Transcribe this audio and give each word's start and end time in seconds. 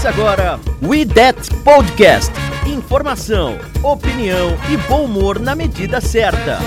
Começa 0.00 0.18
agora 0.18 0.60
We 0.82 1.04
That 1.04 1.54
Podcast. 1.62 2.32
Informação, 2.66 3.58
opinião 3.82 4.56
e 4.72 4.76
bom 4.88 5.04
humor 5.04 5.38
na 5.38 5.54
medida 5.54 6.00
certa. 6.00 6.58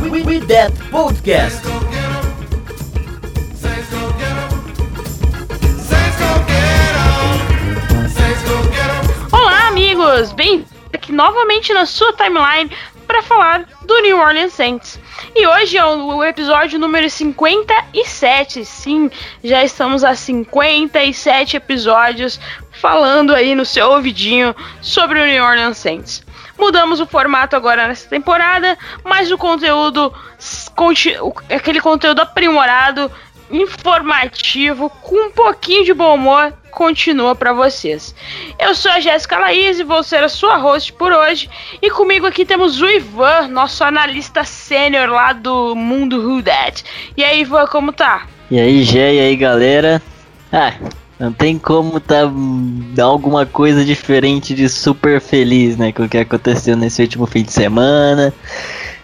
We, 0.00 0.10
we, 0.10 0.22
we 0.22 0.46
That 0.46 0.72
Podcast. 0.84 1.60
Olá, 9.32 9.66
amigos! 9.66 10.30
Bem 10.30 10.64
aqui 10.92 11.10
novamente 11.10 11.74
na 11.74 11.84
sua 11.84 12.12
timeline 12.12 12.70
para 13.08 13.22
falar 13.22 13.66
do 13.86 14.00
New 14.02 14.18
Orleans 14.18 14.52
Saints. 14.52 15.00
E 15.34 15.46
hoje 15.46 15.76
é 15.78 15.84
o 15.84 16.22
episódio 16.22 16.78
número 16.78 17.08
57. 17.08 18.64
Sim, 18.64 19.10
já 19.42 19.64
estamos 19.64 20.04
a 20.04 20.14
57 20.14 21.56
episódios 21.56 22.38
falando 22.80 23.34
aí 23.34 23.54
no 23.54 23.64
seu 23.64 23.90
ouvidinho 23.90 24.54
sobre 24.80 25.20
o 25.20 25.26
New 25.26 25.44
Orleans 25.44 25.78
Saints. 25.78 26.22
Mudamos 26.58 27.00
o 27.00 27.06
formato 27.06 27.54
agora 27.54 27.86
nessa 27.86 28.08
temporada, 28.08 28.76
mas 29.04 29.30
o 29.30 29.38
conteúdo, 29.38 30.12
aquele 31.48 31.80
conteúdo 31.80 32.20
aprimorado, 32.20 33.10
informativo, 33.50 34.90
com 35.02 35.28
um 35.28 35.30
pouquinho 35.30 35.84
de 35.84 35.94
bom 35.94 36.14
humor, 36.14 36.52
continua 36.70 37.34
para 37.34 37.52
vocês. 37.52 38.14
Eu 38.58 38.74
sou 38.74 38.90
a 38.90 39.00
Jéssica 39.00 39.38
Laís 39.38 39.78
e 39.78 39.84
vou 39.84 40.02
ser 40.02 40.22
a 40.22 40.28
sua 40.28 40.56
host 40.56 40.92
por 40.92 41.12
hoje. 41.12 41.48
E 41.80 41.90
comigo 41.90 42.26
aqui 42.26 42.44
temos 42.44 42.80
o 42.80 42.86
Ivan, 42.86 43.48
nosso 43.48 43.84
analista 43.84 44.44
sênior 44.44 45.08
lá 45.08 45.32
do 45.32 45.74
mundo 45.74 46.20
Who 46.20 46.42
That. 46.42 46.84
E 47.16 47.24
aí, 47.24 47.40
Ivan, 47.40 47.66
como 47.66 47.92
tá? 47.92 48.26
E 48.50 48.58
aí, 48.58 48.82
Gé, 48.82 49.14
e 49.14 49.20
aí, 49.20 49.36
galera? 49.36 50.02
Ah, 50.52 50.72
não 51.18 51.32
tem 51.32 51.58
como 51.58 51.98
tá 51.98 52.30
dar 52.94 53.04
alguma 53.04 53.44
coisa 53.44 53.84
diferente 53.84 54.54
de 54.54 54.68
super 54.68 55.20
feliz, 55.20 55.76
né, 55.76 55.92
com 55.92 56.04
o 56.04 56.08
que 56.08 56.18
aconteceu 56.18 56.76
nesse 56.76 57.02
último 57.02 57.26
fim 57.26 57.42
de 57.42 57.52
semana. 57.52 58.32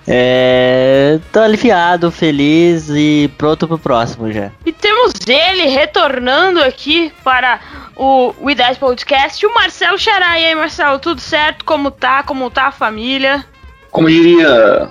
É, 0.06 1.18
tô 1.32 1.40
aliviado, 1.40 2.10
feliz 2.10 2.90
e 2.90 3.30
pronto 3.38 3.66
pro 3.66 3.78
próximo 3.78 4.30
já. 4.30 4.52
E 4.64 4.70
temos 4.70 5.14
ele 5.26 5.66
retornando 5.66 6.62
aqui 6.62 7.10
para 7.24 7.58
o 7.96 8.34
We 8.40 8.54
That 8.54 8.78
Podcast, 8.78 9.44
o 9.46 9.54
Marcelo 9.54 9.98
Xará. 9.98 10.38
E 10.38 10.44
aí, 10.44 10.54
Marcelo, 10.54 10.98
tudo 10.98 11.22
certo? 11.22 11.64
Como 11.64 11.90
tá? 11.90 12.22
Como 12.22 12.50
tá 12.50 12.66
a 12.66 12.72
família? 12.72 13.46
Como 13.90 14.10
diria 14.10 14.90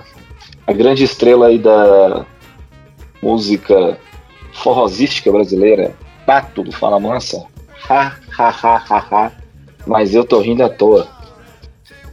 a 0.65 0.73
grande 0.73 1.03
estrela 1.03 1.47
aí 1.47 1.59
da 1.59 2.25
música 3.21 3.99
forrosística 4.51 5.31
brasileira, 5.31 5.93
Pato 6.25 6.63
do 6.63 6.71
Fala 6.71 6.99
Mansa. 6.99 7.45
Ha, 7.89 8.15
ha, 8.37 8.49
ha, 8.49 8.83
ha, 8.89 9.07
ha. 9.11 9.31
Mas 9.85 10.15
eu 10.15 10.23
tô 10.23 10.39
rindo 10.39 10.63
à 10.63 10.69
toa. 10.69 11.07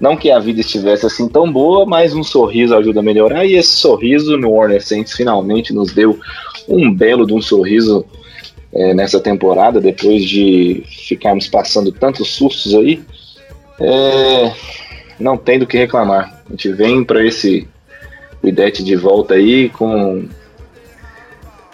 Não 0.01 0.17
que 0.17 0.31
a 0.31 0.39
vida 0.39 0.61
estivesse 0.61 1.05
assim 1.07 1.29
tão 1.29 1.53
boa, 1.53 1.85
mas 1.85 2.15
um 2.15 2.23
sorriso 2.23 2.75
ajuda 2.75 3.01
a 3.01 3.03
melhorar. 3.03 3.45
E 3.45 3.55
esse 3.55 3.77
sorriso 3.77 4.37
no 4.37 4.51
Warner 4.51 4.83
Saints 4.83 5.13
finalmente 5.13 5.73
nos 5.73 5.93
deu 5.93 6.19
um 6.67 6.93
belo 6.93 7.27
de 7.27 7.35
um 7.35 7.43
sorriso 7.43 8.05
é, 8.73 8.95
nessa 8.95 9.21
temporada, 9.21 9.81
depois 9.81 10.25
de 10.25 10.83
ficarmos 11.07 11.47
passando 11.49 11.93
tantos 11.93 12.31
sustos 12.31 12.75
aí. 12.75 13.03
É, 13.79 14.53
não 15.19 15.37
tem 15.37 15.59
do 15.59 15.67
que 15.67 15.77
reclamar. 15.77 16.43
A 16.47 16.51
gente 16.51 16.73
vem 16.73 17.05
para 17.05 17.25
esse 17.25 17.69
Idete 18.43 18.83
de 18.83 18.97
volta 18.97 19.35
aí 19.35 19.69
com 19.69 20.27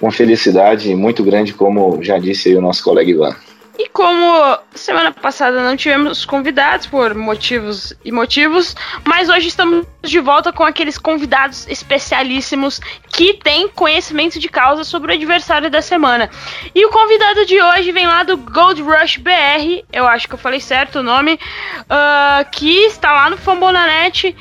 uma 0.00 0.12
felicidade 0.12 0.94
muito 0.94 1.22
grande, 1.22 1.52
como 1.52 2.02
já 2.02 2.18
disse 2.18 2.48
aí 2.48 2.56
o 2.56 2.60
nosso 2.60 2.82
colega 2.82 3.10
Ivan. 3.10 3.36
E 3.78 3.90
como 3.90 4.58
semana 4.74 5.12
passada 5.12 5.62
não 5.62 5.76
tivemos 5.76 6.24
convidados 6.24 6.86
por 6.86 7.14
motivos 7.14 7.92
e 8.02 8.10
motivos, 8.10 8.74
mas 9.04 9.28
hoje 9.28 9.48
estamos 9.48 9.86
de 10.02 10.18
volta 10.18 10.50
com 10.50 10.64
aqueles 10.64 10.96
convidados 10.96 11.66
especialíssimos 11.68 12.80
que 13.12 13.34
têm 13.34 13.68
conhecimento 13.68 14.38
de 14.38 14.48
causa 14.48 14.82
sobre 14.82 15.12
o 15.12 15.14
adversário 15.14 15.70
da 15.70 15.82
semana. 15.82 16.30
E 16.74 16.86
o 16.86 16.90
convidado 16.90 17.44
de 17.44 17.60
hoje 17.60 17.92
vem 17.92 18.06
lá 18.06 18.22
do 18.22 18.38
Gold 18.38 18.80
Rush 18.80 19.18
BR, 19.18 19.84
eu 19.92 20.06
acho 20.06 20.26
que 20.26 20.34
eu 20.34 20.38
falei 20.38 20.60
certo 20.60 21.00
o 21.00 21.02
nome, 21.02 21.34
uh, 21.34 22.50
que 22.50 22.78
está 22.86 23.12
lá 23.12 23.28
no 23.28 23.36
Fambonanet 23.36 24.34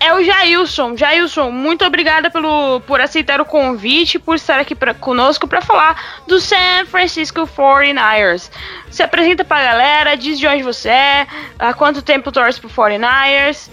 é 0.00 0.12
o 0.14 0.22
Jailson. 0.22 0.96
Jailson, 0.96 1.50
muito 1.50 1.84
obrigada 1.84 2.30
pelo, 2.30 2.80
por 2.80 3.00
aceitar 3.00 3.40
o 3.40 3.44
convite, 3.44 4.18
por 4.18 4.36
estar 4.36 4.58
aqui 4.58 4.74
pra, 4.74 4.94
conosco 4.94 5.46
para 5.46 5.60
falar 5.60 6.22
do 6.26 6.40
San 6.40 6.84
Francisco 6.86 7.40
49ers. 7.46 8.50
Se 8.90 9.02
apresenta 9.02 9.44
pra 9.44 9.62
galera, 9.62 10.16
diz 10.16 10.38
de 10.38 10.46
onde 10.46 10.62
você 10.62 10.88
é, 10.88 11.26
há 11.58 11.72
quanto 11.74 12.02
tempo 12.02 12.30
torce 12.30 12.60
pro 12.60 12.68
49ers. 12.68 13.70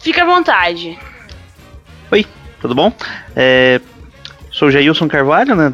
Fica 0.00 0.22
à 0.22 0.26
vontade. 0.26 0.98
Oi, 2.10 2.26
tudo 2.60 2.74
bom? 2.74 2.92
É, 3.36 3.80
sou 4.50 4.68
o 4.68 4.70
Jailson 4.70 5.08
Carvalho, 5.08 5.54
né? 5.54 5.72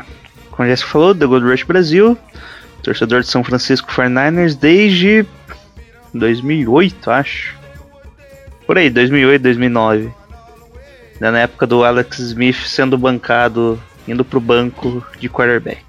Como 0.50 0.68
já 0.68 0.76
se 0.76 0.84
falou, 0.84 1.14
do 1.14 1.28
Gold 1.28 1.46
Rush 1.46 1.64
Brasil, 1.64 2.16
torcedor 2.82 3.22
de 3.22 3.28
São 3.28 3.42
Francisco 3.42 3.90
49ers 3.90 4.54
desde 4.54 5.26
2008, 6.12 7.10
acho. 7.10 7.63
Por 8.66 8.78
aí, 8.78 8.88
2008, 8.90 9.42
2009. 9.42 10.12
Na 11.20 11.38
época 11.38 11.66
do 11.66 11.84
Alex 11.84 12.18
Smith 12.18 12.66
sendo 12.66 12.98
bancado, 12.98 13.80
indo 14.06 14.24
pro 14.24 14.40
banco 14.40 15.04
de 15.18 15.28
quarterback. 15.28 15.84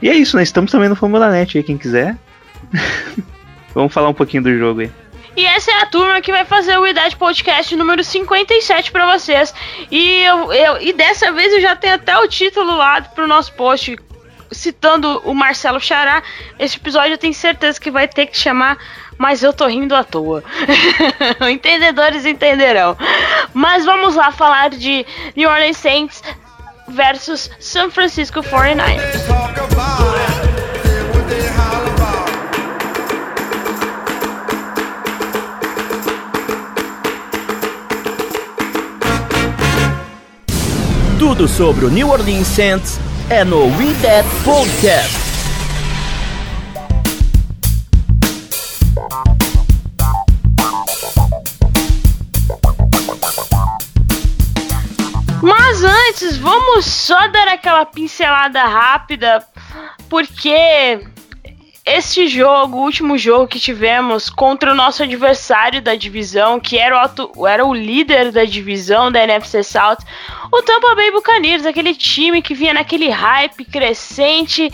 E 0.00 0.08
é 0.08 0.14
isso, 0.14 0.36
né? 0.36 0.42
Estamos 0.42 0.70
também 0.70 0.88
no 0.88 0.96
Fórmula 0.96 1.30
Net 1.30 1.56
aí, 1.56 1.64
quem 1.64 1.78
quiser. 1.78 2.16
Vamos 3.74 3.92
falar 3.92 4.08
um 4.08 4.14
pouquinho 4.14 4.42
do 4.42 4.58
jogo 4.58 4.80
aí. 4.80 4.90
E 5.36 5.44
essa 5.44 5.70
é 5.70 5.82
a 5.82 5.86
turma 5.86 6.20
que 6.22 6.32
vai 6.32 6.46
fazer 6.46 6.78
o 6.78 6.86
Idade 6.86 7.14
Podcast 7.14 7.76
número 7.76 8.02
57 8.02 8.90
para 8.90 9.18
vocês. 9.18 9.52
E, 9.90 10.22
eu, 10.22 10.50
eu, 10.50 10.80
e 10.80 10.94
dessa 10.94 11.30
vez 11.30 11.52
eu 11.52 11.60
já 11.60 11.76
tenho 11.76 11.94
até 11.94 12.16
o 12.16 12.26
título 12.26 12.74
lá 12.74 13.02
pro 13.02 13.26
nosso 13.26 13.52
post 13.52 13.96
citando 14.50 15.20
o 15.24 15.34
Marcelo 15.34 15.78
Xará. 15.78 16.22
Esse 16.58 16.78
episódio 16.78 17.12
eu 17.12 17.18
tenho 17.18 17.34
certeza 17.34 17.78
que 17.78 17.90
vai 17.90 18.08
ter 18.08 18.26
que 18.26 18.36
chamar 18.36 18.78
mas 19.18 19.42
eu 19.42 19.52
tô 19.52 19.66
rindo 19.66 19.94
à 19.94 20.04
toa. 20.04 20.42
Entendedores 21.50 22.24
entenderão. 22.24 22.96
Mas 23.54 23.84
vamos 23.84 24.14
lá 24.14 24.30
falar 24.30 24.70
de 24.70 25.06
New 25.34 25.48
Orleans 25.48 25.76
Saints 25.76 26.22
versus 26.88 27.50
San 27.58 27.90
Francisco 27.90 28.40
49ers. 28.40 29.26
Tudo 41.18 41.48
sobre 41.48 41.84
o 41.84 41.90
New 41.90 42.08
Orleans 42.08 42.46
Saints 42.46 43.00
é 43.28 43.44
no 43.44 43.64
We 43.76 43.92
That 44.00 44.28
Podcast. 44.44 45.25
Antes, 56.16 56.38
vamos 56.38 56.86
só 56.86 57.28
dar 57.28 57.46
aquela 57.48 57.84
pincelada 57.84 58.64
rápida, 58.64 59.46
porque 60.08 60.98
este 61.84 62.26
jogo, 62.26 62.78
o 62.78 62.82
último 62.82 63.18
jogo 63.18 63.46
que 63.46 63.60
tivemos 63.60 64.30
contra 64.30 64.72
o 64.72 64.74
nosso 64.74 65.02
adversário 65.02 65.82
da 65.82 65.94
divisão, 65.94 66.58
que 66.58 66.78
era 66.78 67.12
o, 67.34 67.46
era 67.46 67.66
o 67.66 67.74
líder 67.74 68.32
da 68.32 68.44
divisão 68.44 69.12
da 69.12 69.22
NFC 69.22 69.62
South, 69.62 69.98
o 70.50 70.62
Tampa 70.62 70.94
Bay 70.94 71.10
Buccaneers, 71.10 71.66
aquele 71.66 71.94
time 71.94 72.40
que 72.40 72.54
vinha 72.54 72.72
naquele 72.72 73.10
hype 73.10 73.66
crescente. 73.66 74.72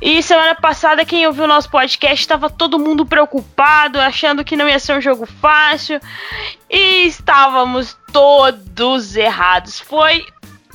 E 0.00 0.22
semana 0.22 0.54
passada, 0.54 1.04
quem 1.04 1.26
ouviu 1.26 1.44
o 1.44 1.48
nosso 1.48 1.70
podcast, 1.70 2.20
estava 2.20 2.48
todo 2.48 2.78
mundo 2.78 3.04
preocupado, 3.04 4.00
achando 4.00 4.42
que 4.42 4.56
não 4.56 4.66
ia 4.66 4.78
ser 4.78 4.96
um 4.96 5.02
jogo 5.02 5.26
fácil. 5.26 6.00
E 6.70 7.06
estávamos 7.06 7.94
todos 8.10 9.16
errados. 9.16 9.78
Foi 9.78 10.24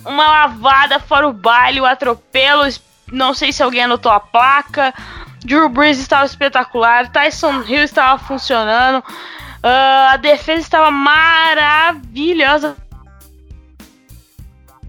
uma 0.05 0.27
lavada 0.27 0.99
fora 0.99 1.27
o 1.27 1.33
baile, 1.33 1.81
o 1.81 1.85
atropelo. 1.85 2.63
Não 3.11 3.33
sei 3.33 3.51
se 3.51 3.63
alguém 3.63 3.83
anotou 3.83 4.11
a 4.11 4.19
placa. 4.19 4.93
Drew 5.43 5.69
Brees 5.69 5.99
estava 5.99 6.25
espetacular. 6.25 7.09
Tyson 7.09 7.61
Hill 7.63 7.83
estava 7.83 8.17
funcionando. 8.19 8.99
Uh, 8.99 10.11
a 10.11 10.17
defesa 10.17 10.61
estava 10.61 10.91
maravilhosa. 10.91 12.75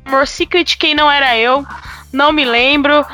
More 0.08 0.26
quem 0.78 0.94
não 0.94 1.10
era 1.10 1.36
eu, 1.36 1.66
não 2.12 2.32
me 2.32 2.44
lembro. 2.44 3.04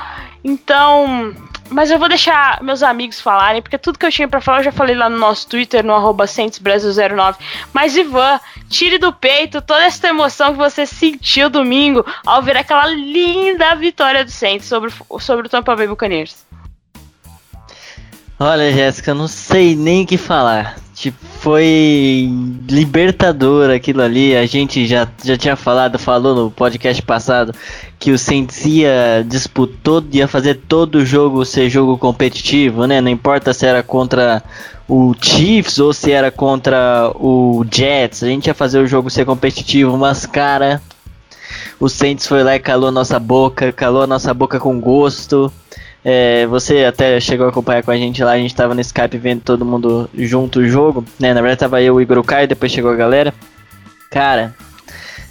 Então, 0.44 1.34
mas 1.70 1.90
eu 1.90 1.98
vou 1.98 2.08
deixar 2.08 2.62
meus 2.62 2.82
amigos 2.82 3.20
falarem, 3.20 3.62
porque 3.62 3.78
tudo 3.78 3.98
que 3.98 4.06
eu 4.06 4.12
tinha 4.12 4.28
para 4.28 4.40
falar 4.40 4.58
eu 4.58 4.64
já 4.64 4.72
falei 4.72 4.94
lá 4.94 5.08
no 5.08 5.18
nosso 5.18 5.48
Twitter, 5.48 5.84
no 5.84 5.94
arroba 5.94 6.26
09 6.26 7.38
Mas, 7.72 7.96
Ivan, 7.96 8.38
tire 8.68 8.98
do 8.98 9.12
peito 9.12 9.62
toda 9.62 9.82
essa 9.82 10.08
emoção 10.08 10.52
que 10.52 10.58
você 10.58 10.86
sentiu 10.86 11.48
domingo 11.48 12.04
ao 12.24 12.42
ver 12.42 12.56
aquela 12.56 12.86
linda 12.86 13.74
vitória 13.74 14.24
do 14.24 14.30
Saints 14.30 14.66
sobre, 14.66 14.92
sobre 15.20 15.46
o 15.46 15.50
Tampa 15.50 15.74
Bay 15.74 15.86
Buccaneers. 15.86 16.44
Olha, 18.38 18.72
Jéssica, 18.72 19.12
eu 19.12 19.14
não 19.14 19.28
sei 19.28 19.76
nem 19.76 20.02
o 20.04 20.06
que 20.06 20.18
falar. 20.18 20.76
Tipo, 21.04 21.18
foi 21.38 22.30
libertador 22.66 23.68
aquilo 23.68 24.00
ali. 24.00 24.34
A 24.34 24.46
gente 24.46 24.86
já, 24.86 25.06
já 25.22 25.36
tinha 25.36 25.54
falado, 25.54 25.98
falou 25.98 26.34
no 26.34 26.50
podcast 26.50 27.02
passado 27.02 27.54
que 27.98 28.10
o 28.10 28.16
Saints 28.16 28.64
ia 28.64 29.22
disputou, 29.28 30.02
ia 30.10 30.26
fazer 30.26 30.62
todo 30.66 30.94
o 30.94 31.04
jogo 31.04 31.44
ser 31.44 31.68
jogo 31.68 31.98
competitivo, 31.98 32.86
né? 32.86 33.02
Não 33.02 33.10
importa 33.10 33.52
se 33.52 33.66
era 33.66 33.82
contra 33.82 34.42
o 34.88 35.14
Chiefs 35.20 35.78
ou 35.78 35.92
se 35.92 36.10
era 36.10 36.30
contra 36.30 37.12
o 37.16 37.66
Jets, 37.70 38.22
a 38.22 38.28
gente 38.28 38.46
ia 38.46 38.54
fazer 38.54 38.78
o 38.78 38.86
jogo 38.86 39.10
ser 39.10 39.26
competitivo, 39.26 39.98
mas 39.98 40.24
cara, 40.24 40.80
o 41.78 41.86
Saints 41.86 42.26
foi 42.26 42.42
lá 42.42 42.56
e 42.56 42.60
calou 42.60 42.88
a 42.88 42.92
nossa 42.92 43.18
boca, 43.18 43.70
calou 43.72 44.00
a 44.00 44.06
nossa 44.06 44.32
boca 44.32 44.58
com 44.58 44.80
gosto. 44.80 45.52
É, 46.04 46.46
você 46.46 46.84
até 46.84 47.18
chegou 47.18 47.46
a 47.46 47.48
acompanhar 47.48 47.82
com 47.82 47.90
a 47.90 47.96
gente 47.96 48.22
lá, 48.22 48.32
a 48.32 48.38
gente 48.38 48.54
tava 48.54 48.74
no 48.74 48.80
Skype 48.80 49.16
vendo 49.16 49.40
todo 49.40 49.64
mundo 49.64 50.08
junto 50.14 50.60
o 50.60 50.68
jogo, 50.68 51.04
né? 51.18 51.32
Na 51.32 51.40
verdade 51.40 51.60
tava 51.60 51.80
eu, 51.80 51.94
o 51.94 52.00
Igor 52.00 52.22
Caio, 52.22 52.46
depois 52.46 52.70
chegou 52.70 52.90
a 52.90 52.96
galera. 52.96 53.32
Cara, 54.10 54.54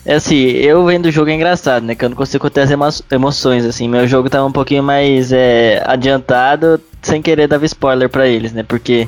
é 0.05 0.15
assim, 0.15 0.35
eu 0.35 0.83
vendo 0.83 1.05
o 1.05 1.11
jogo 1.11 1.29
é 1.29 1.33
engraçado, 1.33 1.83
né? 1.85 1.95
Que 1.95 2.03
eu 2.03 2.09
não 2.09 2.15
consigo 2.15 2.49
ter 2.49 2.61
as 2.61 2.71
emo 2.71 2.89
emoções, 3.11 3.65
assim. 3.65 3.87
Meu 3.87 4.07
jogo 4.07 4.29
tava 4.29 4.45
um 4.45 4.51
pouquinho 4.51 4.83
mais 4.83 5.31
é, 5.31 5.81
adiantado, 5.85 6.81
sem 7.01 7.21
querer 7.21 7.47
dava 7.47 7.65
spoiler 7.65 8.09
para 8.09 8.27
eles, 8.27 8.51
né? 8.51 8.63
Porque 8.63 9.07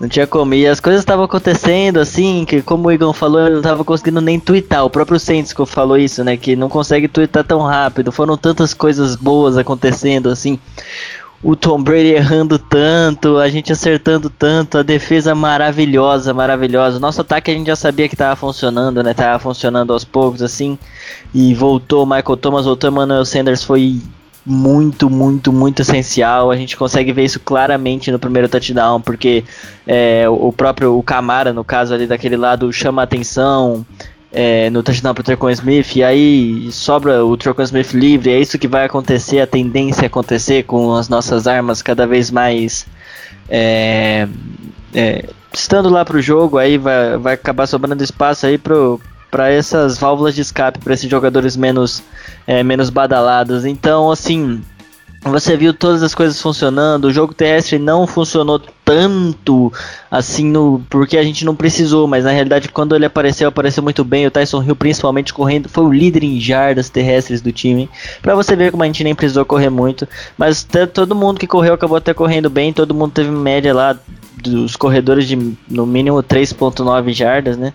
não 0.00 0.08
tinha 0.08 0.26
como. 0.26 0.54
E 0.54 0.66
as 0.66 0.80
coisas 0.80 1.00
estavam 1.00 1.24
acontecendo 1.24 1.98
assim, 1.98 2.44
que 2.44 2.62
como 2.62 2.88
o 2.88 2.92
Igor 2.92 3.12
falou, 3.12 3.40
eu 3.40 3.56
não 3.56 3.62
tava 3.62 3.84
conseguindo 3.84 4.20
nem 4.20 4.38
twittar. 4.38 4.84
O 4.84 4.90
próprio 4.90 5.18
Sensco 5.18 5.66
falou 5.66 5.96
isso, 5.96 6.22
né? 6.22 6.36
Que 6.36 6.54
não 6.54 6.68
consegue 6.68 7.08
twittar 7.08 7.44
tão 7.44 7.60
rápido. 7.62 8.12
Foram 8.12 8.36
tantas 8.36 8.72
coisas 8.72 9.16
boas 9.16 9.56
acontecendo 9.56 10.28
assim. 10.28 10.58
O 11.40 11.54
Tom 11.54 11.80
Brady 11.80 12.14
errando 12.14 12.58
tanto, 12.58 13.38
a 13.38 13.48
gente 13.48 13.72
acertando 13.72 14.28
tanto, 14.28 14.78
a 14.78 14.82
defesa 14.82 15.36
maravilhosa, 15.36 16.34
maravilhosa. 16.34 16.98
Nosso 16.98 17.20
ataque 17.20 17.50
a 17.50 17.54
gente 17.54 17.68
já 17.68 17.76
sabia 17.76 18.08
que 18.08 18.16
tava 18.16 18.34
funcionando, 18.34 19.04
né? 19.04 19.14
Tava 19.14 19.38
funcionando 19.38 19.92
aos 19.92 20.04
poucos, 20.04 20.42
assim. 20.42 20.76
E 21.32 21.54
voltou 21.54 22.02
o 22.02 22.06
Michael 22.06 22.36
Thomas, 22.36 22.64
voltou 22.64 22.90
o 22.90 22.92
Emmanuel 22.92 23.24
Sanders, 23.24 23.62
foi 23.62 24.00
muito, 24.48 25.10
muito, 25.10 25.52
muito 25.52 25.82
essencial. 25.82 26.50
A 26.50 26.56
gente 26.56 26.76
consegue 26.76 27.12
ver 27.12 27.24
isso 27.24 27.38
claramente 27.38 28.10
no 28.10 28.18
primeiro 28.18 28.48
touchdown, 28.48 29.00
porque 29.00 29.44
é, 29.86 30.28
o 30.28 30.52
próprio 30.52 30.96
o 30.96 31.02
Camara, 31.02 31.52
no 31.52 31.62
caso 31.62 31.94
ali 31.94 32.06
daquele 32.06 32.36
lado, 32.36 32.72
chama 32.72 33.02
atenção. 33.02 33.84
É, 34.30 34.68
no 34.68 34.82
touchdown 34.82 35.14
pro 35.14 35.22
Trocon 35.22 35.48
Smith, 35.48 35.96
e 35.96 36.04
aí 36.04 36.70
sobra 36.70 37.24
o 37.24 37.34
Trocon 37.34 37.62
Smith 37.62 37.94
livre, 37.94 38.30
é 38.30 38.38
isso 38.38 38.58
que 38.58 38.68
vai 38.68 38.84
acontecer, 38.84 39.40
a 39.40 39.46
tendência 39.46 40.02
a 40.02 40.06
acontecer 40.06 40.64
com 40.64 40.94
as 40.94 41.08
nossas 41.08 41.46
armas 41.46 41.80
cada 41.80 42.06
vez 42.06 42.30
mais 42.30 42.86
é, 43.48 44.28
é, 44.94 45.24
estando 45.50 45.88
lá 45.88 46.04
pro 46.04 46.20
jogo, 46.20 46.58
aí 46.58 46.76
vai, 46.76 47.16
vai 47.16 47.34
acabar 47.34 47.66
sobrando 47.66 48.04
espaço 48.04 48.44
aí 48.44 48.58
pro, 48.58 49.00
para 49.30 49.50
essas 49.50 49.98
válvulas 49.98 50.34
de 50.34 50.40
escape 50.40 50.78
para 50.78 50.94
esses 50.94 51.10
jogadores 51.10 51.56
menos 51.56 52.02
é, 52.46 52.62
menos 52.62 52.90
badalados. 52.90 53.64
Então, 53.64 54.10
assim, 54.10 54.62
você 55.22 55.56
viu 55.56 55.74
todas 55.74 56.02
as 56.02 56.14
coisas 56.14 56.40
funcionando. 56.40 57.06
O 57.06 57.12
jogo 57.12 57.34
terrestre 57.34 57.78
não 57.78 58.06
funcionou 58.06 58.60
tanto 58.84 59.72
assim 60.10 60.46
no 60.46 60.80
porque 60.88 61.18
a 61.18 61.22
gente 61.22 61.44
não 61.44 61.54
precisou, 61.54 62.06
mas 62.06 62.24
na 62.24 62.30
realidade 62.30 62.68
quando 62.68 62.94
ele 62.94 63.04
apareceu, 63.04 63.48
apareceu 63.48 63.82
muito 63.82 64.04
bem. 64.04 64.26
O 64.26 64.30
Tyson 64.30 64.62
Hill 64.62 64.76
principalmente 64.76 65.34
correndo, 65.34 65.68
foi 65.68 65.84
o 65.84 65.92
líder 65.92 66.22
em 66.22 66.40
jardas 66.40 66.88
terrestres 66.88 67.40
do 67.40 67.52
time. 67.52 67.90
Para 68.22 68.34
você 68.34 68.54
ver 68.54 68.70
como 68.70 68.82
a 68.82 68.86
gente 68.86 69.04
nem 69.04 69.14
precisou 69.14 69.44
correr 69.44 69.70
muito, 69.70 70.08
mas 70.36 70.66
todo 70.94 71.14
mundo 71.14 71.40
que 71.40 71.46
correu 71.46 71.74
acabou 71.74 71.96
até 71.96 72.14
correndo 72.14 72.48
bem, 72.48 72.72
todo 72.72 72.94
mundo 72.94 73.12
teve 73.12 73.30
média 73.30 73.74
lá 73.74 73.98
dos 74.36 74.76
corredores 74.76 75.26
de 75.26 75.36
no 75.68 75.84
mínimo 75.84 76.22
3.9 76.22 77.12
jardas, 77.12 77.56
né? 77.56 77.72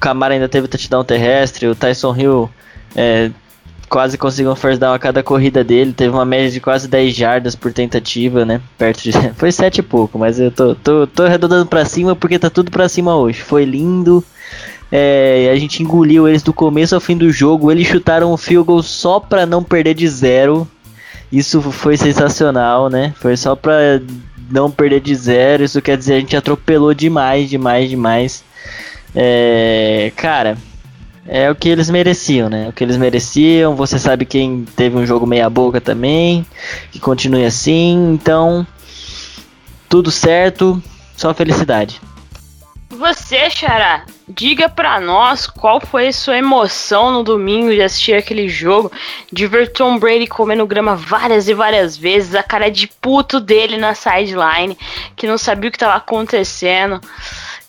Camara 0.00 0.34
ainda 0.34 0.48
teve 0.48 0.66
touchdown 0.66 1.04
terrestre, 1.04 1.66
o 1.66 1.74
Tyson 1.74 2.16
Hill 2.16 2.50
é, 2.96 3.30
quase 3.90 4.16
conseguiu 4.16 4.52
um 4.52 4.56
first 4.56 4.78
down 4.78 4.94
a 4.94 4.98
cada 4.98 5.22
corrida 5.22 5.64
dele, 5.64 5.92
teve 5.92 6.14
uma 6.14 6.24
média 6.24 6.50
de 6.50 6.60
quase 6.60 6.88
10 6.88 7.14
jardas 7.14 7.54
por 7.56 7.72
tentativa, 7.72 8.44
né? 8.44 8.60
Perto 8.78 9.02
de. 9.02 9.12
Foi 9.36 9.50
7 9.50 9.78
e 9.78 9.82
pouco, 9.82 10.18
mas 10.18 10.38
eu 10.38 10.50
tô, 10.50 10.74
tô, 10.76 11.06
tô 11.06 11.24
arredondando 11.24 11.66
pra 11.66 11.84
cima 11.84 12.14
porque 12.14 12.38
tá 12.38 12.48
tudo 12.48 12.70
pra 12.70 12.88
cima 12.88 13.16
hoje. 13.16 13.42
Foi 13.42 13.64
lindo. 13.64 14.24
É, 14.92 15.50
a 15.52 15.56
gente 15.56 15.82
engoliu 15.82 16.26
eles 16.26 16.42
do 16.42 16.52
começo 16.52 16.94
ao 16.94 17.00
fim 17.00 17.16
do 17.16 17.30
jogo. 17.30 17.70
Eles 17.70 17.86
chutaram 17.86 18.32
o 18.32 18.36
field 18.36 18.66
goal 18.66 18.82
só 18.82 19.20
pra 19.20 19.44
não 19.44 19.62
perder 19.62 19.94
de 19.94 20.08
zero. 20.08 20.66
Isso 21.30 21.60
foi 21.60 21.96
sensacional, 21.96 22.88
né? 22.88 23.12
Foi 23.20 23.36
só 23.36 23.54
pra 23.54 24.00
não 24.50 24.70
perder 24.70 25.00
de 25.00 25.14
zero. 25.14 25.64
Isso 25.64 25.82
quer 25.82 25.96
dizer 25.96 26.14
a 26.14 26.20
gente 26.20 26.36
atropelou 26.36 26.94
demais, 26.94 27.50
demais, 27.50 27.90
demais. 27.90 28.44
É, 29.14 30.12
cara, 30.16 30.56
é 31.26 31.50
o 31.50 31.54
que 31.54 31.68
eles 31.68 31.90
mereciam, 31.90 32.48
né? 32.48 32.68
O 32.68 32.72
que 32.72 32.82
eles 32.82 32.96
mereciam. 32.96 33.74
Você 33.76 33.98
sabe 33.98 34.24
quem 34.24 34.64
teve 34.76 34.96
um 34.96 35.06
jogo 35.06 35.26
meia 35.26 35.48
boca 35.48 35.80
também, 35.80 36.46
que 36.90 36.98
continue 36.98 37.44
assim. 37.44 38.12
Então, 38.14 38.66
tudo 39.88 40.10
certo, 40.10 40.82
só 41.16 41.32
felicidade. 41.34 42.00
Você, 42.90 43.48
Xará, 43.48 44.04
diga 44.28 44.68
pra 44.68 45.00
nós 45.00 45.46
qual 45.46 45.80
foi 45.80 46.12
sua 46.12 46.36
emoção 46.36 47.12
no 47.12 47.22
domingo 47.22 47.70
de 47.70 47.80
assistir 47.80 48.14
aquele 48.14 48.48
jogo, 48.48 48.92
de 49.32 49.46
ver 49.46 49.72
Tom 49.72 49.98
Brady 49.98 50.26
comendo 50.26 50.66
grama 50.66 50.96
várias 50.96 51.48
e 51.48 51.54
várias 51.54 51.96
vezes, 51.96 52.34
a 52.34 52.42
cara 52.42 52.70
de 52.70 52.88
puto 52.88 53.40
dele 53.40 53.78
na 53.78 53.94
sideline, 53.94 54.76
que 55.16 55.26
não 55.26 55.38
sabia 55.38 55.68
o 55.68 55.70
que 55.70 55.76
estava 55.76 55.94
acontecendo, 55.94 57.00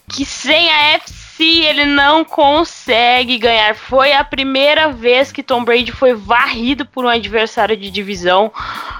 que 0.09 0.25
sem 0.25 0.69
a 0.69 0.95
FC 0.95 1.20
se 1.41 1.63
ele 1.63 1.85
não 1.85 2.23
consegue 2.23 3.39
ganhar. 3.39 3.73
Foi 3.73 4.13
a 4.13 4.23
primeira 4.23 4.91
vez 4.91 5.31
que 5.31 5.41
Tom 5.41 5.63
Brady 5.63 5.91
foi 5.91 6.13
varrido 6.13 6.85
por 6.85 7.03
um 7.03 7.07
adversário 7.07 7.75
de 7.75 7.89
divisão 7.89 8.51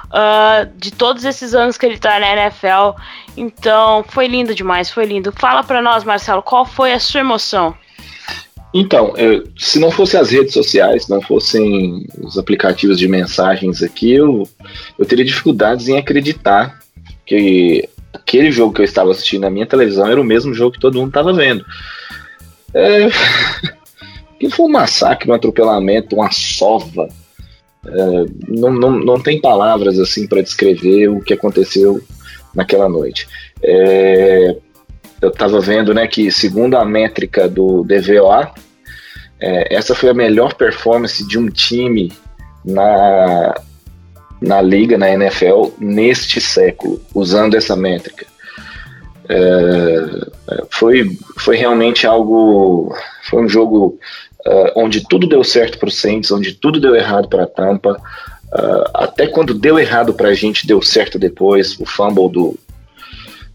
uh, 0.08 0.68
de 0.76 0.90
todos 0.90 1.24
esses 1.24 1.54
anos 1.54 1.78
que 1.78 1.86
ele 1.86 2.00
tá 2.00 2.20
na 2.20 2.34
NFL. 2.34 3.00
Então, 3.38 4.04
foi 4.08 4.26
lindo 4.26 4.56
demais, 4.56 4.90
foi 4.90 5.06
lindo. 5.06 5.32
Fala 5.38 5.64
para 5.64 5.84
nós, 5.84 6.04
Marcelo, 6.04 6.42
qual 6.42 6.66
foi 6.66 6.94
a 6.94 7.00
sua 7.00 7.20
emoção? 7.20 7.76
Então, 8.74 9.14
eu, 9.18 9.44
se 9.56 9.78
não 9.78 9.92
fossem 9.92 10.20
as 10.20 10.32
redes 10.32 10.54
sociais, 10.54 11.08
não 11.08 11.22
fossem 11.22 12.08
os 12.24 12.40
aplicativos 12.40 12.98
de 12.98 13.08
mensagens 13.08 13.84
aqui, 13.84 14.14
eu, 14.14 14.50
eu 14.98 15.06
teria 15.06 15.26
dificuldades 15.26 15.88
em 15.88 16.00
acreditar 16.00 16.80
que 17.24 17.88
aquele 18.12 18.52
jogo 18.52 18.74
que 18.74 18.82
eu 18.82 18.86
estava 18.86 19.12
assistindo 19.12 19.42
na 19.42 19.52
minha 19.52 19.68
televisão 19.68 20.08
era 20.08 20.20
o 20.20 20.24
mesmo 20.24 20.56
jogo 20.56 20.72
que 20.72 20.80
todo 20.80 20.98
mundo 20.98 21.10
estava 21.10 21.32
vendo. 21.32 21.64
É, 22.74 23.08
que 24.40 24.50
foi 24.50 24.66
um 24.66 24.72
massacre, 24.72 25.30
um 25.30 25.34
atropelamento, 25.34 26.16
uma 26.16 26.32
sova. 26.32 27.08
É, 27.86 28.26
não, 28.48 28.72
não, 28.72 28.92
não 29.00 29.20
tem 29.20 29.42
palavras 29.42 30.00
assim 30.00 30.28
para 30.28 30.42
descrever 30.42 31.08
o 31.08 31.22
que 31.22 31.34
aconteceu 31.34 32.02
naquela 32.54 32.88
noite. 32.88 33.28
É, 33.64 34.56
eu 35.22 35.30
estava 35.30 35.60
vendo 35.60 35.94
né, 35.94 36.08
que, 36.08 36.32
segundo 36.32 36.76
a 36.76 36.84
métrica 36.84 37.48
do 37.48 37.84
DVOA, 37.84 38.52
é, 39.40 39.76
essa 39.76 39.96
foi 39.96 40.10
a 40.10 40.14
melhor 40.14 40.54
performance 40.54 41.26
de 41.28 41.38
um 41.38 41.48
time 41.48 42.12
na, 42.66 43.56
na 44.42 44.62
liga, 44.62 44.98
na 44.98 45.10
NFL, 45.12 45.70
neste 45.80 46.42
século, 46.42 47.02
usando 47.14 47.56
essa 47.56 47.76
métrica. 47.76 48.26
É, 49.32 50.66
foi, 50.70 51.18
foi 51.38 51.56
realmente 51.56 52.06
algo. 52.06 52.94
Foi 53.30 53.42
um 53.42 53.48
jogo 53.48 53.98
uh, 54.46 54.72
onde 54.76 55.08
tudo 55.08 55.26
deu 55.26 55.44
certo 55.44 55.78
para 55.78 55.88
o 55.88 55.92
Saints, 55.92 56.32
onde 56.32 56.54
tudo 56.54 56.82
deu 56.82 56.96
errado 56.96 57.30
para 57.30 57.44
a 57.44 57.48
Tampa. 57.48 57.98
Uh, 58.54 58.84
até 58.94 59.28
quando 59.28 59.54
deu 59.54 59.80
errado 59.80 60.14
para 60.14 60.30
a 60.30 60.34
gente, 60.34 60.68
deu 60.68 60.82
certo 60.82 61.18
depois. 61.18 61.80
O 61.80 61.86
fumble 61.86 62.30
do, 62.30 62.60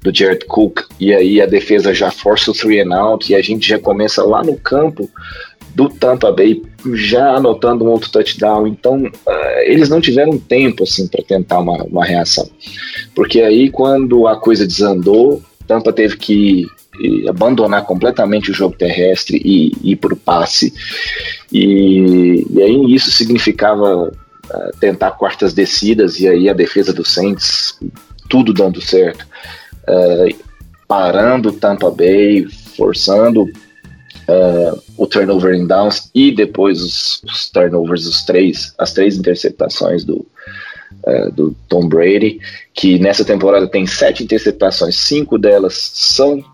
do 0.01 0.15
Jared 0.15 0.47
Cook, 0.47 0.85
e 0.99 1.13
aí 1.13 1.43
a 1.43 1.47
defesa 1.47 1.93
já 1.93 2.11
força 2.11 2.51
o 2.51 2.55
three 2.55 2.81
and 2.81 2.95
out, 2.97 3.31
e 3.31 3.35
a 3.35 3.43
gente 3.43 3.69
já 3.69 3.79
começa 3.79 4.25
lá 4.25 4.43
no 4.43 4.57
campo 4.57 5.11
do 5.75 5.91
Tampa 5.91 6.33
Bay 6.33 6.63
já 6.95 7.37
anotando 7.37 7.85
um 7.85 7.89
outro 7.89 8.11
touchdown. 8.11 8.67
Então, 8.67 9.03
uh, 9.03 9.59
eles 9.65 9.91
não 9.91 10.01
tiveram 10.01 10.39
tempo 10.39 10.85
assim 10.85 11.07
para 11.07 11.23
tentar 11.23 11.59
uma, 11.59 11.83
uma 11.83 12.05
reação. 12.07 12.49
Porque 13.15 13.43
aí, 13.43 13.69
quando 13.69 14.27
a 14.27 14.37
coisa 14.37 14.67
desandou, 14.67 15.43
Tampa 15.67 15.93
teve 15.93 16.17
que 16.17 16.67
abandonar 17.29 17.85
completamente 17.85 18.51
o 18.51 18.55
jogo 18.55 18.77
terrestre 18.77 19.41
e 19.45 19.73
ir 19.83 19.97
para 19.97 20.15
o 20.15 20.17
passe. 20.17 20.73
E, 21.53 22.45
e, 22.51 22.63
aí 22.63 22.95
isso 22.95 23.11
significava 23.11 24.09
uh, 24.09 24.79
tentar 24.81 25.13
quartas 25.13 25.53
descidas, 25.53 26.21
e 26.21 26.29
aí 26.29 26.49
a 26.49 26.55
defesa 26.55 26.93
do 26.93 27.05
Saints, 27.05 27.79
tudo 28.29 28.53
dando 28.53 28.81
certo. 28.81 29.27
Uh, 29.89 30.35
parando 30.89 31.53
Tampa 31.53 31.91
Bay, 31.91 32.47
forçando 32.77 33.43
uh, 33.43 34.83
o 34.97 35.07
turnover 35.07 35.55
em 35.55 35.67
downs 35.67 36.11
e 36.15 36.33
depois 36.33 36.81
os, 36.81 37.23
os, 37.25 37.51
turnovers, 37.51 38.07
os 38.07 38.25
três, 38.25 38.75
as 38.79 38.93
três 38.93 39.17
interceptações 39.17 40.05
do, 40.05 40.27
uh, 41.07 41.31
do 41.33 41.55
Tom 41.69 41.89
Brady, 41.89 42.41
que 42.75 42.99
nessa 42.99 43.25
temporada 43.25 43.67
tem 43.69 43.87
sete 43.87 44.25
interceptações, 44.25 44.97
cinco 44.97 45.39
delas 45.39 45.93
são 45.95 46.45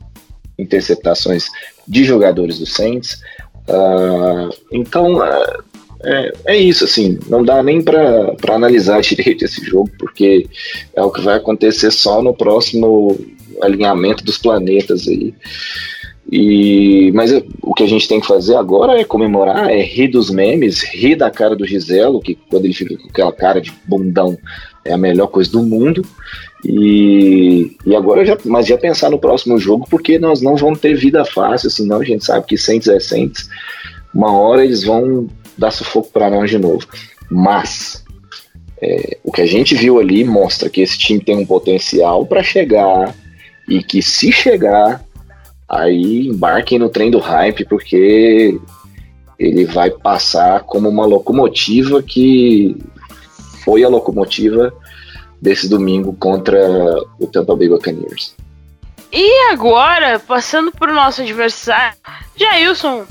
interceptações 0.58 1.46
de 1.86 2.04
jogadores 2.04 2.58
do 2.58 2.66
Saints. 2.66 3.20
Uh, 3.68 4.54
então 4.70 5.22
é, 6.04 6.32
é, 6.46 6.56
isso, 6.56 6.84
assim, 6.84 7.18
não 7.28 7.44
dá 7.44 7.62
nem 7.62 7.80
para 7.80 8.34
analisar 8.48 9.00
direito 9.02 9.44
esse 9.44 9.64
jogo, 9.64 9.90
porque 9.98 10.48
é 10.94 11.02
o 11.02 11.10
que 11.10 11.20
vai 11.20 11.36
acontecer 11.36 11.90
só 11.90 12.20
no 12.20 12.34
próximo 12.34 13.18
alinhamento 13.60 14.24
dos 14.24 14.38
planetas 14.38 15.06
aí. 15.06 15.32
E, 16.30 17.10
mas 17.14 17.32
o 17.62 17.74
que 17.74 17.82
a 17.82 17.86
gente 17.86 18.08
tem 18.08 18.20
que 18.20 18.26
fazer 18.26 18.56
agora 18.56 18.98
é 18.98 19.04
comemorar, 19.04 19.70
é 19.70 19.82
rir 19.82 20.08
dos 20.08 20.30
memes, 20.30 20.82
rir 20.82 21.16
da 21.16 21.30
cara 21.30 21.56
do 21.56 21.66
Giselo, 21.66 22.20
que 22.20 22.34
quando 22.48 22.64
ele 22.64 22.74
fica 22.74 22.96
com 22.96 23.08
aquela 23.08 23.32
cara 23.32 23.60
de 23.60 23.72
bundão 23.86 24.38
é 24.84 24.92
a 24.92 24.98
melhor 24.98 25.28
coisa 25.28 25.50
do 25.50 25.62
mundo. 25.62 26.02
E, 26.64 27.76
e 27.84 27.94
agora 27.94 28.24
já, 28.24 28.38
mas 28.44 28.66
já 28.66 28.78
pensar 28.78 29.10
no 29.10 29.18
próximo 29.18 29.58
jogo, 29.58 29.86
porque 29.90 30.18
nós 30.18 30.40
não 30.40 30.56
vamos 30.56 30.80
ter 30.80 30.94
vida 30.94 31.24
fácil, 31.24 31.70
senão 31.70 32.00
a 32.00 32.04
gente 32.04 32.24
sabe 32.24 32.46
que 32.46 32.56
Saints 32.56 32.88
é 32.88 33.00
Saints, 33.00 33.48
uma 34.14 34.32
hora 34.32 34.64
eles 34.64 34.84
vão 34.84 35.28
dar 35.58 35.70
sufoco 35.70 36.10
para 36.12 36.30
nós 36.30 36.50
de 36.50 36.58
novo. 36.58 36.86
Mas 37.30 38.04
é, 38.80 39.18
o 39.24 39.32
que 39.32 39.42
a 39.42 39.46
gente 39.46 39.74
viu 39.74 39.98
ali 39.98 40.24
mostra 40.24 40.70
que 40.70 40.80
esse 40.80 40.96
time 40.96 41.20
tem 41.20 41.36
um 41.36 41.46
potencial 41.46 42.24
para 42.24 42.42
chegar 42.42 43.14
e 43.68 43.82
que 43.82 44.00
se 44.00 44.30
chegar 44.30 45.04
aí 45.72 46.28
embarquem 46.28 46.78
no 46.78 46.90
trem 46.90 47.10
do 47.10 47.18
hype, 47.18 47.64
porque 47.64 48.60
ele 49.38 49.64
vai 49.64 49.90
passar 49.90 50.60
como 50.60 50.86
uma 50.88 51.06
locomotiva 51.06 52.02
que 52.02 52.76
foi 53.64 53.82
a 53.82 53.88
locomotiva 53.88 54.72
desse 55.40 55.68
domingo 55.68 56.12
contra 56.12 56.58
o 57.18 57.26
Tampa 57.26 57.56
Bay 57.56 57.70
Buccaneers. 57.70 58.36
E 59.10 59.50
agora, 59.50 60.18
passando 60.18 60.70
para 60.70 60.92
o 60.92 60.94
nosso 60.94 61.22
adversário, 61.22 61.96
Jailson, 62.36 63.06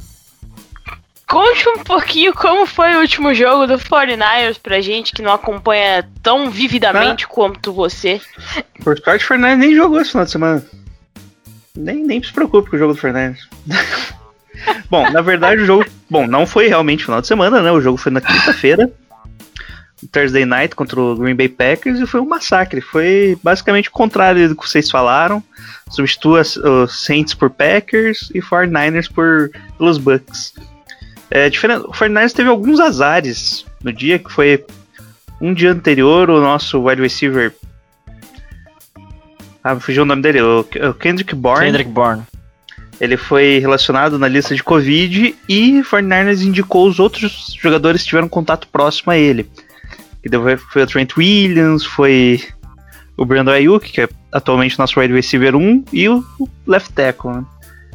conte 1.27 1.67
um 1.69 1.83
pouquinho 1.83 2.33
como 2.33 2.65
foi 2.65 2.95
o 2.95 3.01
último 3.01 3.33
jogo 3.33 3.65
do 3.65 3.77
49ers 3.77 4.57
pra 4.61 4.81
gente 4.81 5.13
que 5.13 5.21
não 5.21 5.33
acompanha 5.33 6.07
tão 6.21 6.49
vividamente 6.49 7.25
ah. 7.25 7.27
quanto 7.27 7.73
você. 7.73 8.21
O 8.79 8.83
49ers 8.83 9.57
nem 9.57 9.75
jogou 9.75 9.99
esse 9.99 10.11
final 10.11 10.25
de 10.25 10.31
semana. 10.31 10.80
Nem, 11.75 12.03
nem 12.05 12.21
se 12.21 12.31
preocupe 12.31 12.69
com 12.69 12.75
o 12.75 12.79
jogo 12.79 12.93
do 12.93 12.99
Fernandes. 12.99 13.47
bom, 14.89 15.09
na 15.11 15.21
verdade 15.21 15.61
o 15.61 15.65
jogo. 15.65 15.85
Bom, 16.09 16.27
não 16.27 16.45
foi 16.45 16.67
realmente 16.67 17.05
final 17.05 17.21
de 17.21 17.27
semana, 17.27 17.61
né? 17.61 17.71
O 17.71 17.81
jogo 17.81 17.97
foi 17.97 18.11
na 18.11 18.21
quinta-feira. 18.21 18.91
Thursday 20.11 20.45
Night 20.45 20.75
contra 20.75 20.99
o 20.99 21.15
Green 21.15 21.35
Bay 21.35 21.47
Packers 21.47 21.99
e 21.99 22.07
foi 22.07 22.19
um 22.19 22.27
massacre. 22.27 22.81
Foi 22.81 23.37
basicamente 23.43 23.89
o 23.89 23.91
contrário 23.91 24.49
do 24.49 24.55
que 24.55 24.67
vocês 24.67 24.89
falaram. 24.89 25.43
Substitua 25.89 26.41
os 26.41 27.05
Saints 27.05 27.33
por 27.33 27.49
Packers 27.49 28.31
e 28.33 28.39
49ers 28.39 29.11
por, 29.11 29.51
pelos 29.77 29.97
Bucks. 29.97 30.53
É, 31.29 31.49
diferente, 31.49 31.85
o 31.85 31.91
49ers 31.91 32.33
teve 32.33 32.49
alguns 32.49 32.79
azares 32.79 33.65
no 33.83 33.93
dia, 33.93 34.19
que 34.19 34.31
foi 34.31 34.65
um 35.39 35.53
dia 35.53 35.71
anterior 35.71 36.29
o 36.29 36.41
nosso 36.41 36.81
wide 36.83 37.01
receiver 37.01 37.53
ah, 39.63 39.79
fugiu 39.79 40.03
o 40.03 40.05
nome 40.05 40.21
dele, 40.21 40.41
o, 40.41 40.63
Kendrick 40.99 41.35
Bourne. 41.35 41.65
Kendrick 41.65 41.89
Bourne. 41.89 42.23
Ele 42.99 43.17
foi 43.17 43.59
relacionado 43.59 44.19
na 44.19 44.27
lista 44.27 44.53
de 44.53 44.63
Covid 44.63 45.35
e 45.49 45.81
49ers 45.81 46.45
indicou 46.45 46.87
os 46.87 46.99
outros 46.99 47.55
jogadores 47.59 48.01
que 48.01 48.09
tiveram 48.09 48.29
contato 48.29 48.67
próximo 48.67 49.11
a 49.11 49.17
ele. 49.17 49.49
Que 50.21 50.29
foi 50.71 50.83
o 50.83 50.87
Trent 50.87 51.17
Williams, 51.17 51.83
foi 51.83 52.43
o 53.17 53.25
Brandon 53.25 53.51
Ayuk, 53.51 53.91
que 53.91 54.01
é 54.01 54.09
atualmente 54.31 54.77
nosso 54.77 54.99
wide 54.99 55.13
receiver 55.13 55.55
1, 55.55 55.85
e 55.91 56.07
o 56.09 56.23
left 56.67 56.93
tackle. 56.93 57.31
Né? 57.31 57.45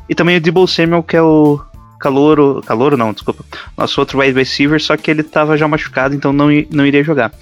E 0.09 0.15
também 0.15 0.37
o 0.37 0.41
Debo 0.41 0.67
Samuel, 0.67 1.03
que 1.03 1.17
é 1.17 1.23
o 1.23 1.61
calouro, 1.99 2.63
calouro 2.67 2.97
não, 2.97 3.13
desculpa, 3.13 3.45
nosso 3.77 4.01
outro 4.01 4.19
wide 4.19 4.39
receiver, 4.39 4.81
só 4.81 4.97
que 4.97 5.11
ele 5.11 5.23
estava 5.23 5.57
já 5.57 5.67
machucado, 5.67 6.15
então 6.15 6.33
não, 6.33 6.49
não 6.71 6.87
iria 6.87 7.03
jogar. 7.03 7.33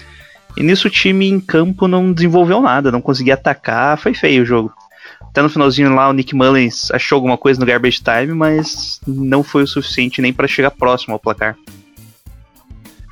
E 0.57 0.63
nisso 0.63 0.89
o 0.89 0.91
time 0.91 1.29
em 1.29 1.41
campo 1.41 1.89
não 1.89 2.13
desenvolveu 2.13 2.61
nada, 2.61 2.93
não 2.93 3.01
conseguia 3.01 3.35
atacar, 3.35 3.99
foi 3.99 4.15
feio 4.15 4.43
o 4.43 4.47
jogo. 4.47 4.73
Até 5.21 5.43
no 5.43 5.49
finalzinho 5.49 5.93
lá 5.95 6.09
o 6.09 6.13
Nick 6.13 6.35
Mullins 6.35 6.91
achou 6.93 7.17
alguma 7.17 7.37
coisa 7.37 7.59
no 7.59 7.67
garbage 7.67 8.01
time, 8.01 8.33
mas 8.33 9.01
não 9.07 9.43
foi 9.43 9.65
o 9.65 9.67
suficiente 9.67 10.23
nem 10.23 10.33
para 10.33 10.47
chegar 10.47 10.71
próximo 10.71 11.15
ao 11.15 11.19
placar. 11.19 11.57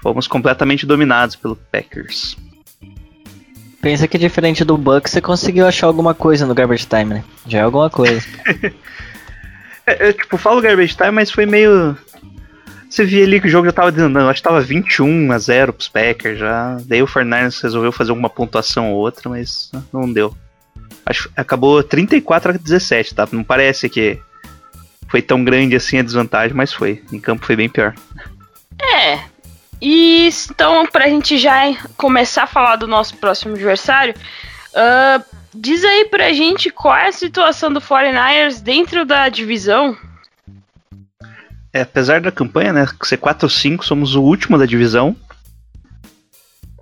Fomos 0.01 0.29
completamente 0.29 0.87
dominados 0.87 1.35
pelo 1.35 1.57
Packers. 1.57 2.37
Pensa 3.81 4.07
que 4.07 4.17
diferente 4.17 4.65
do 4.65 4.79
Bucks 4.79 5.11
você 5.11 5.21
conseguiu 5.21 5.67
achar 5.67 5.89
alguma 5.89 6.15
coisa 6.15 6.47
no 6.47 6.55
garbage 6.55 6.87
time, 6.87 7.15
né? 7.15 7.25
Já 7.47 7.59
é 7.59 7.63
alguma 7.63 7.91
coisa. 7.91 8.25
é, 9.85 10.09
eu, 10.09 10.13
tipo, 10.13 10.39
falo 10.39 10.61
garbage 10.61 10.97
time, 10.97 11.11
mas 11.11 11.33
foi 11.33 11.45
meio 11.45 11.97
você 12.93 13.05
via 13.07 13.25
ali 13.25 13.41
que 13.41 13.47
o 13.47 13.51
jogo 13.51 13.67
já 13.67 13.73
tava 13.73 13.91
dizendo, 13.91 14.19
acho 14.19 14.43
que 14.43 14.49
tava 14.49 14.61
21 14.61 15.33
a 15.33 15.39
0 15.39 15.73
pros 15.73 15.89
Packers 15.89 16.39
já. 16.39 16.77
Daí 16.85 17.03
o 17.03 17.07
Fernandes 17.07 17.59
resolveu 17.61 17.91
fazer 17.91 18.11
alguma 18.11 18.29
pontuação 18.29 18.93
ou 18.93 18.99
outra, 18.99 19.31
mas 19.31 19.71
não 19.91 20.13
deu. 20.13 20.37
Acho 21.07 21.31
acabou 21.35 21.83
34 21.83 22.53
a 22.53 22.57
17, 22.57 23.15
tá? 23.15 23.27
Não 23.33 23.43
parece 23.43 23.89
que 23.89 24.21
foi 25.09 25.23
tão 25.23 25.43
grande 25.43 25.75
assim 25.75 25.99
a 25.99 26.03
desvantagem, 26.03 26.55
mas 26.55 26.73
foi. 26.73 27.03
Em 27.11 27.19
campo 27.19 27.47
foi 27.47 27.57
bem 27.57 27.69
pior. 27.69 27.95
É. 28.79 29.21
E 29.81 30.29
então, 30.51 30.87
pra 30.87 31.09
gente 31.09 31.39
já 31.39 31.75
começar 31.97 32.43
a 32.43 32.47
falar 32.47 32.77
do 32.77 32.87
nosso 32.87 33.17
próximo 33.17 33.55
adversário, 33.55 34.15
uh, 34.75 35.25
diz 35.55 35.83
aí 35.83 36.05
pra 36.05 36.33
gente 36.35 36.69
qual 36.69 36.95
é 36.95 37.09
a 37.09 37.13
situação 37.13 37.73
do 37.73 37.81
49ers 37.81 38.63
dentro 38.63 39.07
da 39.07 39.31
divisão 39.31 39.97
é, 41.73 41.81
apesar 41.81 42.21
da 42.21 42.31
campanha, 42.31 42.73
né, 42.73 42.87
ser 43.03 43.19
4-5, 43.19 43.83
somos 43.83 44.15
o 44.15 44.23
último 44.23 44.59
da 44.59 44.67
divisão. 44.67 45.17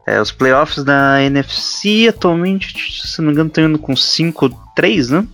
É, 0.07 0.21
os 0.21 0.33
playoffs 0.33 0.83
da 0.83 1.23
NFC 1.23 2.09
atualmente, 2.09 3.07
se 3.07 3.21
não 3.21 3.27
me 3.29 3.33
engano, 3.33 3.49
estão 3.49 3.65
indo 3.65 3.79
com 3.79 3.95
5-3, 3.95 5.11
né? 5.11 5.27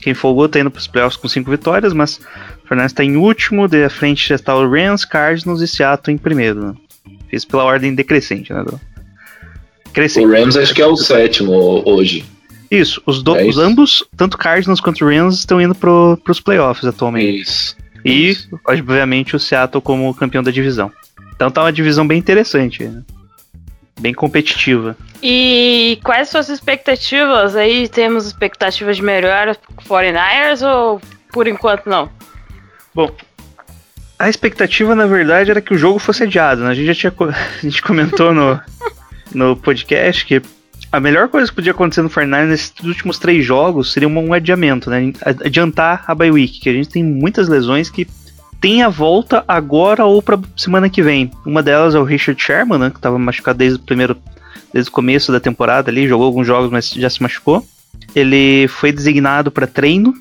Quem 0.00 0.14
folgou 0.14 0.46
está 0.46 0.58
indo 0.58 0.70
para 0.70 0.80
os 0.80 0.86
playoffs 0.86 1.20
com 1.20 1.28
5 1.28 1.48
vitórias, 1.50 1.92
mas 1.92 2.18
o 2.64 2.68
Fernandes 2.68 2.92
está 2.92 3.04
em 3.04 3.16
último, 3.16 3.68
de 3.68 3.88
frente 3.88 4.32
está 4.32 4.54
o 4.56 4.68
Rams, 4.68 5.04
Cardinals 5.04 5.60
e 5.60 5.68
Seattle 5.68 6.14
em 6.14 6.18
primeiro. 6.18 6.66
Né? 6.66 6.74
Fiz 7.28 7.44
pela 7.44 7.64
ordem 7.64 7.94
decrescente, 7.94 8.52
né? 8.52 8.64
Crescente. 9.92 10.26
O 10.26 10.30
Rams 10.30 10.56
acho 10.56 10.74
que 10.74 10.82
é 10.82 10.86
o 10.86 10.96
sétimo 10.96 11.82
hoje. 11.84 12.24
Isso, 12.70 13.00
os, 13.06 13.22
do, 13.22 13.36
é 13.36 13.44
os 13.44 13.58
ambos, 13.58 14.04
tanto 14.16 14.36
Cardinals 14.36 14.80
quanto 14.80 15.04
Rams, 15.04 15.38
estão 15.38 15.60
indo 15.60 15.74
para 15.74 16.32
os 16.32 16.40
playoffs 16.40 16.84
atualmente. 16.84 17.42
Isso. 17.42 17.76
E, 18.04 18.36
obviamente, 18.66 19.36
o 19.36 19.40
Seattle 19.40 19.82
como 19.82 20.14
campeão 20.14 20.42
da 20.42 20.50
divisão. 20.50 20.92
Então 21.34 21.50
tá 21.50 21.62
uma 21.62 21.72
divisão 21.72 22.06
bem 22.06 22.18
interessante, 22.18 22.84
né? 22.84 23.02
bem 24.00 24.12
competitiva. 24.12 24.96
E 25.22 25.98
quais 26.04 26.28
suas 26.28 26.48
expectativas? 26.48 27.56
Aí 27.56 27.88
temos 27.88 28.26
expectativas 28.26 28.96
de 28.96 29.02
melhora 29.02 29.54
pro 29.54 29.84
49ers 29.84 30.66
ou 30.66 31.00
por 31.32 31.46
enquanto 31.46 31.86
não? 31.86 32.10
Bom, 32.94 33.10
a 34.18 34.28
expectativa 34.28 34.94
na 34.94 35.06
verdade 35.06 35.50
era 35.50 35.60
que 35.60 35.74
o 35.74 35.78
jogo 35.78 35.98
fosse 35.98 36.24
adiado, 36.24 36.62
né? 36.62 36.70
A 36.70 36.74
gente 36.74 36.86
já 36.86 36.94
tinha 36.94 37.12
a 37.28 37.60
gente 37.62 37.82
comentou 37.82 38.32
no, 38.32 38.60
no 39.34 39.56
podcast 39.56 40.24
que 40.24 40.42
a 40.96 41.00
melhor 41.00 41.28
coisa 41.28 41.48
que 41.48 41.54
podia 41.54 41.72
acontecer 41.72 42.02
no 42.02 42.08
Fernandes 42.08 42.48
nesses 42.50 42.84
últimos 42.84 43.18
três 43.18 43.44
jogos 43.44 43.92
seria 43.92 44.08
um 44.08 44.32
adiamento, 44.32 44.88
né? 44.88 45.12
Adiantar 45.44 46.04
a 46.06 46.14
bye 46.14 46.30
week, 46.30 46.60
que 46.60 46.68
a 46.68 46.72
gente 46.72 46.88
tem 46.88 47.04
muitas 47.04 47.48
lesões 47.48 47.90
que 47.90 48.06
tem 48.60 48.82
a 48.82 48.88
volta 48.88 49.44
agora 49.46 50.04
ou 50.04 50.22
para 50.22 50.38
semana 50.56 50.88
que 50.88 51.02
vem. 51.02 51.30
Uma 51.44 51.62
delas 51.62 51.94
é 51.94 51.98
o 51.98 52.04
Richard 52.04 52.42
Sherman, 52.42 52.78
né, 52.78 52.90
que 52.90 52.96
estava 52.96 53.18
machucado 53.18 53.58
desde 53.58 53.78
o 53.78 53.82
primeiro 53.82 54.16
desde 54.72 54.90
o 54.90 54.92
começo 54.92 55.30
da 55.30 55.38
temporada 55.38 55.90
ali, 55.90 56.08
jogou 56.08 56.26
alguns 56.26 56.46
jogos, 56.46 56.70
mas 56.70 56.90
já 56.90 57.08
se 57.08 57.22
machucou. 57.22 57.66
Ele 58.14 58.66
foi 58.68 58.92
designado 58.92 59.50
para 59.50 59.66
treino 59.66 60.14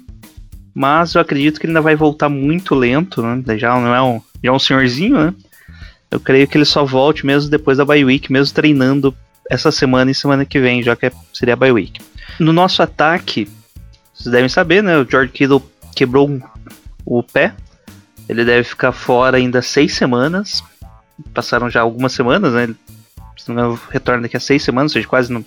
mas 0.76 1.16
eu 1.16 1.22
acredito 1.22 1.58
que 1.58 1.66
ele 1.66 1.72
ainda 1.72 1.82
vai 1.82 1.96
voltar 1.96 2.28
muito 2.28 2.76
lento, 2.76 3.22
né? 3.22 3.58
Já 3.58 3.80
não 3.80 3.96
é 3.96 4.02
um, 4.02 4.22
já 4.44 4.50
é 4.50 4.52
um 4.52 4.60
senhorzinho, 4.60 5.18
né? 5.18 5.34
Eu 6.12 6.20
creio 6.20 6.46
que 6.46 6.58
ele 6.58 6.66
só 6.66 6.84
volte 6.84 7.26
mesmo 7.26 7.50
depois 7.50 7.78
da 7.78 7.86
bye 7.86 8.04
week, 8.04 8.30
mesmo 8.30 8.54
treinando 8.54 9.16
essa 9.50 9.72
semana 9.72 10.12
e 10.12 10.16
semana 10.16 10.46
que 10.46 10.60
vem, 10.60 10.82
já 10.82 10.96
que 10.96 11.08
é, 11.08 11.12
seria 11.34 11.54
a 11.54 11.58
bye 11.58 11.72
week. 11.72 12.02
No 12.40 12.52
nosso 12.52 12.82
ataque, 12.82 13.50
vocês 14.14 14.32
devem 14.32 14.50
saber, 14.50 14.82
né? 14.82 14.98
O 14.98 15.10
George 15.10 15.32
Kittle 15.32 15.64
quebrou 15.96 16.42
o 17.06 17.24
pé. 17.24 17.54
Ele 18.28 18.44
deve 18.44 18.64
ficar 18.64 18.92
fora 18.92 19.38
ainda 19.38 19.62
seis 19.62 19.94
semanas. 19.94 20.64
Passaram 21.34 21.70
já 21.70 21.82
algumas 21.82 22.14
semanas, 22.14 22.54
né? 22.54 22.64
Ele, 22.64 22.76
se 23.38 23.52
não 23.52 23.80
retorna 23.90 24.24
daqui 24.24 24.38
a 24.38 24.40
seis 24.40 24.64
semanas, 24.64 24.92
ou 24.92 24.94
seja, 24.94 25.08
quase 25.08 25.32
no, 25.32 25.46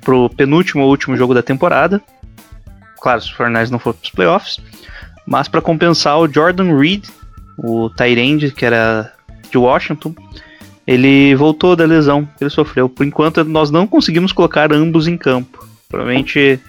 pro 0.00 0.30
penúltimo 0.30 0.82
ou 0.82 0.90
último 0.90 1.16
jogo 1.16 1.34
da 1.34 1.42
temporada. 1.42 2.00
Claro, 3.00 3.20
se 3.20 3.32
o 3.32 3.36
Fortnite 3.36 3.70
não 3.70 3.78
for 3.78 3.92
pros 3.92 4.10
playoffs. 4.10 4.58
Mas 5.26 5.48
para 5.48 5.60
compensar, 5.60 6.18
o 6.18 6.32
Jordan 6.32 6.78
Reed, 6.78 7.04
o 7.58 7.90
Tyrande, 7.90 8.52
que 8.52 8.64
era 8.64 9.12
de 9.50 9.58
Washington, 9.58 10.14
ele 10.86 11.34
voltou 11.34 11.74
da 11.74 11.84
lesão 11.84 12.24
que 12.24 12.44
ele 12.44 12.50
sofreu. 12.50 12.88
Por 12.88 13.04
enquanto, 13.04 13.42
nós 13.44 13.70
não 13.70 13.86
conseguimos 13.86 14.32
colocar 14.32 14.72
ambos 14.72 15.08
em 15.08 15.16
campo. 15.16 15.66
Provavelmente 15.88 16.60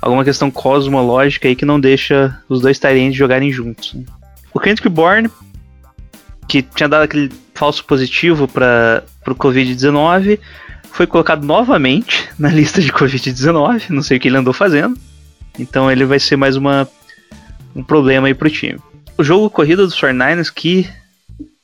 alguma 0.00 0.24
questão 0.24 0.50
cosmológica 0.50 1.48
aí 1.48 1.56
que 1.56 1.64
não 1.64 1.78
deixa 1.78 2.38
os 2.48 2.60
dois 2.60 2.78
Tyrands 2.78 3.16
jogarem 3.16 3.52
juntos. 3.52 3.96
O 4.52 4.60
Kendrick 4.60 4.88
Bourne, 4.88 5.30
que 6.48 6.62
tinha 6.62 6.88
dado 6.88 7.02
aquele 7.02 7.30
falso 7.54 7.84
positivo 7.84 8.48
para 8.48 9.02
o 9.26 9.34
Covid-19, 9.34 10.38
foi 10.90 11.06
colocado 11.06 11.44
novamente 11.44 12.28
na 12.38 12.48
lista 12.48 12.80
de 12.80 12.92
Covid-19. 12.92 13.90
Não 13.90 14.02
sei 14.02 14.16
o 14.16 14.20
que 14.20 14.28
ele 14.28 14.38
andou 14.38 14.54
fazendo. 14.54 14.96
Então 15.58 15.90
ele 15.90 16.04
vai 16.04 16.18
ser 16.18 16.36
mais 16.36 16.56
uma, 16.56 16.88
um 17.76 17.82
problema 17.82 18.26
aí 18.26 18.34
pro 18.34 18.50
time. 18.50 18.78
O 19.16 19.22
jogo 19.22 19.50
corrida 19.50 19.84
dos 19.84 19.98
49ers, 19.98 20.52
que 20.52 20.88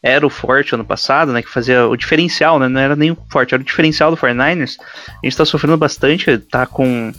era 0.02 0.26
o 0.26 0.30
forte 0.30 0.75
ano 0.75 0.85
passado, 0.85 1.33
né? 1.33 1.42
Que 1.42 1.50
fazia 1.50 1.87
o 1.87 1.97
diferencial, 1.97 2.59
né? 2.59 2.69
Não 2.69 2.80
era 2.80 2.97
nem 2.97 3.11
o 3.11 3.19
forte, 3.28 3.54
era 3.54 3.62
o 3.62 3.66
diferencial 3.66 4.11
do 4.11 4.16
49ers. 4.16 4.76
A 5.23 5.26
gente 5.26 5.37
tá 5.37 5.45
sofrendo 5.45 5.76
bastante, 5.76 6.38
tá 6.38 6.66
com 6.66 7.12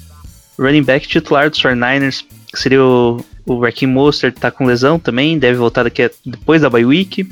running 0.58 0.84
back 0.84 1.08
titular 1.08 1.50
dos 1.50 1.62
49ers, 1.62 2.24
que 2.52 2.60
seria 2.60 2.84
o, 2.84 3.24
o 3.46 3.60
Raheem 3.60 3.88
Mostert, 3.88 4.36
tá 4.36 4.52
com 4.52 4.66
lesão 4.66 5.00
também, 5.00 5.38
deve 5.38 5.58
voltar 5.58 5.84
daqui 5.84 6.04
a, 6.04 6.10
depois 6.26 6.62
da 6.62 6.70
bye 6.70 6.86
week. 6.86 7.30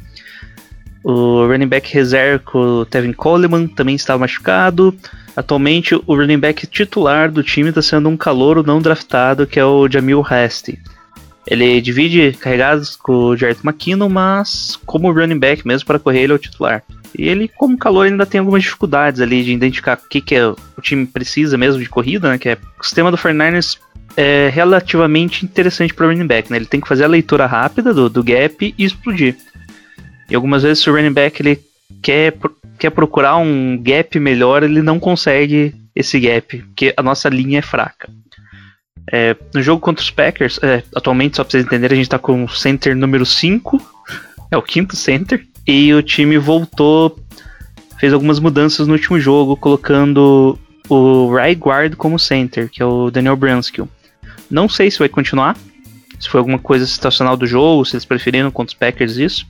O 1.03 1.48
running 1.48 1.68
back 1.68 1.91
reserva, 1.94 2.44
o 2.53 2.86
Tevin 2.86 3.13
Coleman, 3.13 3.68
também 3.68 3.96
estava 3.96 4.20
machucado. 4.20 4.96
Atualmente, 5.36 5.96
o 5.96 6.15
running 6.15 6.39
back 6.39 6.68
titular 6.68 7.32
do 7.32 7.41
time 7.41 7.70
está 7.70 7.82
sendo 7.82 8.10
um 8.10 8.18
calouro 8.18 8.63
não 8.63 8.82
draftado, 8.82 9.48
que 9.48 9.60
é 9.60 9.65
o 9.65 9.88
Jamil 9.89 10.25
Hasti. 10.27 10.77
Ele 11.50 11.82
divide 11.82 12.34
carregados 12.39 12.96
com 12.96 13.12
o 13.12 13.38
Jared 13.38 13.60
McKinnon, 13.63 14.08
mas 14.08 14.79
como 14.86 15.12
running 15.12 15.39
back 15.39 15.65
mesmo 15.65 15.88
para 15.88 15.98
correr 15.98 16.22
ele 16.22 16.34
é 16.34 16.36
o 16.36 16.39
titular. 16.39 16.84
E 17.18 17.27
ele, 17.27 17.48
como 17.48 17.77
calor, 17.77 18.06
ainda 18.06 18.25
tem 18.25 18.39
algumas 18.39 18.62
dificuldades 18.62 19.20
ali 19.20 19.44
de 19.44 19.51
identificar 19.51 19.98
o 19.98 20.08
que, 20.08 20.22
que 20.22 20.36
é, 20.36 20.48
o 20.48 20.82
time 20.82 21.08
precisa 21.08 21.58
mesmo 21.58 21.82
de 21.82 21.89
corrida, 21.89 22.29
né? 22.29 22.38
Que 22.38 22.50
é 22.50 22.58
o 22.79 22.84
sistema 22.84 23.10
do 23.10 23.18
49ers 23.18 23.77
é 24.15 24.50
relativamente 24.50 25.46
interessante 25.46 25.94
para 25.94 26.06
o 26.06 26.10
running 26.10 26.27
back, 26.27 26.51
né? 26.51 26.58
Ele 26.58 26.65
tem 26.65 26.79
que 26.79 26.88
fazer 26.88 27.06
a 27.06 27.08
leitura 27.08 27.46
rápida 27.46 27.94
do, 27.94 28.10
do 28.10 28.24
gap 28.24 28.75
e 28.77 28.86
explodir. 28.86 29.36
E 30.29 30.36
algumas 30.36 30.63
vezes 30.63 30.84
se 30.84 30.89
o 30.89 30.94
running 30.94 31.13
back 31.13 31.41
ele 31.41 31.60
quer, 32.01 32.36
quer 32.77 32.89
procurar 32.91 33.38
um 33.38 33.77
gap 33.82 34.20
melhor, 34.20 34.62
ele 34.62 34.82
não 34.82 35.00
consegue 35.00 35.74
esse 35.96 36.20
gap, 36.20 36.58
porque 36.58 36.94
a 36.96 37.01
nossa 37.01 37.27
linha 37.29 37.60
é 37.60 37.63
fraca. 37.63 38.10
É, 39.12 39.36
no 39.53 39.62
jogo 39.62 39.82
contra 39.82 40.03
os 40.03 40.12
Packers, 40.12 40.60
é, 40.62 40.84
atualmente, 40.96 41.38
só 41.38 41.44
pra 41.44 41.51
vocês 41.51 41.65
entenderem, 41.65 41.96
a 41.96 42.01
gente 42.01 42.10
tá 42.10 42.20
com 42.20 42.44
o 42.44 42.50
center 42.50 42.96
número 42.96 43.25
5, 43.25 43.82
é 44.51 44.58
o 44.58 44.62
quinto 44.62 44.96
center, 44.96 45.46
e 45.65 45.94
o 45.94 46.01
time 46.01 46.38
voltou, 46.38 47.20
fez 48.00 48.13
algumas 48.13 48.39
mudanças 48.39 48.88
no 48.88 48.94
último 48.94 49.20
jogo, 49.20 49.58
colocando 49.58 50.58
o 50.88 51.34
right 51.34 51.60
guard 51.60 51.96
como 51.96 52.17
center, 52.17 52.69
que 52.69 52.82
é 52.82 52.86
o 52.86 53.12
Daniel 53.12 53.36
Brunskill. 53.36 53.88
Não 54.50 54.67
sei 54.67 54.89
se 54.89 55.00
vai 55.00 55.10
continuar, 55.10 55.56
se 56.19 56.28
foi 56.28 56.39
alguma 56.39 56.60
coisa 56.60 56.86
situacional 56.86 57.38
do 57.38 57.47
jogo, 57.47 57.86
se 57.86 57.95
eles 57.95 58.06
preferiram 58.06 58.52
contra 58.52 58.74
os 58.74 58.80
Packers 58.80 59.17
isso, 59.17 59.45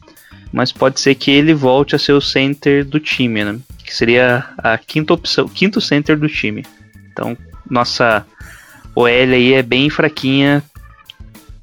mas 0.51 0.71
pode 0.71 0.99
ser 0.99 1.15
que 1.15 1.31
ele 1.31 1.53
volte 1.53 1.95
a 1.95 1.99
ser 1.99 2.13
o 2.13 2.21
center 2.21 2.85
do 2.85 2.99
time, 2.99 3.43
né? 3.43 3.59
Que 3.83 3.95
seria 3.95 4.45
a 4.57 4.77
quinta 4.77 5.13
opção, 5.13 5.47
quinto 5.47 5.79
center 5.79 6.17
do 6.17 6.27
time. 6.27 6.65
Então, 7.11 7.37
nossa 7.69 8.25
OL 8.99 9.07
aí 9.07 9.53
é 9.53 9.63
bem 9.63 9.89
fraquinha. 9.89 10.63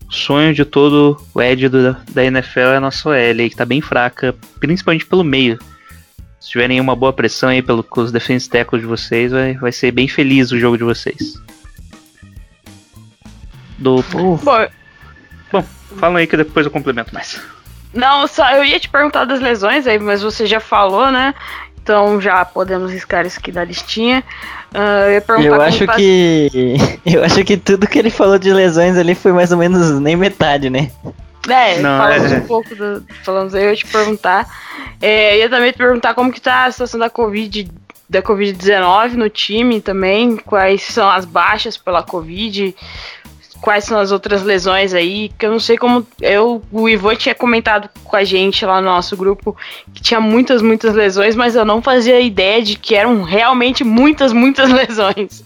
O 0.09 0.13
sonho 0.13 0.55
de 0.55 0.65
todo 0.65 1.21
o 1.35 1.43
Ed 1.43 1.69
do, 1.69 1.95
da 2.13 2.25
NFL 2.25 2.61
é 2.61 2.77
a 2.77 2.81
nossa 2.81 3.09
OL 3.09 3.15
aí, 3.15 3.51
que 3.51 3.57
tá 3.57 3.65
bem 3.65 3.81
fraca, 3.81 4.35
principalmente 4.61 5.05
pelo 5.05 5.25
meio. 5.25 5.59
Se 6.41 6.51
tiverem 6.51 6.81
uma 6.81 6.95
boa 6.97 7.13
pressão 7.13 7.49
aí 7.49 7.61
pelo, 7.61 7.83
com 7.83 8.01
os 8.01 8.13
defense 8.13 8.49
tackles 8.49 8.83
de 8.83 8.89
vocês, 8.89 9.33
vai, 9.33 9.55
vai 9.55 9.73
ser 9.73 9.91
bem 9.91 10.09
feliz 10.09 10.51
o 10.51 10.59
jogo 10.59 10.79
de 10.79 10.85
vocês. 10.85 11.35
Do... 13.79 14.03
Bom, 14.03 14.69
Bom, 15.53 15.63
falam 15.99 16.17
aí 16.17 16.27
que 16.27 16.37
depois 16.37 16.65
eu 16.65 16.73
complemento 16.73 17.13
mais. 17.13 17.41
Não, 17.93 18.27
só 18.27 18.51
eu 18.53 18.65
ia 18.65 18.79
te 18.79 18.89
perguntar 18.89 19.25
das 19.25 19.41
lesões 19.41 19.87
aí, 19.87 19.99
mas 19.99 20.23
você 20.23 20.47
já 20.47 20.61
falou, 20.61 21.11
né? 21.11 21.35
Então 21.87 22.21
já 22.21 22.45
podemos 22.45 22.91
riscar 22.91 23.25
isso 23.25 23.39
aqui 23.39 23.53
da 23.53 23.63
listinha. 23.63 24.25
Uh, 24.75 25.39
eu, 25.39 25.45
eu 25.45 25.63
acho 25.63 25.87
que. 25.87 26.51
Eu 27.07 27.23
acho 27.23 27.45
que 27.45 27.57
tudo 27.57 27.87
que 27.87 28.01
ele 28.01 28.11
falou 28.11 28.37
de 28.37 28.53
lesões 28.53 28.99
ali 28.99 29.15
foi 29.15 29.31
mais 29.31 29.53
ou 29.53 29.59
menos 29.59 30.01
nem 30.01 30.17
metade, 30.17 30.69
né? 30.69 30.91
É, 31.49 31.79
Não, 31.79 32.01
falamos 32.01 32.33
é... 32.33 32.37
um 32.39 32.41
pouco 32.41 32.75
do. 32.75 33.05
Falamos 33.23 33.55
aí, 33.55 33.63
eu 33.63 33.71
ia 33.71 33.77
te 33.77 33.87
perguntar. 33.87 34.49
É, 35.01 35.39
ia 35.39 35.49
também 35.49 35.71
te 35.71 35.79
perguntar 35.79 36.15
como 36.15 36.33
que 36.33 36.41
tá 36.41 36.65
a 36.65 36.73
situação 36.73 36.99
da 36.99 37.09
Covid 37.09 37.71
da 38.11 38.21
Covid-19 38.21 39.13
no 39.13 39.31
time 39.31 39.81
também, 39.81 40.37
quais 40.37 40.83
são 40.83 41.09
as 41.09 41.25
baixas 41.25 41.77
pela 41.77 42.03
Covid, 42.03 42.75
quais 43.61 43.85
são 43.85 43.99
as 43.99 44.13
outras 44.13 44.43
lesões 44.43 44.95
aí, 44.95 45.31
que 45.39 45.47
eu 45.47 45.51
não 45.51 45.61
sei 45.61 45.77
como. 45.77 46.07
Eu, 46.21 46.63
o 46.71 46.89
Ivan 46.89 47.15
tinha 47.15 47.35
comentado 47.35 47.89
com 48.05 48.17
a 48.17 48.25
gente 48.25 48.65
lá 48.65 48.81
no 48.81 48.89
nosso 48.89 49.17
grupo 49.17 49.57
que 49.93 50.03
tinha 50.03 50.21
muitas, 50.21 50.63
muitas 50.63 50.95
lesões, 50.95 51.35
mas 51.35 51.57
eu 51.57 51.65
não 51.65 51.83
fazia 51.83 52.21
ideia 52.21 52.63
de 52.63 52.77
que 52.77 52.95
eram 52.95 53.23
realmente 53.23 53.85
muitas, 53.85 54.33
muitas 54.33 54.71
lesões. 54.73 55.43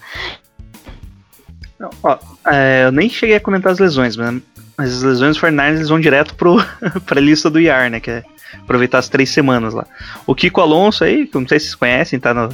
Ó, 2.03 2.17
é, 2.47 2.83
eu 2.85 2.91
nem 2.91 3.09
cheguei 3.09 3.35
a 3.35 3.39
comentar 3.39 3.71
as 3.71 3.79
lesões, 3.79 4.15
mas 4.15 4.41
as 4.77 5.01
lesões 5.01 5.37
Fernandes 5.37 5.79
eles 5.79 5.89
vão 5.89 5.99
direto 5.99 6.35
pro, 6.35 6.57
pra 7.05 7.19
lista 7.19 7.49
do 7.49 7.59
IAR, 7.59 7.89
né? 7.89 7.99
Que 7.99 8.11
é 8.11 8.23
aproveitar 8.61 8.99
as 8.99 9.09
três 9.09 9.29
semanas 9.29 9.73
lá. 9.73 9.85
O 10.25 10.35
Kiko 10.35 10.61
Alonso 10.61 11.03
aí, 11.03 11.25
que 11.25 11.37
não 11.37 11.47
sei 11.47 11.59
se 11.59 11.67
vocês 11.67 11.75
conhecem, 11.75 12.19
tá 12.19 12.33
no, 12.33 12.49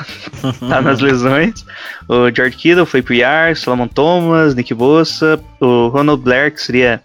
tá 0.68 0.80
nas 0.80 1.00
lesões. 1.00 1.64
O 2.08 2.30
George 2.34 2.56
Kittle 2.56 2.86
foi 2.86 3.02
pro 3.02 3.14
IAR, 3.14 3.56
Solomon 3.56 3.88
Thomas, 3.88 4.54
Nick 4.54 4.72
Bossa, 4.74 5.38
o 5.60 5.88
Ronald 5.88 6.22
Blair, 6.22 6.52
que 6.52 6.62
seria. 6.62 7.02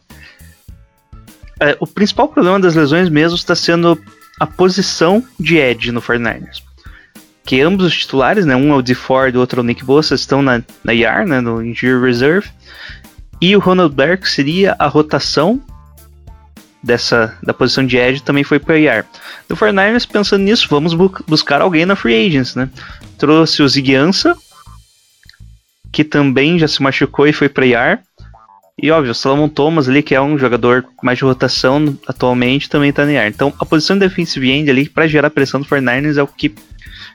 É, 1.60 1.76
o 1.80 1.88
principal 1.88 2.28
problema 2.28 2.60
das 2.60 2.76
lesões 2.76 3.10
mesmo 3.10 3.36
está 3.36 3.56
sendo 3.56 4.00
a 4.40 4.46
posição 4.46 5.24
de 5.40 5.58
Ed 5.58 5.92
no 5.92 6.02
49ers. 6.02 6.62
Que 7.44 7.62
ambos 7.62 7.86
os 7.86 7.98
titulares, 7.98 8.46
né, 8.46 8.56
um 8.56 8.72
é 8.72 8.76
o 8.76 8.82
DeFord 8.82 9.34
e 9.34 9.38
o 9.38 9.40
outro 9.40 9.62
é 9.62 9.64
o 9.64 9.66
Nick 9.66 9.84
Bossa, 9.84 10.14
estão 10.16 10.42
na, 10.42 10.62
na 10.84 10.94
IAR, 10.94 11.26
né, 11.26 11.42
no 11.42 11.64
Injury 11.64 12.00
Reserve. 12.06 12.50
E 13.42 13.56
o 13.56 13.60
Ronald 13.60 13.96
Blair, 13.96 14.20
que 14.20 14.30
seria 14.30 14.76
a 14.78 14.88
rotação 14.88 15.62
dessa 16.82 17.38
da 17.44 17.54
posição 17.54 17.86
de 17.86 17.98
edge 17.98 18.22
também 18.22 18.44
foi 18.44 18.60
para 18.60 18.78
IR. 18.78 19.06
O 19.50 19.56
49ers 19.56 20.08
pensando 20.08 20.44
nisso, 20.44 20.68
vamos 20.70 20.94
bu 20.94 21.12
buscar 21.28 21.62
alguém 21.62 21.86
na 21.86 21.96
free 21.96 22.28
agents, 22.28 22.56
né? 22.56 22.70
Trouxe 23.18 23.62
o 23.62 23.68
Ziguiança, 23.68 24.36
que 25.92 26.04
também 26.04 26.60
já 26.60 26.68
se 26.68 26.82
machucou 26.82 27.28
e 27.28 27.34
foi 27.34 27.50
para 27.50 27.66
IR. 27.66 28.00
E 28.80 28.92
óbvio, 28.92 29.12
o 29.12 29.16
Salomon 29.16 29.50
Thomas 29.50 29.90
ali, 29.90 30.04
que 30.04 30.14
é 30.14 30.22
um 30.22 30.38
jogador 30.38 30.86
mais 31.02 31.18
de 31.18 31.24
rotação 31.24 31.98
atualmente, 32.08 32.70
também 32.70 32.94
tá 32.94 33.06
no 33.06 33.12
IR. 33.12 33.28
Então 33.28 33.52
a 33.60 33.66
posição 33.66 33.98
de 33.98 34.08
defensive 34.08 34.52
end 34.52 34.70
ali 34.70 34.88
para 34.88 35.08
gerar 35.08 35.30
pressão 35.32 35.60
do 35.60 35.68
49ers 35.68 36.18
é 36.18 36.24
o 36.24 36.28
que 36.28 36.54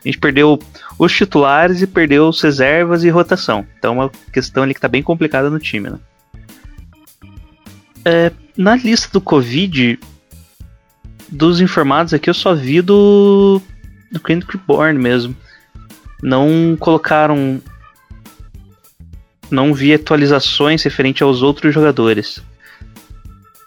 a 0.03 0.07
gente 0.07 0.17
perdeu 0.17 0.59
os 0.99 1.13
titulares 1.13 1.81
e 1.81 1.87
perdeu 1.87 2.27
os 2.27 2.41
reservas 2.41 3.03
e 3.05 3.09
rotação. 3.09 3.65
Então 3.79 3.93
é 3.93 4.05
uma 4.05 4.11
questão 4.33 4.63
ali 4.63 4.73
que 4.73 4.81
tá 4.81 4.89
bem 4.89 5.01
complicada 5.01 5.49
no 5.49 5.59
time, 5.59 5.89
né? 5.89 5.97
É, 8.05 8.31
na 8.57 8.75
lista 8.75 9.09
do 9.11 9.21
Covid, 9.21 9.99
dos 11.29 11.61
informados 11.61 12.13
aqui, 12.13 12.29
eu 12.29 12.33
só 12.33 12.53
vi 12.53 12.81
do, 12.81 13.61
do 14.11 14.19
Kendrick 14.19 14.57
Bourne 14.57 14.99
mesmo. 14.99 15.35
Não 16.21 16.77
colocaram. 16.79 17.61
Não 19.49 19.73
vi 19.73 19.93
atualizações 19.93 20.83
referente 20.83 21.23
aos 21.23 21.41
outros 21.41 21.73
jogadores. 21.73 22.41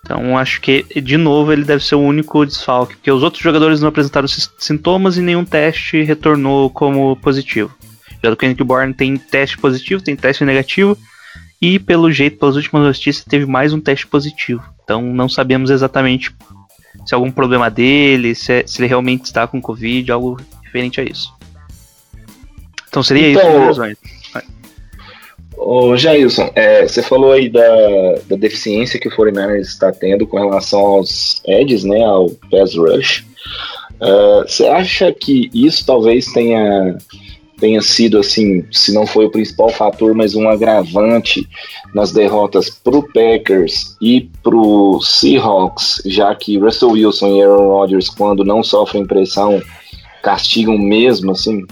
Então 0.06 0.38
acho 0.38 0.60
que, 0.60 0.84
de 1.00 1.16
novo, 1.16 1.52
ele 1.52 1.64
deve 1.64 1.84
ser 1.84 1.96
o 1.96 2.00
único 2.00 2.46
desfalque, 2.46 2.94
porque 2.94 3.10
os 3.10 3.24
outros 3.24 3.42
jogadores 3.42 3.80
não 3.80 3.88
apresentaram 3.88 4.28
sintomas 4.28 5.16
e 5.16 5.20
nenhum 5.20 5.44
teste 5.44 6.02
retornou 6.02 6.70
como 6.70 7.16
positivo. 7.16 7.74
Já 8.22 8.30
do 8.30 8.36
Kendrick 8.36 8.62
Bourne 8.62 8.94
tem 8.94 9.16
teste 9.16 9.58
positivo, 9.58 10.02
tem 10.02 10.14
teste 10.14 10.44
negativo, 10.44 10.96
E 11.60 11.78
pelo 11.78 12.10
jeito, 12.10 12.38
pelas 12.38 12.56
últimas 12.56 12.82
notícias, 12.82 13.24
teve 13.24 13.46
mais 13.46 13.72
um 13.72 13.80
teste 13.80 14.06
positivo. 14.06 14.62
Então 14.84 15.02
não 15.02 15.28
sabemos 15.28 15.70
exatamente 15.70 16.34
se 17.04 17.14
é 17.14 17.16
algum 17.16 17.30
problema 17.30 17.70
dele, 17.70 18.34
se, 18.34 18.52
é, 18.52 18.66
se 18.66 18.80
ele 18.80 18.88
realmente 18.88 19.24
está 19.24 19.46
com 19.46 19.60
Covid, 19.60 20.10
algo 20.10 20.38
referente 20.64 21.00
a 21.00 21.04
isso. 21.04 21.32
Então 22.88 23.02
seria 23.02 23.30
Então, 23.30 23.70
isso, 23.70 23.80
né. 23.80 23.94
Ô, 25.56 25.96
Jailson, 25.96 26.50
é, 26.54 26.86
você 26.86 27.02
falou 27.02 27.32
aí 27.32 27.48
da, 27.48 27.66
da 28.28 28.36
deficiência 28.36 29.00
que 29.00 29.08
o 29.08 29.10
49ers 29.10 29.62
está 29.62 29.90
tendo 29.90 30.26
com 30.26 30.38
relação 30.38 30.80
aos 30.80 31.40
edges, 31.46 31.82
né, 31.82 32.04
ao 32.04 32.28
pass 32.50 32.74
rush. 32.74 33.24
Ah, 34.00 34.44
você 34.46 34.66
acha 34.66 35.12
que 35.12 35.50
isso 35.52 35.84
talvez 35.86 36.26
tenha, 36.26 36.98
tenha 37.58 37.80
sido, 37.80 38.18
assim, 38.18 38.64
se 38.70 38.92
não 38.92 39.06
foi 39.06 39.24
o 39.26 39.30
principal 39.30 39.70
fator, 39.70 40.14
mas 40.14 40.34
um 40.34 40.48
agravante 40.48 41.48
nas 41.94 42.12
derrotas 42.12 42.68
pro 42.70 43.02
Packers 43.12 43.96
e 44.00 44.28
pro 44.42 45.00
Seahawks, 45.02 46.02
já 46.04 46.34
que 46.34 46.58
Russell 46.58 46.90
Wilson 46.90 47.36
e 47.36 47.42
Aaron 47.42 47.68
Rodgers, 47.68 48.08
quando 48.10 48.44
não 48.44 48.62
sofrem 48.62 49.06
pressão, 49.06 49.62
castigam 50.22 50.76
mesmo, 50.76 51.32
assim? 51.32 51.64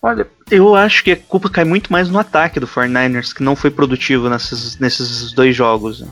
Olha, 0.00 0.28
eu 0.50 0.74
acho 0.76 1.02
que 1.02 1.10
a 1.10 1.16
culpa 1.16 1.50
cai 1.50 1.64
muito 1.64 1.92
mais 1.92 2.08
no 2.08 2.18
ataque 2.18 2.60
do 2.60 2.68
49ers, 2.68 3.34
que 3.34 3.42
não 3.42 3.56
foi 3.56 3.70
produtivo 3.70 4.28
nesses, 4.30 4.78
nesses 4.78 5.32
dois 5.32 5.56
jogos. 5.56 6.00
né? 6.00 6.08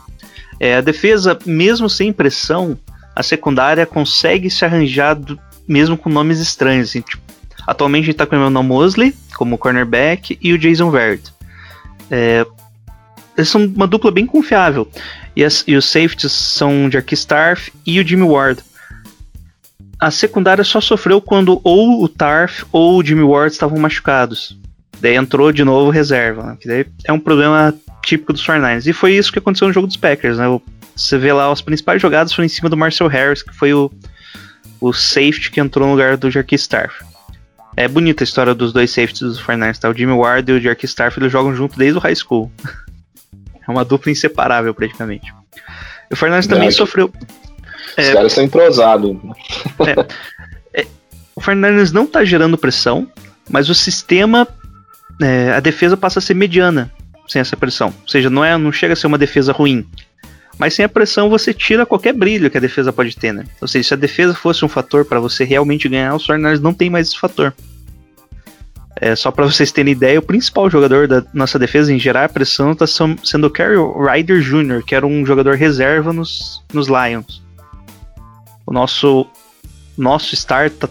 É, 0.58 0.76
a 0.76 0.80
defesa, 0.80 1.38
mesmo 1.46 1.88
sem 1.88 2.12
pressão, 2.12 2.76
a 3.14 3.22
secundária 3.22 3.86
consegue 3.86 4.50
se 4.50 4.64
arranjar 4.64 5.14
do- 5.14 5.38
mesmo 5.68 5.96
com 5.96 6.10
nomes 6.10 6.40
estranhos. 6.40 6.88
assim, 6.88 7.00
tipo, 7.00 7.22
atualmente 7.66 8.04
a 8.04 8.06
gente 8.06 8.16
tá 8.16 8.26
com 8.26 8.34
o 8.36 8.38
Emmanuel 8.38 8.62
Mosley 8.62 9.14
como 9.34 9.58
cornerback 9.58 10.38
e 10.40 10.52
o 10.52 10.58
Jason 10.58 10.90
Verrett. 10.90 11.32
É, 12.10 12.46
eles 13.36 13.48
são 13.50 13.64
uma 13.64 13.86
dupla 13.86 14.10
bem 14.10 14.24
confiável. 14.26 14.88
E, 15.34 15.44
as- 15.44 15.64
e 15.66 15.74
os 15.76 15.84
safeties 15.84 16.32
são 16.32 16.86
o 16.86 16.90
Jarky 16.90 17.14
Starf 17.14 17.70
e 17.84 18.00
o 18.00 18.06
Jimmy 18.06 18.22
Ward. 18.22 18.62
A 19.98 20.10
secundária 20.10 20.64
só 20.64 20.80
sofreu 20.80 21.20
quando 21.20 21.60
ou 21.64 22.02
o 22.02 22.08
Tarf 22.08 22.64
ou 22.72 22.98
o 22.98 23.04
Jimmy 23.04 23.22
Ward 23.22 23.52
estavam 23.52 23.78
machucados. 23.78 24.58
Daí 25.00 25.14
entrou 25.14 25.52
de 25.52 25.64
novo 25.64 25.90
reserva, 25.90 26.42
né? 26.42 26.56
que 26.60 26.66
daí 26.68 26.86
é 27.04 27.12
um 27.12 27.18
problema 27.20 27.74
típico 28.02 28.32
dos 28.32 28.42
49ers. 28.46 28.86
E 28.86 28.92
foi 28.92 29.14
isso 29.14 29.32
que 29.32 29.38
aconteceu 29.38 29.66
no 29.68 29.74
jogo 29.74 29.86
dos 29.86 29.96
Packers, 29.96 30.38
né? 30.38 30.44
Você 30.94 31.18
vê 31.18 31.32
lá, 31.32 31.50
as 31.52 31.60
principais 31.60 32.00
jogadas 32.00 32.32
foram 32.32 32.46
em 32.46 32.48
cima 32.48 32.70
do 32.70 32.76
Marcel 32.76 33.06
Harris, 33.08 33.42
que 33.42 33.54
foi 33.54 33.74
o, 33.74 33.90
o 34.80 34.92
safety 34.94 35.50
que 35.50 35.60
entrou 35.60 35.86
no 35.86 35.92
lugar 35.92 36.16
do 36.16 36.30
Jarky 36.30 36.54
Starf. 36.54 37.04
É 37.76 37.86
bonita 37.86 38.22
a 38.22 38.24
história 38.24 38.54
dos 38.54 38.72
dois 38.72 38.90
safeties 38.90 39.20
dos 39.20 39.42
49ers, 39.42 39.78
tá? 39.78 39.90
O 39.90 39.94
Jimmy 39.94 40.12
Ward 40.12 40.50
e 40.50 40.54
o 40.54 40.60
Jarky 40.60 40.86
Starf, 40.86 41.18
eles 41.18 41.30
jogam 41.30 41.54
junto 41.54 41.78
desde 41.78 41.98
o 41.98 42.00
high 42.00 42.16
school. 42.16 42.50
é 43.66 43.70
uma 43.70 43.84
dupla 43.84 44.10
inseparável, 44.10 44.72
praticamente. 44.72 45.32
E 46.10 46.14
o 46.14 46.16
49ers 46.16 46.46
também 46.46 46.70
sofreu... 46.70 47.12
Os 47.98 48.04
É. 48.04 48.12
caras 48.14 48.32
são 48.32 48.44
entrosados. 48.44 49.16
O 51.34 51.40
Fernandes 51.40 51.92
não 51.92 52.06
tá 52.06 52.24
gerando 52.24 52.56
pressão, 52.56 53.06
mas 53.48 53.68
o 53.68 53.74
sistema, 53.74 54.48
é, 55.20 55.52
a 55.52 55.60
defesa 55.60 55.96
passa 55.96 56.18
a 56.18 56.22
ser 56.22 56.34
mediana 56.34 56.90
sem 57.28 57.40
essa 57.40 57.56
pressão. 57.56 57.92
Ou 58.02 58.08
seja, 58.08 58.30
não, 58.30 58.42
é, 58.44 58.56
não 58.56 58.72
chega 58.72 58.94
a 58.94 58.96
ser 58.96 59.06
uma 59.06 59.18
defesa 59.18 59.52
ruim. 59.52 59.86
Mas 60.58 60.74
sem 60.74 60.84
a 60.84 60.88
pressão 60.88 61.28
você 61.28 61.52
tira 61.52 61.84
qualquer 61.84 62.12
brilho 62.12 62.50
que 62.50 62.56
a 62.56 62.60
defesa 62.60 62.92
pode 62.92 63.14
ter, 63.16 63.32
né? 63.32 63.44
Ou 63.60 63.68
seja, 63.68 63.88
se 63.88 63.94
a 63.94 63.96
defesa 63.96 64.34
fosse 64.34 64.64
um 64.64 64.68
fator 64.68 65.04
para 65.04 65.20
você 65.20 65.44
realmente 65.44 65.88
ganhar, 65.88 66.14
os 66.14 66.24
Fernandes 66.24 66.60
não 66.60 66.72
tem 66.72 66.88
mais 66.88 67.08
esse 67.08 67.18
fator. 67.18 67.54
É, 68.98 69.14
só 69.14 69.30
para 69.30 69.44
vocês 69.44 69.70
terem 69.70 69.92
ideia, 69.92 70.18
o 70.18 70.22
principal 70.22 70.70
jogador 70.70 71.06
da 71.06 71.22
nossa 71.34 71.58
defesa 71.58 71.92
em 71.92 71.98
gerar 71.98 72.30
pressão 72.30 72.72
está 72.72 72.86
sendo 72.86 73.46
o 73.46 73.50
Kerry 73.50 73.76
Ryder 73.76 74.40
Jr., 74.40 74.82
que 74.82 74.94
era 74.94 75.06
um 75.06 75.26
jogador 75.26 75.54
reserva 75.56 76.14
nos, 76.14 76.62
nos 76.72 76.88
Lions. 76.88 77.42
O 78.64 78.72
nosso 78.72 79.26
nosso 79.96 80.34
star, 80.34 80.70
tá- 80.70 80.88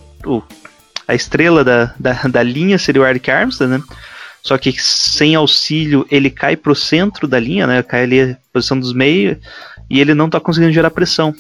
a 1.08 1.14
estrela 1.14 1.64
da, 1.64 1.94
da, 2.00 2.14
da 2.24 2.44
linha 2.44 2.78
seria 2.78 3.02
o 3.02 3.06
Eric 3.06 3.30
Armstead, 3.30 3.70
né? 3.70 3.84
Só 4.46 4.60
que 4.60 4.72
sem 4.80 5.34
auxílio 5.34 6.06
ele 6.12 6.30
cai 6.30 6.56
pro 6.56 6.76
centro 6.76 7.28
da 7.28 7.40
linha, 7.40 7.66
né? 7.66 7.82
Cai 7.82 8.04
ali 8.04 8.26
na 8.28 8.38
posição 8.54 8.80
dos 8.80 8.94
meios 8.94 9.38
e 9.90 10.00
ele 10.00 10.14
não 10.14 10.30
tá 10.30 10.40
conseguindo 10.40 10.72
gerar 10.72 10.92
pressão. 10.92 11.34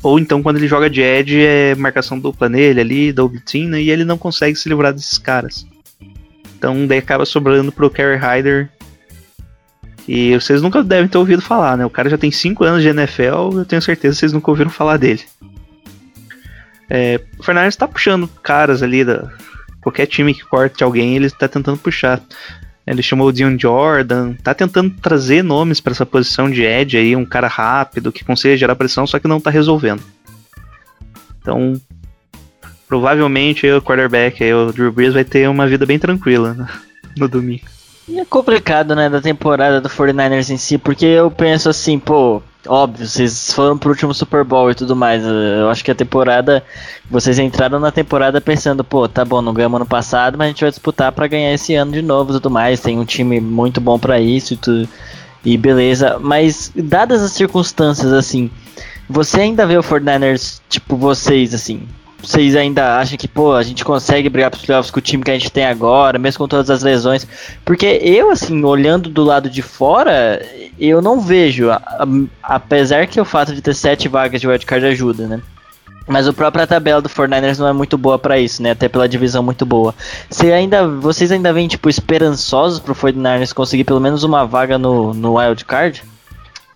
Ou 0.00 0.20
então 0.20 0.40
quando 0.40 0.58
ele 0.58 0.68
joga 0.68 0.88
de 0.88 1.00
edge 1.00 1.44
é 1.44 1.74
marcação 1.74 2.16
dupla 2.16 2.48
nele 2.48 2.80
ali, 2.80 3.12
double 3.12 3.40
team, 3.40 3.70
né? 3.70 3.82
E 3.82 3.90
ele 3.90 4.04
não 4.04 4.16
consegue 4.16 4.54
se 4.54 4.68
livrar 4.68 4.92
desses 4.92 5.18
caras. 5.18 5.66
Então 6.56 6.86
daí 6.86 6.98
acaba 6.98 7.24
sobrando 7.24 7.72
pro 7.72 7.90
Kerry 7.90 8.16
Hyder. 8.16 8.70
E 10.06 10.34
vocês 10.34 10.62
nunca 10.62 10.84
devem 10.84 11.08
ter 11.08 11.18
ouvido 11.18 11.42
falar, 11.42 11.76
né? 11.76 11.84
O 11.84 11.90
cara 11.90 12.08
já 12.08 12.16
tem 12.16 12.30
5 12.30 12.62
anos 12.62 12.82
de 12.82 12.88
NFL, 12.88 13.58
eu 13.58 13.64
tenho 13.64 13.82
certeza 13.82 14.14
que 14.14 14.20
vocês 14.20 14.32
nunca 14.32 14.48
ouviram 14.48 14.70
falar 14.70 14.96
dele. 14.96 15.24
É, 16.88 17.20
o 17.36 17.42
Fernandes 17.42 17.74
tá 17.74 17.88
puxando 17.88 18.28
caras 18.44 18.80
ali 18.80 19.04
da. 19.04 19.28
Qualquer 19.80 20.06
time 20.06 20.34
que 20.34 20.44
corte 20.44 20.82
alguém, 20.82 21.16
ele 21.16 21.30
tá 21.30 21.48
tentando 21.48 21.78
puxar. 21.78 22.20
Ele 22.86 23.02
chamou 23.02 23.28
o 23.28 23.32
Dion 23.32 23.56
Jordan, 23.58 24.34
tá 24.42 24.54
tentando 24.54 24.90
trazer 25.00 25.42
nomes 25.42 25.80
para 25.80 25.92
essa 25.92 26.06
posição 26.06 26.50
de 26.50 26.62
edge 26.62 26.96
aí, 26.96 27.14
um 27.14 27.24
cara 27.24 27.46
rápido 27.46 28.10
que 28.10 28.24
consiga 28.24 28.56
gerar 28.56 28.76
pressão, 28.76 29.06
só 29.06 29.18
que 29.18 29.28
não 29.28 29.40
tá 29.40 29.50
resolvendo. 29.50 30.02
Então, 31.38 31.74
provavelmente 32.88 33.70
o 33.70 33.82
quarterback, 33.82 34.42
aí, 34.42 34.54
o 34.54 34.72
Drew 34.72 34.90
Brees 34.90 35.12
vai 35.12 35.24
ter 35.24 35.48
uma 35.48 35.66
vida 35.66 35.84
bem 35.84 35.98
tranquila 35.98 36.68
no 37.16 37.28
domingo. 37.28 37.77
E 38.08 38.18
é 38.18 38.24
complicado, 38.24 38.96
né, 38.96 39.10
da 39.10 39.20
temporada 39.20 39.82
do 39.82 39.88
49ers 39.88 40.48
em 40.48 40.56
si, 40.56 40.78
porque 40.78 41.04
eu 41.04 41.30
penso 41.30 41.68
assim, 41.68 41.98
pô, 41.98 42.42
óbvio, 42.66 43.06
vocês 43.06 43.52
foram 43.52 43.76
pro 43.76 43.90
último 43.90 44.14
Super 44.14 44.44
Bowl 44.44 44.70
e 44.70 44.74
tudo 44.74 44.96
mais. 44.96 45.22
Eu 45.24 45.68
acho 45.68 45.84
que 45.84 45.90
a 45.90 45.94
temporada. 45.94 46.64
Vocês 47.10 47.38
entraram 47.38 47.78
na 47.78 47.90
temporada 47.90 48.40
pensando, 48.40 48.82
pô, 48.82 49.06
tá 49.08 49.24
bom, 49.24 49.42
não 49.42 49.52
ganhamos 49.52 49.76
ano 49.76 49.86
passado, 49.86 50.38
mas 50.38 50.46
a 50.46 50.48
gente 50.48 50.60
vai 50.62 50.70
disputar 50.70 51.12
pra 51.12 51.26
ganhar 51.26 51.52
esse 51.52 51.74
ano 51.74 51.92
de 51.92 52.02
novo 52.02 52.30
e 52.30 52.34
tudo 52.34 52.50
mais. 52.50 52.80
Tem 52.80 52.98
um 52.98 53.04
time 53.04 53.40
muito 53.40 53.80
bom 53.80 53.98
pra 53.98 54.18
isso 54.20 54.54
e 54.54 54.56
tudo. 54.56 54.88
E 55.44 55.56
beleza. 55.56 56.18
Mas, 56.18 56.72
dadas 56.74 57.22
as 57.22 57.32
circunstâncias, 57.32 58.12
assim, 58.12 58.50
você 59.08 59.40
ainda 59.42 59.66
vê 59.66 59.76
o 59.76 59.82
49ers, 59.82 60.60
tipo, 60.68 60.96
vocês, 60.96 61.54
assim. 61.54 61.86
Vocês 62.20 62.56
ainda 62.56 62.98
acham 62.98 63.16
que, 63.16 63.28
pô, 63.28 63.52
a 63.54 63.62
gente 63.62 63.84
consegue 63.84 64.28
brigar 64.28 64.50
pros 64.50 64.64
playoffs 64.64 64.90
com 64.90 64.98
o 64.98 65.02
time 65.02 65.22
que 65.22 65.30
a 65.30 65.34
gente 65.34 65.50
tem 65.52 65.64
agora, 65.64 66.18
mesmo 66.18 66.38
com 66.38 66.48
todas 66.48 66.68
as 66.68 66.82
lesões? 66.82 67.26
Porque 67.64 67.86
eu, 68.02 68.30
assim, 68.30 68.62
olhando 68.64 69.08
do 69.08 69.22
lado 69.22 69.48
de 69.48 69.62
fora, 69.62 70.44
eu 70.78 71.00
não 71.00 71.20
vejo. 71.20 71.70
a- 71.70 71.76
a- 71.76 72.06
apesar 72.42 73.06
que 73.06 73.20
o 73.20 73.24
fato 73.24 73.54
de 73.54 73.62
ter 73.62 73.74
sete 73.74 74.08
vagas 74.08 74.40
de 74.40 74.48
wildcard 74.48 74.84
ajuda, 74.86 75.26
né? 75.28 75.40
Mas 76.08 76.26
a 76.26 76.32
própria 76.32 76.66
tabela 76.66 77.02
do 77.02 77.08
49ers 77.08 77.58
não 77.58 77.68
é 77.68 77.72
muito 77.72 77.96
boa 77.98 78.18
pra 78.18 78.38
isso, 78.38 78.62
né? 78.62 78.70
Até 78.70 78.88
pela 78.88 79.08
divisão 79.08 79.42
muito 79.42 79.64
boa. 79.66 79.94
Você 80.28 80.50
ainda, 80.52 80.88
vocês 80.88 81.30
ainda 81.30 81.52
vêm, 81.52 81.68
tipo, 81.68 81.88
esperançosos 81.88 82.80
pro 82.80 82.94
49ers 82.94 83.52
conseguir 83.52 83.84
pelo 83.84 84.00
menos 84.00 84.24
uma 84.24 84.44
vaga 84.46 84.76
no, 84.78 85.12
no 85.14 85.34
wildcard? 85.38 86.02
É, 86.02 86.17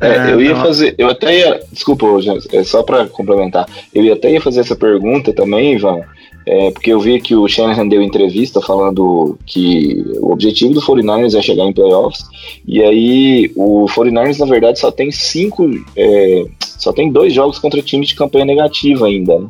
É, 0.03 0.33
eu 0.33 0.41
ia 0.41 0.51
então- 0.53 0.63
fazer, 0.65 0.95
eu 0.99 1.09
até 1.09 1.39
ia, 1.39 1.61
desculpa, 1.71 2.07
é 2.53 2.65
só 2.65 2.83
para 2.83 3.07
complementar, 3.07 3.67
eu 3.95 4.03
ia 4.05 4.15
até 4.15 4.33
ia 4.33 4.41
fazer 4.41 4.61
essa 4.61 4.75
pergunta 4.77 5.33
também, 5.33 5.75
Ivan, 5.75 6.01
é, 6.45 6.71
porque 6.73 6.93
eu 6.93 6.99
vi 6.99 7.21
que 7.21 7.37
o 7.37 7.47
Shanahan 7.47 7.87
deu 7.87 8.03
entrevista 8.03 8.61
falando 8.61 9.39
que 9.47 10.05
o 10.21 10.33
objetivo 10.33 10.75
do 10.75 10.81
49ers 10.83 11.39
é 11.39 11.43
chegar 11.43 11.65
em 11.65 11.73
playoffs, 11.73 12.25
e 12.67 12.83
aí 12.83 13.53
o 13.55 13.87
49ers 13.87 14.39
na 14.39 14.47
verdade 14.47 14.81
só 14.81 14.91
tem 14.91 15.13
cinco, 15.13 15.71
é, 15.97 16.45
só 16.59 16.93
tem 16.93 17.13
dois 17.13 17.33
jogos 17.33 17.61
contra 17.61 17.81
times 17.81 18.09
de 18.09 18.17
campanha 18.17 18.45
negativa 18.45 19.07
ainda, 19.07 19.39
né? 19.39 19.47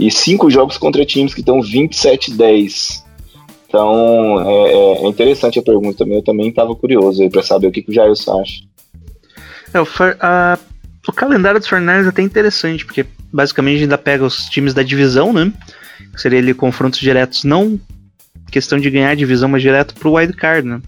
e 0.00 0.10
cinco 0.10 0.50
jogos 0.50 0.78
contra 0.78 1.04
times 1.04 1.34
que 1.34 1.40
estão 1.40 1.60
27-10. 1.60 3.04
Então 3.68 4.40
é, 4.48 4.72
é- 4.72 5.04
é 5.04 5.08
interessante 5.08 5.58
a 5.58 5.62
pergunta 5.62 5.98
também, 5.98 6.16
eu 6.16 6.22
também 6.22 6.48
estava 6.48 6.74
curioso 6.74 7.28
para 7.28 7.42
saber 7.42 7.66
o 7.66 7.72
que, 7.72 7.82
que 7.82 7.90
o 7.90 7.94
Jailson 7.94 8.40
acha. 8.40 8.62
É, 9.74 9.80
o, 9.80 9.86
o 11.08 11.12
calendário 11.12 11.60
dos 11.60 11.68
Fernandes 11.68 12.06
é 12.06 12.08
até 12.08 12.22
interessante, 12.22 12.84
porque 12.84 13.04
basicamente 13.32 13.82
ainda 13.82 13.98
pega 13.98 14.24
os 14.24 14.46
times 14.46 14.72
da 14.72 14.82
divisão, 14.82 15.32
né? 15.32 15.52
Que 16.12 16.20
seria 16.20 16.38
ali 16.38 16.54
confrontos 16.54 17.00
diretos, 17.00 17.44
não 17.44 17.78
questão 18.50 18.78
de 18.78 18.88
ganhar 18.88 19.10
a 19.10 19.14
divisão, 19.16 19.48
mas 19.48 19.62
direto 19.62 19.94
pro 19.94 20.12
wildcard, 20.12 20.66
né? 20.66 20.80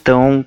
Então, 0.00 0.46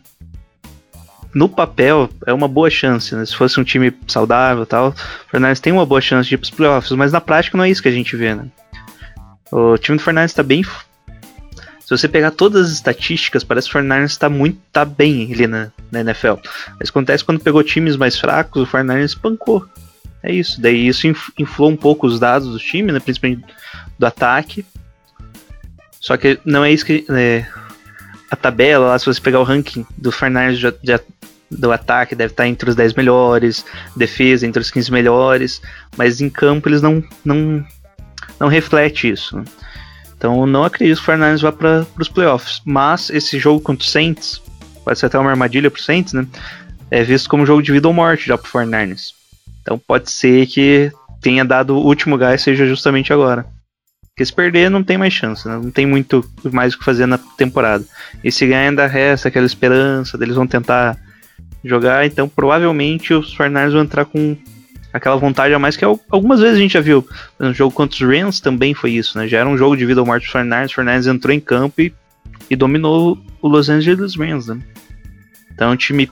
no 1.32 1.48
papel, 1.48 2.10
é 2.26 2.34
uma 2.34 2.48
boa 2.48 2.72
chance, 2.72 3.14
né? 3.14 3.24
Se 3.24 3.36
fosse 3.36 3.60
um 3.60 3.64
time 3.64 3.94
saudável 4.08 4.64
e 4.64 4.66
tal, 4.66 4.90
o 4.90 5.30
Fernandes 5.30 5.60
tem 5.60 5.72
uma 5.72 5.86
boa 5.86 6.02
chance 6.02 6.28
de 6.28 6.34
ir 6.34 6.40
pros 6.40 6.50
playoffs, 6.50 6.92
mas 6.94 7.12
na 7.12 7.22
prática 7.22 7.56
não 7.56 7.66
é 7.66 7.70
isso 7.70 7.84
que 7.84 7.88
a 7.88 7.92
gente 7.92 8.16
vê, 8.16 8.34
né? 8.34 8.48
O 9.52 9.78
time 9.78 9.98
do 9.98 10.04
Fernandes 10.04 10.34
tá 10.34 10.42
bem 10.42 10.64
se 11.90 11.98
você 11.98 12.08
pegar 12.08 12.30
todas 12.30 12.68
as 12.68 12.74
estatísticas, 12.74 13.44
parece 13.44 13.68
que 13.68 13.76
o 13.76 13.82
49ers 13.82 14.16
tá 14.16 14.30
muito 14.30 14.60
tá 14.72 14.86
bem 14.86 15.34
ali 15.34 15.48
na, 15.48 15.72
na 15.92 16.02
NFL. 16.02 16.36
Mas 16.80 16.90
acontece 16.90 17.26
quando 17.26 17.40
pegou 17.40 17.64
times 17.64 17.98
mais 17.98 18.16
fracos, 18.16 18.62
o 18.62 18.68
49ers 18.68 19.06
espancou. 19.06 19.68
É 20.22 20.32
isso. 20.32 20.62
Daí 20.62 20.88
isso 20.88 21.08
inf- 21.08 21.32
inflou 21.36 21.68
um 21.68 21.76
pouco 21.76 22.06
os 22.06 22.20
dados 22.20 22.48
do 22.50 22.60
time, 22.60 22.92
né, 22.92 23.00
principalmente 23.00 23.44
do 23.98 24.06
ataque. 24.06 24.64
Só 26.00 26.16
que 26.16 26.40
não 26.46 26.64
é 26.64 26.72
isso 26.72 26.86
que. 26.86 27.04
é, 27.10 27.48
a 28.30 28.36
tabela, 28.36 28.90
lá, 28.90 29.00
se 29.00 29.08
você 29.08 29.20
pegar 29.20 29.40
o 29.40 29.44
ranking 29.44 29.84
do 29.98 30.12
Fernandes 30.12 30.60
de, 30.60 30.72
de, 30.84 31.00
do 31.50 31.72
ataque, 31.72 32.14
deve 32.14 32.34
estar 32.34 32.48
entre 32.48 32.70
os 32.70 32.76
10 32.76 32.94
melhores, 32.94 33.66
defesa 33.96 34.46
entre 34.46 34.62
os 34.62 34.70
15 34.70 34.92
melhores, 34.92 35.60
mas 35.98 36.22
em 36.22 36.30
campo 36.30 36.70
eles 36.70 36.84
não, 36.84 37.04
não, 37.26 37.66
não 38.40 38.48
reflete 38.48 39.10
isso. 39.10 39.44
Então 40.20 40.46
não 40.46 40.66
acredito 40.66 40.98
que 40.98 41.02
o 41.02 41.06
Fernandes 41.06 41.42
vá 41.42 41.50
para 41.50 41.88
os 41.98 42.10
playoffs. 42.10 42.62
Mas 42.66 43.10
esse 43.10 43.40
jogo 43.40 43.62
contra 43.62 43.88
o 43.88 43.90
Saints, 43.90 44.42
pode 44.84 45.00
ser 45.00 45.06
até 45.06 45.18
uma 45.18 45.30
armadilha 45.32 45.72
para 45.72 45.80
o 45.80 45.82
Saints, 45.82 46.12
né? 46.12 46.28
É 46.92 47.04
visto 47.04 47.30
como 47.30 47.46
jogo 47.46 47.62
de 47.62 47.72
vida 47.72 47.88
ou 47.88 47.94
morte 47.94 48.28
já 48.28 48.38
para 48.38 48.46
o 48.46 48.52
Fernandes. 48.52 49.14
Então 49.62 49.80
pode 49.80 50.12
ser 50.12 50.46
que 50.48 50.92
tenha 51.22 51.46
dado 51.46 51.78
o 51.78 51.86
último 51.86 52.18
gás 52.18 52.42
seja 52.42 52.66
justamente 52.66 53.14
agora. 53.14 53.46
Porque 54.10 54.26
se 54.26 54.34
perder 54.34 54.70
não 54.70 54.84
tem 54.84 54.98
mais 54.98 55.14
chance, 55.14 55.48
né? 55.48 55.56
não 55.56 55.72
tem 55.72 55.86
muito 55.86 56.30
mais 56.52 56.74
o 56.74 56.80
que 56.80 56.84
fazer 56.84 57.06
na 57.06 57.18
temporada. 57.18 57.86
E 58.22 58.30
se 58.30 58.46
ganhar 58.46 58.68
ainda 58.68 58.88
resta 58.88 59.30
aquela 59.30 59.46
esperança 59.46 60.18
deles 60.18 60.36
vão 60.36 60.46
tentar 60.46 60.98
jogar, 61.64 62.06
então 62.06 62.28
provavelmente 62.28 63.14
os 63.14 63.34
Fernandes 63.34 63.72
vão 63.72 63.84
entrar 63.84 64.04
com 64.04 64.36
aquela 64.92 65.16
vontade 65.16 65.54
a 65.54 65.60
mais 65.60 65.78
que 65.78 65.86
algumas 65.86 66.40
vezes 66.40 66.58
a 66.58 66.62
gente 66.62 66.74
já 66.74 66.82
viu. 66.82 67.08
No 67.38 67.54
jogo 67.54 67.74
contra 67.74 67.96
os 67.96 68.02
Rams 68.02 68.40
também 68.40 68.74
foi 68.74 68.92
isso, 68.92 69.18
né? 69.18 69.28
Já 69.28 69.40
era 69.40 69.50
um 69.50 69.58
jogo 69.58 69.76
de 69.76 69.86
vida 69.86 70.00
ou 70.00 70.06
morte 70.06 70.26
do 70.26 70.32
Fernandes, 70.32 70.74
Fernandes 70.74 71.08
entrou 71.08 71.34
em 71.34 71.40
campo 71.40 71.82
e, 71.82 71.94
e 72.50 72.56
dominou 72.56 73.18
o 73.42 73.48
Los 73.48 73.70
Angeles 73.70 74.16
Rams, 74.16 74.48
né? 74.48 74.60
Então 75.54 75.70
é 75.70 75.72
um 75.72 75.78
time 75.78 76.10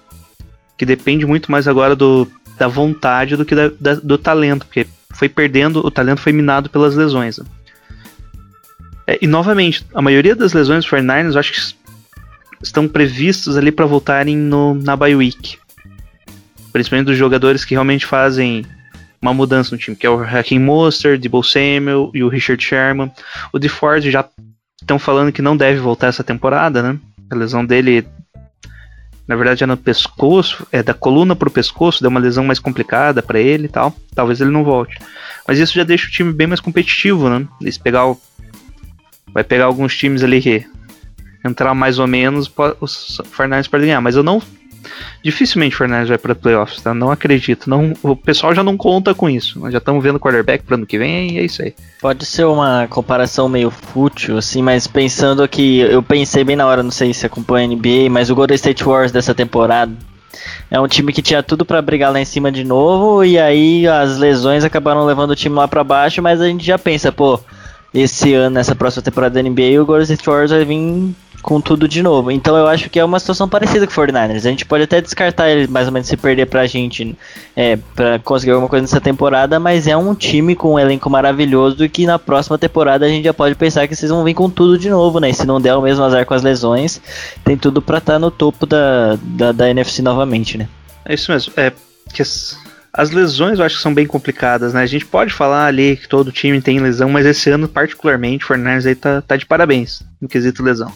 que 0.77 0.85
depende 0.85 1.25
muito 1.25 1.51
mais 1.51 1.67
agora 1.67 1.95
do, 1.95 2.27
da 2.57 2.67
vontade 2.67 3.35
do 3.35 3.45
que 3.45 3.55
da, 3.55 3.69
da, 3.79 3.95
do 3.95 4.17
talento, 4.17 4.65
porque 4.65 4.87
foi 5.13 5.27
perdendo, 5.27 5.85
o 5.85 5.89
talento 5.89 6.21
foi 6.21 6.31
minado 6.31 6.69
pelas 6.69 6.95
lesões. 6.95 7.39
Né? 7.39 7.45
É, 9.07 9.17
e 9.21 9.27
novamente, 9.27 9.85
a 9.93 10.01
maioria 10.01 10.35
das 10.35 10.53
lesões 10.53 10.85
do 10.85 10.91
49ers 10.91 11.33
eu 11.33 11.39
acho 11.39 11.53
que 11.53 11.75
estão 12.61 12.87
previstos 12.87 13.57
ali 13.57 13.71
para 13.71 13.85
voltarem 13.85 14.35
no, 14.35 14.75
na 14.75 14.95
bye 14.95 15.15
week. 15.15 15.57
Principalmente 16.77 17.07
dos 17.07 17.17
jogadores 17.17 17.65
que 17.65 17.73
realmente 17.73 18.05
fazem 18.05 18.63
uma 19.19 19.33
mudança 19.33 19.75
no 19.75 19.81
time, 19.81 19.97
que 19.97 20.05
é 20.05 20.09
o 20.09 20.21
Hakim 20.21 20.59
Monster, 20.59 21.17
Debo 21.17 21.41
Samuel 21.41 22.11
e 22.13 22.23
o 22.23 22.29
Richard 22.29 22.63
Sherman. 22.63 23.11
O 23.51 23.57
DeFord 23.57 24.11
já 24.11 24.23
estão 24.79 24.99
falando 24.99 25.31
que 25.31 25.41
não 25.41 25.57
deve 25.57 25.79
voltar 25.79 26.07
essa 26.07 26.23
temporada, 26.23 26.83
né? 26.83 26.99
A 27.31 27.35
lesão 27.35 27.65
dele, 27.65 28.07
na 29.27 29.35
verdade, 29.35 29.63
é 29.63 29.67
no 29.67 29.75
pescoço, 29.75 30.67
é 30.71 30.83
da 30.83 30.93
coluna 30.93 31.35
pro 31.35 31.49
pescoço, 31.49 32.01
deu 32.01 32.11
uma 32.11 32.19
lesão 32.19 32.43
mais 32.43 32.59
complicada 32.59 33.23
para 33.23 33.39
ele 33.39 33.65
e 33.65 33.69
tal. 33.69 33.93
Talvez 34.13 34.39
ele 34.39 34.51
não 34.51 34.63
volte. 34.63 34.99
Mas 35.47 35.57
isso 35.57 35.73
já 35.73 35.83
deixa 35.83 36.07
o 36.07 36.11
time 36.11 36.31
bem 36.31 36.45
mais 36.45 36.59
competitivo, 36.59 37.27
né? 37.27 37.47
Eles 37.59 37.77
pegar 37.77 38.05
o, 38.05 38.21
vai 39.33 39.43
pegar 39.43 39.65
alguns 39.65 39.97
times 39.97 40.23
ali 40.23 40.41
que 40.41 40.63
entrar 41.43 41.73
mais 41.73 41.97
ou 41.97 42.05
menos, 42.05 42.51
os 42.79 43.19
Fernandes 43.31 43.67
podem 43.67 43.87
ganhar. 43.87 44.01
Mas 44.01 44.15
eu 44.15 44.23
não. 44.23 44.41
Dificilmente 45.23 45.75
o 45.75 45.77
Fernandes 45.77 46.09
vai 46.09 46.17
para 46.17 46.35
playoffs, 46.35 46.81
tá? 46.81 46.93
Não 46.93 47.11
acredito. 47.11 47.69
Não, 47.69 47.93
o 48.03 48.15
pessoal 48.15 48.53
já 48.53 48.63
não 48.63 48.77
conta 48.77 49.13
com 49.13 49.29
isso. 49.29 49.59
Nós 49.59 49.71
já 49.71 49.77
estamos 49.79 50.03
vendo 50.03 50.19
quarterback 50.19 50.63
para 50.63 50.75
ano 50.75 50.85
que 50.85 50.97
vem 50.97 51.33
e 51.33 51.39
é 51.39 51.43
isso 51.43 51.61
aí. 51.61 51.73
Pode 52.01 52.25
ser 52.25 52.45
uma 52.45 52.87
comparação 52.89 53.49
meio 53.49 53.69
fútil, 53.69 54.37
assim, 54.37 54.61
mas 54.61 54.87
pensando 54.87 55.47
que 55.47 55.79
eu 55.79 56.01
pensei 56.01 56.43
bem 56.43 56.55
na 56.55 56.65
hora, 56.65 56.83
não 56.83 56.91
sei 56.91 57.13
se 57.13 57.25
acompanha 57.25 57.67
a 57.67 57.69
NBA, 57.69 58.09
mas 58.09 58.29
o 58.29 58.35
Golden 58.35 58.55
State 58.55 58.87
Wars 58.87 59.11
dessa 59.11 59.33
temporada 59.33 59.91
é 60.69 60.79
um 60.79 60.87
time 60.87 61.13
que 61.13 61.21
tinha 61.21 61.41
tudo 61.41 61.65
para 61.65 61.81
brigar 61.81 62.11
lá 62.11 62.19
em 62.19 62.25
cima 62.25 62.51
de 62.51 62.63
novo 62.63 63.23
e 63.23 63.39
aí 63.39 63.87
as 63.87 64.17
lesões 64.17 64.63
acabaram 64.63 65.05
levando 65.05 65.31
o 65.31 65.35
time 65.35 65.55
lá 65.55 65.67
para 65.67 65.83
baixo, 65.83 66.21
mas 66.21 66.41
a 66.41 66.47
gente 66.47 66.65
já 66.65 66.77
pensa, 66.77 67.11
pô, 67.11 67.39
esse 67.93 68.33
ano, 68.33 68.55
nessa 68.55 68.75
próxima 68.75 69.01
temporada 69.01 69.41
da 69.41 69.49
NBA, 69.49 69.81
o 69.81 69.85
Golden 69.85 70.03
State 70.03 70.25
Warriors 70.25 70.51
vai 70.51 70.65
vir 70.65 71.15
com 71.47 71.61
tudo 71.61 71.87
de 71.87 72.03
novo. 72.03 72.29
Então 72.29 72.57
eu 72.57 72.67
acho 72.67 72.89
que 72.89 72.99
é 72.99 73.05
uma 73.05 73.21
situação 73.21 73.47
parecida 73.47 73.87
com 73.87 73.93
o 73.93 73.95
49ers. 73.95 74.35
A 74.35 74.49
gente 74.49 74.65
pode 74.65 74.83
até 74.83 74.99
descartar 74.99 75.49
ele 75.49 75.65
mais 75.65 75.87
ou 75.87 75.93
menos 75.93 76.05
se 76.05 76.17
perder 76.17 76.45
pra 76.45 76.67
gente 76.67 77.17
é, 77.55 77.77
pra 77.95 78.19
conseguir 78.19 78.51
alguma 78.51 78.67
coisa 78.67 78.81
nessa 78.81 78.99
temporada, 78.99 79.57
mas 79.57 79.87
é 79.87 79.95
um 79.95 80.13
time 80.13 80.57
com 80.57 80.73
um 80.73 80.79
elenco 80.79 81.09
maravilhoso 81.09 81.85
e 81.85 81.87
que 81.87 82.05
na 82.05 82.19
próxima 82.19 82.57
temporada 82.57 83.05
a 83.05 83.07
gente 83.07 83.23
já 83.23 83.33
pode 83.33 83.55
pensar 83.55 83.87
que 83.87 83.95
vocês 83.95 84.11
vão 84.11 84.25
vir 84.25 84.33
com 84.33 84.49
tudo 84.49 84.77
de 84.77 84.89
novo, 84.89 85.21
né? 85.21 85.29
E 85.29 85.33
se 85.33 85.47
não 85.47 85.61
der 85.61 85.73
o 85.73 85.81
mesmo 85.81 86.03
azar 86.03 86.25
com 86.25 86.33
as 86.33 86.43
lesões, 86.43 87.01
tem 87.45 87.55
tudo 87.55 87.81
pra 87.81 87.99
estar 87.99 88.13
tá 88.13 88.19
no 88.19 88.29
topo 88.29 88.65
da, 88.65 89.17
da, 89.21 89.53
da, 89.53 89.69
NFC 89.69 90.01
novamente, 90.01 90.57
né? 90.57 90.67
É 91.05 91.13
isso 91.13 91.31
mesmo. 91.31 91.53
É 91.55 91.71
que 92.13 92.21
as, 92.21 93.09
lesões 93.09 93.57
eu 93.57 93.63
acho 93.63 93.77
que 93.77 93.81
são 93.81 93.93
bem 93.93 94.05
complicadas, 94.05 94.73
né? 94.73 94.81
A 94.81 94.85
gente 94.85 95.05
pode 95.05 95.33
falar 95.33 95.65
ali 95.67 95.95
que 95.95 96.09
todo 96.09 96.29
time 96.29 96.61
tem 96.61 96.81
lesão, 96.81 97.09
mas 97.09 97.25
esse 97.25 97.49
ano, 97.49 97.69
particularmente, 97.69 98.43
o 98.43 98.47
49ers 98.49 98.85
aí 98.85 98.95
tá, 98.95 99.21
tá 99.21 99.37
de 99.37 99.45
parabéns 99.45 100.03
no 100.19 100.27
quesito 100.27 100.61
lesão 100.61 100.91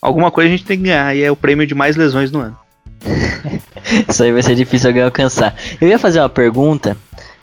alguma 0.00 0.30
coisa 0.30 0.48
a 0.48 0.50
gente 0.50 0.64
tem 0.64 0.76
que 0.76 0.84
ganhar, 0.84 1.16
e 1.16 1.22
é 1.22 1.30
o 1.30 1.36
prêmio 1.36 1.66
de 1.66 1.74
mais 1.74 1.96
lesões 1.96 2.30
no 2.30 2.40
ano. 2.40 2.56
isso 4.08 4.22
aí 4.22 4.32
vai 4.32 4.42
ser 4.42 4.54
difícil 4.54 4.88
alguém 4.88 5.02
alcançar. 5.02 5.54
Eu 5.80 5.88
ia 5.88 5.98
fazer 5.98 6.20
uma 6.20 6.28
pergunta, 6.28 6.96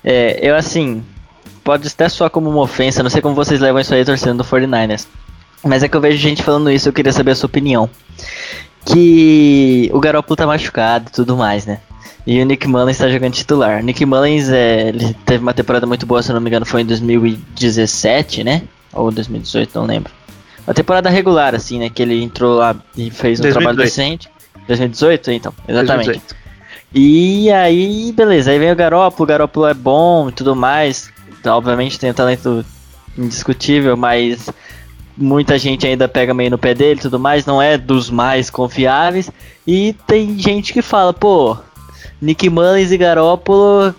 é, 0.03 0.39
eu 0.41 0.55
assim, 0.55 1.03
pode 1.63 1.87
até 1.87 2.09
soar 2.09 2.29
como 2.29 2.49
uma 2.49 2.61
ofensa, 2.61 3.03
não 3.03 3.09
sei 3.09 3.21
como 3.21 3.35
vocês 3.35 3.59
levam 3.59 3.81
isso 3.81 3.93
aí 3.93 4.03
torcendo 4.03 4.39
do 4.39 4.43
49ers. 4.43 5.07
Mas 5.63 5.81
é 5.81 5.87
que 5.87 5.95
eu 5.95 6.01
vejo 6.01 6.17
gente 6.17 6.43
falando 6.43 6.69
isso, 6.69 6.89
eu 6.89 6.93
queria 6.93 7.13
saber 7.13 7.31
a 7.31 7.35
sua 7.35 7.47
opinião. 7.47 7.89
Que 8.85 9.89
o 9.93 9.99
Garoppolo 9.99 10.35
tá 10.35 10.45
machucado 10.45 11.05
e 11.07 11.11
tudo 11.11 11.37
mais, 11.37 11.65
né? 11.65 11.79
E 12.27 12.41
o 12.41 12.45
Nick 12.45 12.67
Mullins 12.67 12.97
está 12.97 13.09
jogando 13.09 13.33
titular. 13.33 13.81
Nick 13.81 14.05
Mullins 14.05 14.49
é, 14.49 14.89
ele 14.89 15.13
teve 15.25 15.41
uma 15.41 15.53
temporada 15.53 15.85
muito 15.85 16.05
boa, 16.05 16.21
se 16.21 16.33
não 16.33 16.41
me 16.41 16.49
engano, 16.49 16.65
foi 16.65 16.81
em 16.81 16.85
2017, 16.85 18.43
né? 18.43 18.63
Ou 18.91 19.09
2018, 19.09 19.71
não 19.75 19.85
lembro. 19.85 20.11
A 20.65 20.73
temporada 20.73 21.09
regular, 21.09 21.53
assim, 21.55 21.79
né? 21.79 21.89
Que 21.89 22.01
ele 22.01 22.21
entrou 22.21 22.55
lá 22.55 22.75
e 22.95 23.09
fez 23.09 23.39
um 23.39 23.43
2018. 23.43 23.53
trabalho 23.53 23.77
decente. 23.77 24.29
2018, 24.67 25.31
então, 25.31 25.53
exatamente. 25.67 26.05
2018. 26.05 26.43
E 26.95 27.51
aí, 27.51 28.11
beleza, 28.11 28.51
aí 28.51 28.59
vem 28.59 28.71
o 28.71 28.75
Garoppolo, 28.75 29.23
o 29.23 29.27
Garoppolo 29.27 29.65
é 29.65 29.73
bom 29.73 30.29
e 30.29 30.31
tudo 30.31 30.55
mais. 30.55 31.11
Então, 31.39 31.57
obviamente 31.57 31.99
tem 31.99 32.11
um 32.11 32.13
talento 32.13 32.63
indiscutível, 33.17 33.97
mas 33.97 34.49
muita 35.17 35.57
gente 35.57 35.85
ainda 35.87 36.07
pega 36.07 36.33
meio 36.33 36.51
no 36.51 36.57
pé 36.57 36.73
dele 36.73 36.99
e 36.99 37.01
tudo 37.01 37.19
mais, 37.19 37.45
não 37.45 37.61
é 37.61 37.77
dos 37.77 38.09
mais 38.09 38.49
confiáveis. 38.49 39.31
E 39.65 39.95
tem 40.05 40.37
gente 40.37 40.71
que 40.71 40.81
fala, 40.81 41.11
pô, 41.13 41.57
Nick 42.21 42.49
Mullins 42.49 42.91
e 42.91 42.97
Garoppolo 42.97 43.93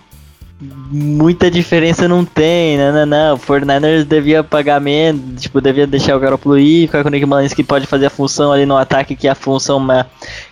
muita 0.60 1.50
diferença 1.50 2.06
não 2.06 2.24
tem, 2.24 2.78
não, 2.78 2.92
não, 2.92 3.06
não. 3.06 3.34
O 3.34 3.38
49ers 3.38 4.04
devia 4.04 4.44
pagar 4.44 4.80
menos, 4.80 5.42
tipo, 5.42 5.60
devia 5.60 5.86
deixar 5.86 6.16
o 6.16 6.20
Garoppolo 6.20 6.58
ir, 6.58 6.86
ficar 6.86 7.02
com 7.02 7.08
o 7.08 7.12
Nick 7.12 7.26
Mullins 7.26 7.52
que 7.52 7.64
pode 7.64 7.86
fazer 7.86 8.06
a 8.06 8.10
função 8.10 8.52
ali 8.52 8.64
no 8.64 8.76
ataque, 8.76 9.16
que 9.16 9.26
a 9.26 9.34
função, 9.34 9.84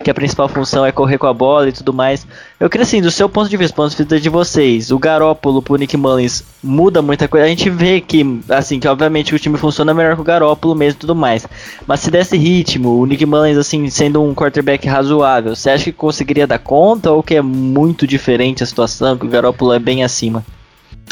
que 0.02 0.10
a 0.10 0.14
principal 0.14 0.48
função 0.48 0.84
é 0.84 0.92
correr 0.92 1.18
com 1.18 1.26
a 1.26 1.32
bola 1.32 1.68
e 1.68 1.72
tudo 1.72 1.92
mais. 1.92 2.26
Eu 2.60 2.70
queria 2.70 2.84
assim, 2.84 3.02
do 3.02 3.10
seu 3.10 3.28
ponto 3.28 3.50
de 3.50 3.56
vista, 3.56 3.74
ponto 3.74 3.90
de 3.90 3.96
vista 3.96 4.20
de 4.20 4.28
vocês, 4.28 4.92
o 4.92 4.98
Garoppolo 4.98 5.60
pro 5.60 5.76
Nick 5.76 5.96
Mullins 5.96 6.44
muda 6.62 7.02
muita 7.02 7.26
coisa. 7.26 7.46
A 7.46 7.48
gente 7.48 7.68
vê 7.68 8.00
que, 8.00 8.24
assim, 8.48 8.78
que 8.78 8.86
obviamente 8.86 9.34
o 9.34 9.38
time 9.38 9.58
funciona 9.58 9.92
melhor 9.92 10.14
com 10.14 10.22
o 10.22 10.24
Garoppolo 10.24 10.74
mesmo 10.74 10.98
e 10.98 11.00
tudo 11.00 11.14
mais. 11.14 11.46
Mas 11.86 12.00
se 12.00 12.10
desse 12.10 12.36
ritmo, 12.36 13.00
o 13.00 13.06
Nick 13.06 13.26
Mullins, 13.26 13.56
assim, 13.56 13.90
sendo 13.90 14.22
um 14.22 14.34
quarterback 14.34 14.86
razoável, 14.86 15.56
você 15.56 15.70
acha 15.70 15.84
que 15.84 15.92
conseguiria 15.92 16.46
dar 16.46 16.60
conta 16.60 17.10
ou 17.10 17.22
que 17.22 17.34
é 17.34 17.42
muito 17.42 18.06
diferente 18.06 18.62
a 18.62 18.66
situação, 18.66 19.18
que 19.18 19.26
o 19.26 19.28
Garoppolo 19.28 19.72
é 19.72 19.80
bem 19.80 20.04
acima. 20.04 20.44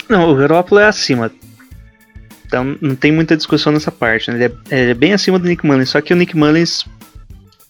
Não, 0.08 0.30
o 0.30 0.36
Garoppolo 0.36 0.80
é 0.80 0.86
acima. 0.86 1.30
Então 2.46 2.76
não 2.80 2.96
tem 2.96 3.12
muita 3.12 3.36
discussão 3.36 3.72
nessa 3.72 3.92
parte. 3.92 4.30
Né? 4.30 4.36
Ele, 4.36 4.44
é, 4.44 4.80
ele, 4.82 4.90
é, 4.90 4.94
bem 4.94 5.12
acima 5.12 5.38
do 5.38 5.46
Nick 5.46 5.64
Mullins. 5.64 5.90
Só 5.90 6.00
que 6.00 6.12
o 6.12 6.16
Nick 6.16 6.36
Mullins 6.36 6.84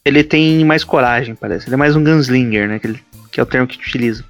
ele 0.04 0.24
tem 0.24 0.64
mais 0.64 0.82
coragem, 0.82 1.34
parece. 1.34 1.68
Ele 1.68 1.74
é 1.74 1.76
mais 1.78 1.94
um 1.94 2.02
gunslinger, 2.02 2.66
né? 2.66 2.78
Que, 2.78 2.86
ele, 2.86 3.00
que 3.30 3.40
é 3.40 3.42
o 3.42 3.46
termo 3.46 3.66
que 3.66 3.78
utiliza. 3.78 4.24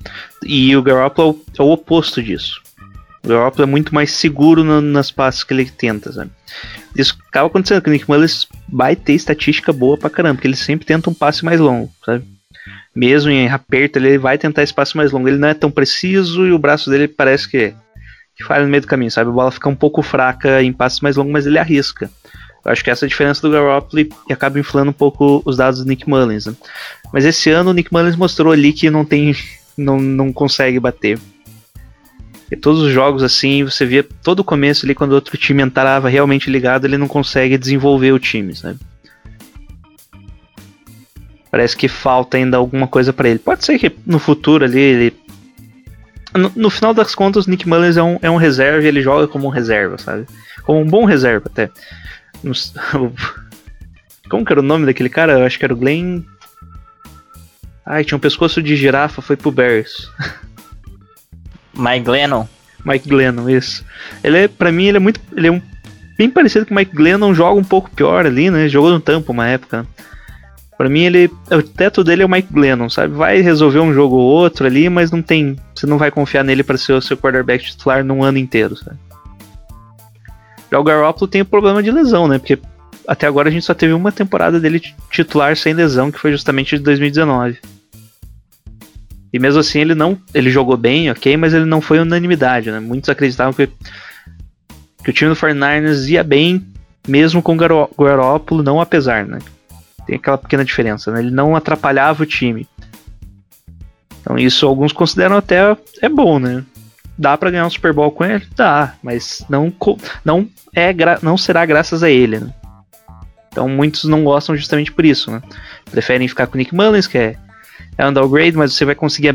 E 0.44 0.74
o 0.76 0.82
Garoppolo 0.82 1.42
é 1.58 1.62
o 1.62 1.70
oposto 1.70 2.22
disso. 2.22 2.60
O 3.22 3.28
Garoppolo 3.28 3.64
é 3.64 3.70
muito 3.70 3.94
mais 3.94 4.12
seguro 4.12 4.64
no, 4.64 4.80
nas 4.80 5.10
passes 5.10 5.44
que 5.44 5.52
ele 5.52 5.66
tenta, 5.66 6.12
sabe? 6.12 6.30
Isso 6.96 7.16
acaba 7.28 7.46
acontecendo 7.46 7.82
que 7.82 7.88
o 7.88 7.92
Nick 7.92 8.08
Mullins 8.08 8.46
vai 8.68 8.96
ter 8.96 9.12
estatística 9.12 9.72
boa 9.72 9.96
pra 9.96 10.10
caramba, 10.10 10.36
porque 10.36 10.48
ele 10.48 10.56
sempre 10.56 10.86
tenta 10.86 11.10
um 11.10 11.14
passe 11.14 11.44
mais 11.44 11.60
longo, 11.60 11.92
sabe? 12.04 12.24
mesmo 12.94 13.30
em 13.30 13.48
aperto, 13.48 13.98
ele 13.98 14.18
vai 14.18 14.36
tentar 14.36 14.62
espaço 14.62 14.96
mais 14.96 15.12
longo. 15.12 15.28
Ele 15.28 15.38
não 15.38 15.48
é 15.48 15.54
tão 15.54 15.70
preciso 15.70 16.46
e 16.46 16.52
o 16.52 16.58
braço 16.58 16.90
dele 16.90 17.08
parece 17.08 17.48
que, 17.48 17.74
que 18.36 18.44
falha 18.44 18.64
no 18.64 18.70
meio 18.70 18.80
do 18.80 18.86
caminho, 18.86 19.10
sabe? 19.10 19.30
A 19.30 19.32
bola 19.32 19.50
fica 19.50 19.68
um 19.68 19.76
pouco 19.76 20.02
fraca 20.02 20.62
em 20.62 20.72
passos 20.72 21.00
mais 21.00 21.16
longos, 21.16 21.32
mas 21.32 21.46
ele 21.46 21.58
arrisca. 21.58 22.10
Eu 22.64 22.72
acho 22.72 22.84
que 22.84 22.90
essa 22.90 23.04
é 23.04 23.06
a 23.06 23.08
diferença 23.08 23.40
do 23.40 23.50
Garoppolo 23.50 24.02
e 24.28 24.32
acaba 24.32 24.58
inflando 24.58 24.90
um 24.90 24.94
pouco 24.94 25.42
os 25.44 25.56
dados 25.56 25.80
do 25.80 25.88
Nick 25.88 26.08
Mullins. 26.08 26.46
Né? 26.46 26.54
Mas 27.12 27.24
esse 27.24 27.50
ano 27.50 27.70
o 27.70 27.72
Nick 27.72 27.92
Mullins 27.92 28.16
mostrou 28.16 28.52
ali 28.52 28.72
que 28.72 28.90
não 28.90 29.04
tem, 29.04 29.34
não, 29.76 29.98
não 29.98 30.32
consegue 30.32 30.78
bater. 30.78 31.18
E 32.50 32.56
todos 32.56 32.82
os 32.82 32.92
jogos 32.92 33.22
assim, 33.22 33.64
você 33.64 33.86
via 33.86 34.02
todo 34.22 34.40
o 34.40 34.44
começo 34.44 34.84
ali 34.84 34.94
quando 34.94 35.12
outro 35.12 35.36
time 35.36 35.62
entrava 35.62 36.08
realmente 36.08 36.50
ligado, 36.50 36.84
ele 36.84 36.98
não 36.98 37.06
consegue 37.06 37.56
desenvolver 37.56 38.12
o 38.12 38.18
time, 38.18 38.54
sabe? 38.54 38.78
Parece 41.50 41.76
que 41.76 41.88
falta 41.88 42.36
ainda 42.36 42.56
alguma 42.56 42.86
coisa 42.86 43.12
para 43.12 43.28
ele. 43.28 43.38
Pode 43.38 43.64
ser 43.64 43.78
que 43.78 43.92
no 44.06 44.18
futuro 44.18 44.64
ali 44.64 44.78
ele. 44.78 45.16
No, 46.32 46.52
no, 46.54 46.70
final 46.70 46.94
das 46.94 47.12
contas, 47.12 47.46
o 47.46 47.50
Nick 47.50 47.68
Mullins 47.68 47.96
é 47.96 48.02
um, 48.02 48.18
é 48.22 48.30
um 48.30 48.36
reserva 48.36 48.84
e 48.84 48.86
ele 48.86 49.02
joga 49.02 49.26
como 49.26 49.48
um 49.48 49.50
reserva, 49.50 49.98
sabe? 49.98 50.26
Como 50.62 50.80
um 50.80 50.86
bom 50.86 51.04
reserva 51.04 51.46
até. 51.46 51.68
Como 54.28 54.44
que 54.44 54.52
era 54.52 54.60
o 54.60 54.64
nome 54.64 54.86
daquele 54.86 55.08
cara? 55.08 55.32
Eu 55.32 55.44
acho 55.44 55.58
que 55.58 55.64
era 55.64 55.74
o 55.74 55.76
Glenn. 55.76 56.22
Ai, 57.84 58.04
tinha 58.04 58.16
um 58.16 58.20
pescoço 58.20 58.62
de 58.62 58.76
girafa, 58.76 59.20
foi 59.20 59.36
pro 59.36 59.50
Bears. 59.50 60.08
Mike 61.74 62.04
Glennon. 62.04 62.46
Mike 62.84 63.08
Glennon, 63.08 63.48
isso. 63.48 63.84
Ele 64.22 64.38
é, 64.38 64.48
pra 64.48 64.70
mim, 64.70 64.86
ele 64.86 64.96
é 64.96 65.00
muito. 65.00 65.20
Ele 65.36 65.48
é 65.48 65.50
um, 65.50 65.60
bem 66.16 66.30
parecido 66.30 66.66
com 66.66 66.74
o 66.74 66.76
Mike 66.76 66.94
Glennon, 66.94 67.34
joga 67.34 67.58
um 67.58 67.64
pouco 67.64 67.90
pior 67.90 68.26
ali, 68.26 68.50
né? 68.50 68.68
Jogou 68.68 68.90
no 68.90 69.00
tampo 69.00 69.32
uma 69.32 69.48
época. 69.48 69.86
Pra 70.78 70.88
mim, 70.88 71.04
ele. 71.04 71.30
O 71.50 71.62
teto 71.62 72.04
dele 72.04 72.22
é 72.22 72.26
o 72.26 72.30
Mike 72.30 72.52
Glennon, 72.52 72.88
sabe? 72.88 73.14
Vai 73.14 73.40
resolver 73.40 73.80
um 73.80 73.92
jogo 73.92 74.16
ou 74.16 74.22
outro 74.22 74.66
ali, 74.66 74.88
mas 74.88 75.10
não 75.10 75.20
tem. 75.20 75.56
Você 75.74 75.86
não 75.86 75.98
vai 75.98 76.10
confiar 76.10 76.44
nele 76.44 76.62
para 76.62 76.78
ser 76.78 76.92
o 76.92 77.02
seu 77.02 77.16
quarterback 77.16 77.64
titular 77.64 78.04
num 78.04 78.22
ano 78.22 78.38
inteiro, 78.38 78.76
sabe? 78.76 78.96
Já 80.70 80.78
o 80.78 80.84
Garoppolo 80.84 81.28
tem 81.28 81.42
o 81.42 81.46
problema 81.46 81.82
de 81.82 81.90
lesão, 81.90 82.28
né? 82.28 82.38
Porque 82.38 82.58
até 83.06 83.26
agora 83.26 83.48
a 83.48 83.52
gente 83.52 83.64
só 83.64 83.74
teve 83.74 83.92
uma 83.92 84.12
temporada 84.12 84.60
dele 84.60 84.80
titular 85.10 85.56
sem 85.56 85.74
lesão, 85.74 86.12
que 86.12 86.18
foi 86.18 86.30
justamente 86.30 86.76
de 86.76 86.84
2019. 86.84 87.58
E 89.32 89.38
mesmo 89.38 89.60
assim 89.60 89.80
ele 89.80 89.94
não. 89.94 90.18
Ele 90.34 90.50
jogou 90.50 90.76
bem, 90.76 91.10
ok, 91.10 91.36
mas 91.36 91.54
ele 91.54 91.64
não 91.64 91.80
foi 91.80 91.98
unanimidade, 91.98 92.70
né? 92.70 92.80
Muitos 92.80 93.10
acreditavam 93.10 93.52
que, 93.52 93.68
que 95.02 95.10
o 95.10 95.12
time 95.12 95.30
do 95.30 95.36
49ers 95.36 96.08
ia 96.08 96.22
bem, 96.22 96.64
mesmo 97.06 97.42
com 97.42 97.54
o 97.54 97.56
Garo, 97.56 97.90
Garoppolo, 97.98 98.62
não 98.62 98.80
apesar, 98.80 99.26
né? 99.26 99.38
Tem 100.06 100.16
aquela 100.16 100.38
pequena 100.38 100.64
diferença, 100.64 101.10
né? 101.10 101.20
Ele 101.20 101.30
não 101.30 101.54
atrapalhava 101.56 102.22
o 102.22 102.26
time. 102.26 102.66
Então 104.20 104.38
isso 104.38 104.66
alguns 104.66 104.92
consideram 104.92 105.36
até 105.36 105.76
é 106.02 106.08
bom, 106.08 106.38
né? 106.38 106.64
Dá 107.20 107.36
para 107.36 107.50
ganhar 107.50 107.66
um 107.66 107.70
Super 107.70 107.92
Bowl 107.92 108.10
com 108.10 108.24
ele? 108.24 108.42
Dá, 108.56 108.94
mas 109.02 109.44
não, 109.46 109.70
não, 110.24 110.48
é, 110.74 110.90
não 111.22 111.36
será 111.36 111.66
graças 111.66 112.02
a 112.02 112.08
ele, 112.08 112.40
né? 112.40 112.50
Então 113.52 113.68
muitos 113.68 114.04
não 114.04 114.24
gostam 114.24 114.56
justamente 114.56 114.90
por 114.90 115.04
isso, 115.04 115.30
né? 115.30 115.42
Preferem 115.90 116.26
ficar 116.26 116.46
com 116.46 116.54
o 116.54 116.56
Nick 116.56 116.74
Mullins, 116.74 117.06
que 117.06 117.18
é, 117.18 117.36
é 117.98 118.08
um 118.08 118.12
downgrade, 118.14 118.56
mas 118.56 118.72
você 118.72 118.86
vai 118.86 118.94
conseguir 118.94 119.28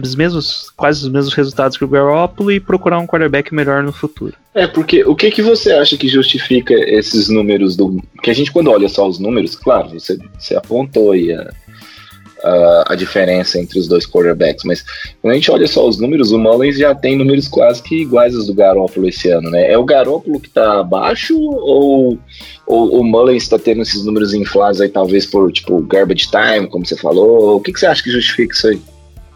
quase 0.76 1.04
os 1.04 1.10
mesmos 1.10 1.36
resultados 1.36 1.78
que 1.78 1.86
o 1.86 1.88
Garoppolo 1.88 2.52
e 2.52 2.60
procurar 2.60 2.98
um 2.98 3.06
quarterback 3.06 3.54
melhor 3.54 3.84
no 3.84 3.94
futuro. 3.94 4.34
É, 4.56 4.66
porque 4.66 5.04
o 5.04 5.16
que, 5.16 5.30
que 5.30 5.44
você 5.44 5.72
acha 5.72 5.96
que 5.96 6.08
justifica 6.08 6.74
esses 6.74 7.30
números 7.30 7.76
do. 7.76 8.02
Que 8.24 8.32
a 8.32 8.34
gente, 8.34 8.52
quando 8.52 8.72
olha 8.72 8.90
só 8.90 9.08
os 9.08 9.20
números, 9.20 9.56
claro, 9.56 9.90
você, 9.90 10.18
você 10.40 10.56
apontou 10.56 11.12
aí 11.12 11.32
a 11.32 11.54
a, 12.46 12.94
a 12.94 12.96
diferença 12.96 13.60
entre 13.60 13.80
os 13.80 13.88
dois 13.88 14.06
quarterbacks, 14.06 14.64
mas 14.64 14.86
quando 15.22 15.32
a 15.32 15.36
gente 15.36 15.52
olha 15.52 15.68
só 15.68 15.88
os 15.88 16.00
números, 16.00 16.32
o 16.32 16.38
Mullins 16.38 16.78
já 16.78 16.94
tem 16.94 17.18
números 17.18 17.48
quase 17.48 17.82
que 17.82 18.02
iguais 18.02 18.36
aos 18.36 18.48
do 18.48 18.54
Garoppolo 18.54 19.10
esse 19.10 19.30
ano, 19.30 19.50
né? 19.50 19.72
É 19.72 19.78
o 19.78 19.84
Garoppolo 19.84 20.40
que 20.40 20.50
tá 20.50 20.80
abaixo 20.80 21.36
ou, 21.38 22.20
ou 22.68 23.02
o 23.02 23.04
Mullins 23.04 23.44
está 23.44 23.58
tendo 23.58 23.82
esses 23.82 24.06
números 24.06 24.34
inflados 24.34 24.80
aí, 24.80 24.90
talvez 24.90 25.26
por, 25.26 25.52
tipo, 25.52 25.82
garbage 25.82 26.30
time, 26.30 26.68
como 26.68 26.86
você 26.86 26.96
falou? 26.96 27.58
O 27.58 27.62
que, 27.62 27.74
que 27.74 27.80
você 27.80 27.88
acha 27.88 28.04
que 28.04 28.12
justifica 28.12 28.54
isso 28.54 28.68
aí? 28.68 28.82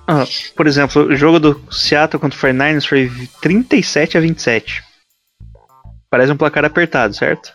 Ah, 0.08 0.26
por 0.56 0.66
exemplo, 0.66 1.04
o 1.04 1.16
jogo 1.16 1.40
do 1.40 1.62
Seattle 1.72 2.20
contra 2.20 2.38
o 2.38 2.42
49ers 2.42 2.88
foi 2.88 3.12
37 3.42 4.18
a 4.18 4.22
27. 4.22 4.84
Parece 6.10 6.32
um 6.32 6.38
placar 6.38 6.66
apertado, 6.66 7.16
certo? 7.16 7.54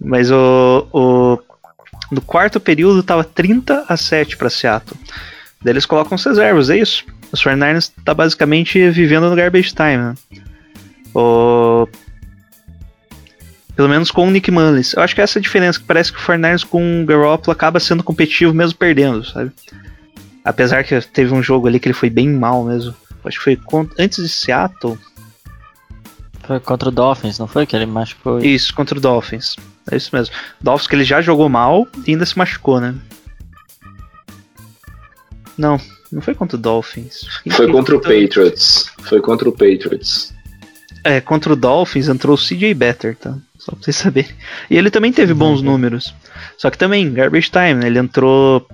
Mas 0.00 0.30
o, 0.30 0.86
o 0.90 1.38
no 2.12 2.20
quarto 2.20 2.60
período 2.60 3.02
tava 3.02 3.24
30 3.24 3.86
a 3.88 3.96
7 3.96 4.36
para 4.36 4.50
Seattle. 4.50 5.00
Daí 5.62 5.72
eles 5.72 5.86
colocam 5.86 6.14
os 6.14 6.24
reservas, 6.24 6.68
é 6.68 6.76
isso. 6.76 7.06
Os 7.32 7.42
49ers 7.42 7.90
tá 8.04 8.12
basicamente 8.12 8.90
vivendo 8.90 9.30
no 9.30 9.34
garbage 9.34 9.74
time, 9.74 9.96
né? 9.96 10.14
O... 11.14 11.88
Pelo 13.74 13.88
menos 13.88 14.10
com 14.10 14.28
o 14.28 14.30
Nick 14.30 14.50
Mullins. 14.50 14.92
Eu 14.92 15.02
acho 15.02 15.14
que 15.14 15.22
essa 15.22 15.38
é 15.38 15.40
a 15.40 15.42
diferença, 15.42 15.80
que 15.80 15.86
parece 15.86 16.12
que 16.12 16.18
o 16.18 16.22
49ers 16.22 16.66
com 16.66 17.02
o 17.02 17.06
Garoppolo 17.06 17.52
acaba 17.52 17.80
sendo 17.80 18.02
competitivo 18.02 18.52
mesmo 18.52 18.76
perdendo, 18.76 19.24
sabe? 19.24 19.50
Apesar 20.44 20.84
que 20.84 21.00
teve 21.00 21.32
um 21.32 21.42
jogo 21.42 21.66
ali 21.66 21.80
que 21.80 21.88
ele 21.88 21.94
foi 21.94 22.10
bem 22.10 22.28
mal 22.28 22.62
mesmo. 22.64 22.94
Acho 23.24 23.38
que 23.38 23.44
foi 23.44 23.58
antes 23.98 24.22
de 24.22 24.28
Seattle. 24.28 24.98
Foi 26.42 26.60
contra 26.60 26.90
o 26.90 26.92
Dolphins, 26.92 27.38
não 27.38 27.46
foi? 27.46 27.64
Que 27.64 27.74
ele 27.74 27.86
machucou. 27.86 28.40
Isso, 28.40 28.74
contra 28.74 28.98
o 28.98 29.00
Dolphins. 29.00 29.56
É 29.90 29.96
isso 29.96 30.10
mesmo. 30.14 30.34
Dolphins 30.60 30.86
que 30.86 30.94
ele 30.94 31.04
já 31.04 31.20
jogou 31.20 31.48
mal 31.48 31.86
e 32.06 32.12
ainda 32.12 32.24
se 32.24 32.38
machucou, 32.38 32.80
né? 32.80 32.94
Não, 35.58 35.78
não 36.10 36.20
foi 36.20 36.34
contra 36.34 36.56
o 36.56 36.60
Dolphins. 36.60 37.26
Foi 37.50 37.70
contra 37.70 37.96
o 37.96 38.00
Patriots. 38.00 38.90
Foi 39.02 39.20
contra 39.20 39.48
o 39.48 39.52
Patriots. 39.52 40.34
É, 41.04 41.20
contra 41.20 41.52
o 41.52 41.56
Dolphins 41.56 42.08
entrou 42.08 42.36
o 42.36 42.38
CJ 42.38 42.74
Better, 42.74 43.16
tá? 43.16 43.36
Só 43.58 43.72
pra 43.72 43.82
vocês 43.82 43.96
saberem. 43.96 44.30
E 44.70 44.76
ele 44.76 44.90
também 44.90 45.12
teve 45.12 45.34
bons 45.34 45.60
uhum. 45.60 45.66
números. 45.66 46.14
Só 46.56 46.70
que 46.70 46.78
também, 46.78 47.12
garbage 47.12 47.50
time, 47.50 47.74
né? 47.74 47.86
Ele 47.86 47.98
entrou. 47.98 48.66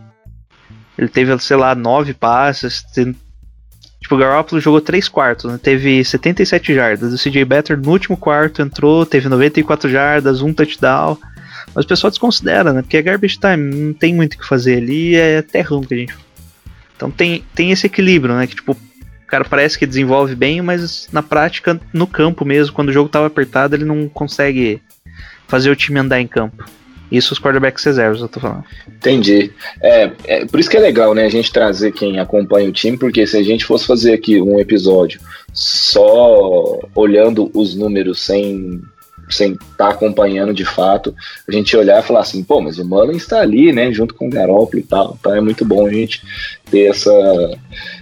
Ele 0.97 1.09
teve, 1.09 1.39
sei 1.39 1.57
lá, 1.57 1.75
nove 1.75 2.13
passes, 2.13 2.85
Tipo, 4.09 4.15
o 4.15 4.19
Garoppolo 4.21 4.59
jogou 4.59 4.81
3 4.81 5.07
quartos, 5.07 5.53
né? 5.53 5.61
Teve 5.63 6.03
77 6.03 6.73
jardas. 6.75 7.13
O 7.13 7.23
CJ 7.23 7.45
Better 7.45 7.79
no 7.79 7.91
último 7.91 8.17
quarto 8.17 8.63
entrou, 8.63 9.05
teve 9.05 9.29
94 9.29 9.91
jardas, 9.91 10.41
um 10.41 10.51
touchdown. 10.51 11.19
Mas 11.75 11.85
o 11.85 11.89
pessoal 11.89 12.11
desconsidera, 12.11 12.73
né? 12.73 12.81
Porque 12.81 12.97
é 12.97 13.03
garbage 13.03 13.39
time, 13.39 13.75
não 13.75 13.93
tem 13.93 14.15
muito 14.15 14.33
o 14.33 14.39
que 14.39 14.49
fazer 14.49 14.79
ali, 14.79 15.15
é 15.15 15.45
ruim 15.61 15.83
que 15.83 15.93
a 15.93 15.97
gente. 15.99 16.17
Então 16.97 17.11
tem, 17.11 17.45
tem 17.55 17.71
esse 17.71 17.87
equilíbrio, 17.87 18.35
né? 18.35 18.47
Que 18.47 18.55
tipo, 18.55 18.73
o 18.73 19.27
cara 19.27 19.45
parece 19.45 19.79
que 19.79 19.85
desenvolve 19.85 20.35
bem, 20.35 20.63
mas 20.63 21.07
na 21.13 21.23
prática, 21.23 21.79
no 21.93 22.07
campo 22.07 22.47
mesmo, 22.47 22.75
quando 22.75 22.89
o 22.89 22.95
jogo 22.95 23.11
tava 23.11 23.27
apertado, 23.27 23.77
ele 23.77 23.85
não 23.85 24.09
consegue 24.09 24.81
fazer 25.47 25.69
o 25.69 25.77
time 25.77 26.01
andar 26.01 26.19
em 26.19 26.27
campo. 26.27 26.65
Isso 27.11 27.33
os 27.33 27.39
quarterbacks 27.39 27.85
reservas, 27.85 28.21
eu 28.21 28.29
tô 28.29 28.41
falando. 28.41 28.65
Entendi. 28.87 29.51
É, 29.83 30.11
é, 30.25 30.45
por 30.45 30.61
isso 30.61 30.69
que 30.69 30.77
é 30.77 30.81
legal, 30.81 31.15
né, 31.15 31.25
a 31.25 31.31
gente 31.31 31.53
trazer 31.53 31.93
quem 31.93 32.19
acompanha 32.19 32.69
o 32.69 32.73
time, 32.73 32.99
porque 32.99 33.27
se 33.27 33.37
a 33.37 33.43
gente 33.43 33.65
fosse 33.65 33.87
fazer 33.87 34.13
aqui 34.13 34.41
um 34.41 34.59
episódio 34.59 35.21
só 35.53 36.79
olhando 36.95 37.51
os 37.55 37.75
números 37.75 38.21
sem 38.21 38.81
sem 39.31 39.53
estar 39.53 39.77
tá 39.77 39.89
acompanhando 39.91 40.55
de 40.55 40.65
fato, 40.65 41.15
a 41.47 41.53
gente 41.53 41.77
olhar 41.77 42.03
e 42.03 42.07
falar 42.07 42.21
assim, 42.21 42.43
pô, 42.43 42.61
mas 42.61 42.79
o 42.79 42.85
Mullins 42.85 43.23
está 43.23 43.41
ali, 43.41 43.73
né, 43.73 43.93
junto 43.93 44.15
com 44.15 44.27
o 44.27 44.31
Garoppolo 44.31 44.79
e 44.79 44.83
tal, 44.83 45.17
então 45.19 45.35
é 45.35 45.41
muito 45.41 45.65
bom 45.65 45.87
a 45.87 45.91
gente 45.91 46.23
ter 46.71 46.91
essa, 46.91 47.59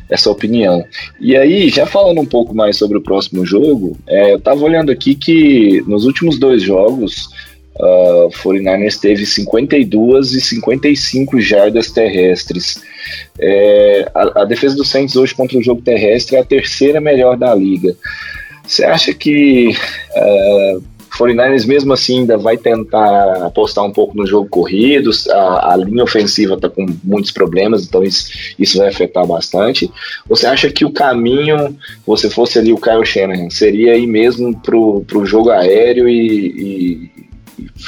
essa 0.08 0.30
opinião. 0.30 0.84
E 1.20 1.36
aí, 1.36 1.68
já 1.68 1.86
falando 1.86 2.20
um 2.20 2.26
pouco 2.26 2.54
mais 2.54 2.76
sobre 2.76 2.98
o 2.98 3.02
próximo 3.02 3.44
jogo, 3.44 3.96
é, 4.06 4.34
eu 4.34 4.40
tava 4.40 4.62
olhando 4.62 4.90
aqui 4.90 5.14
que 5.14 5.82
nos 5.86 6.04
últimos 6.04 6.38
dois 6.38 6.62
jogos, 6.62 7.28
Uh, 7.78 8.30
49ers 8.42 8.98
teve 8.98 9.26
52 9.26 10.32
e 10.32 10.40
55 10.40 11.40
jardas 11.40 11.90
terrestres. 11.90 12.80
É, 13.38 14.10
a, 14.14 14.42
a, 14.42 14.44
defesa 14.44 14.74
do 14.74 14.84
Saints 14.84 15.14
hoje 15.14 15.34
contra 15.34 15.58
o 15.58 15.62
jogo 15.62 15.82
terrestre 15.82 16.36
é 16.36 16.40
a 16.40 16.44
terceira 16.44 17.00
melhor 17.00 17.36
da 17.36 17.54
liga. 17.54 17.94
Você 18.66 18.84
acha 18.84 19.12
que 19.12 19.76
uh, 20.16 20.82
49ers 21.16 21.66
mesmo 21.66 21.92
assim 21.92 22.20
ainda 22.20 22.36
vai 22.36 22.56
tentar 22.56 23.46
apostar 23.46 23.84
um 23.84 23.92
pouco 23.92 24.16
no 24.16 24.26
jogo 24.26 24.48
corrido? 24.48 25.10
A, 25.30 25.72
a 25.72 25.76
linha 25.76 26.04
ofensiva 26.04 26.54
está 26.54 26.68
com 26.68 26.86
muitos 27.02 27.30
problemas, 27.30 27.86
então 27.86 28.02
isso, 28.02 28.28
isso 28.58 28.78
vai 28.78 28.88
afetar 28.88 29.26
bastante. 29.26 29.90
Você 30.28 30.46
acha 30.46 30.70
que 30.70 30.84
o 30.84 30.92
caminho, 30.92 31.76
você 32.06 32.28
fosse 32.28 32.58
ali 32.58 32.72
o 32.72 32.80
Kyle 32.80 33.04
Shanahan, 33.04 33.50
seria 33.50 33.96
ir 33.96 34.06
mesmo 34.06 34.56
para 34.60 34.76
o 34.76 35.26
jogo 35.26 35.50
aéreo 35.50 36.08
e, 36.08 36.46
e 36.46 37.26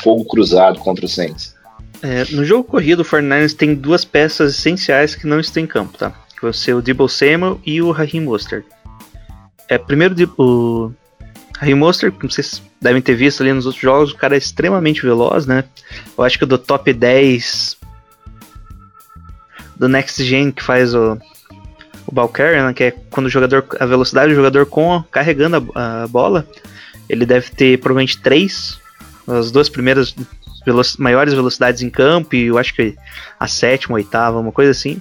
fogo 0.02 0.24
cruzado 0.24 0.78
contra 0.78 1.04
o 1.04 1.08
Saints. 1.08 1.54
É, 2.02 2.24
no 2.30 2.44
jogo 2.44 2.64
corrido, 2.64 3.00
o 3.00 3.04
49ers 3.04 3.54
tem 3.54 3.74
duas 3.74 4.04
peças 4.04 4.54
essenciais 4.54 5.14
que 5.14 5.26
não 5.26 5.40
estão 5.40 5.62
em 5.62 5.66
campo, 5.66 5.98
tá? 5.98 6.12
Que 6.36 6.42
vai 6.42 6.52
ser 6.52 6.74
o 6.74 6.82
Debo 6.82 7.08
Samuel 7.08 7.60
e 7.66 7.82
o 7.82 7.90
Raheem 7.90 8.22
Mostert. 8.22 8.64
É, 9.68 9.76
primeiro, 9.76 10.14
o 10.38 10.92
Raheem 11.58 11.74
Mostert, 11.74 12.14
como 12.14 12.30
vocês 12.30 12.62
devem 12.80 13.02
ter 13.02 13.14
visto 13.14 13.42
ali 13.42 13.52
nos 13.52 13.66
outros 13.66 13.82
jogos, 13.82 14.12
o 14.12 14.16
cara 14.16 14.36
é 14.36 14.38
extremamente 14.38 15.02
veloz, 15.02 15.46
né? 15.46 15.64
Eu 16.16 16.22
acho 16.22 16.38
que 16.38 16.46
do 16.46 16.56
top 16.56 16.92
10 16.92 17.76
do 19.76 19.88
Next 19.88 20.22
Gen 20.24 20.50
que 20.50 20.62
faz 20.62 20.94
o, 20.94 21.18
o 22.06 22.12
ball 22.12 22.28
carrier, 22.28 22.64
né? 22.64 22.72
que 22.72 22.84
é 22.84 22.90
quando 23.10 23.26
o 23.26 23.30
jogador, 23.30 23.64
a 23.78 23.86
velocidade 23.86 24.30
do 24.30 24.36
jogador 24.36 24.66
com 24.66 25.02
carregando 25.10 25.72
a, 25.74 26.02
a 26.02 26.06
bola, 26.06 26.46
ele 27.08 27.24
deve 27.24 27.50
ter 27.50 27.78
provavelmente 27.78 28.20
3 28.20 28.78
as 29.28 29.50
duas 29.50 29.68
primeiras 29.68 30.14
velo 30.64 30.82
maiores 30.98 31.34
velocidades 31.34 31.82
em 31.82 31.90
campo 31.90 32.34
e 32.34 32.46
eu 32.46 32.58
acho 32.58 32.74
que 32.74 32.96
a 33.38 33.46
sétima, 33.46 33.96
oitava, 33.96 34.38
uma 34.38 34.52
coisa 34.52 34.70
assim. 34.70 35.00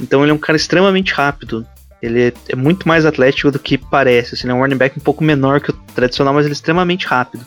Então 0.00 0.22
ele 0.22 0.30
é 0.30 0.34
um 0.34 0.38
cara 0.38 0.56
extremamente 0.56 1.12
rápido. 1.12 1.66
Ele 2.00 2.28
é, 2.28 2.32
é 2.48 2.56
muito 2.56 2.88
mais 2.88 3.06
atlético 3.06 3.50
do 3.50 3.58
que 3.58 3.78
parece. 3.78 4.34
Assim, 4.34 4.44
ele 4.44 4.52
é 4.52 4.54
um 4.54 4.60
running 4.60 4.76
back 4.76 4.98
um 4.98 5.02
pouco 5.02 5.22
menor 5.22 5.60
que 5.60 5.70
o 5.70 5.74
tradicional, 5.94 6.34
mas 6.34 6.44
ele 6.44 6.52
é 6.52 6.54
extremamente 6.54 7.06
rápido. 7.06 7.46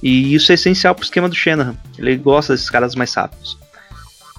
E 0.00 0.32
isso 0.32 0.52
é 0.52 0.54
essencial 0.54 0.94
para 0.94 1.02
o 1.02 1.04
esquema 1.04 1.28
do 1.28 1.34
Shanahan. 1.34 1.76
Ele 1.98 2.16
gosta 2.16 2.52
desses 2.52 2.70
caras 2.70 2.94
mais 2.94 3.12
rápidos. 3.12 3.58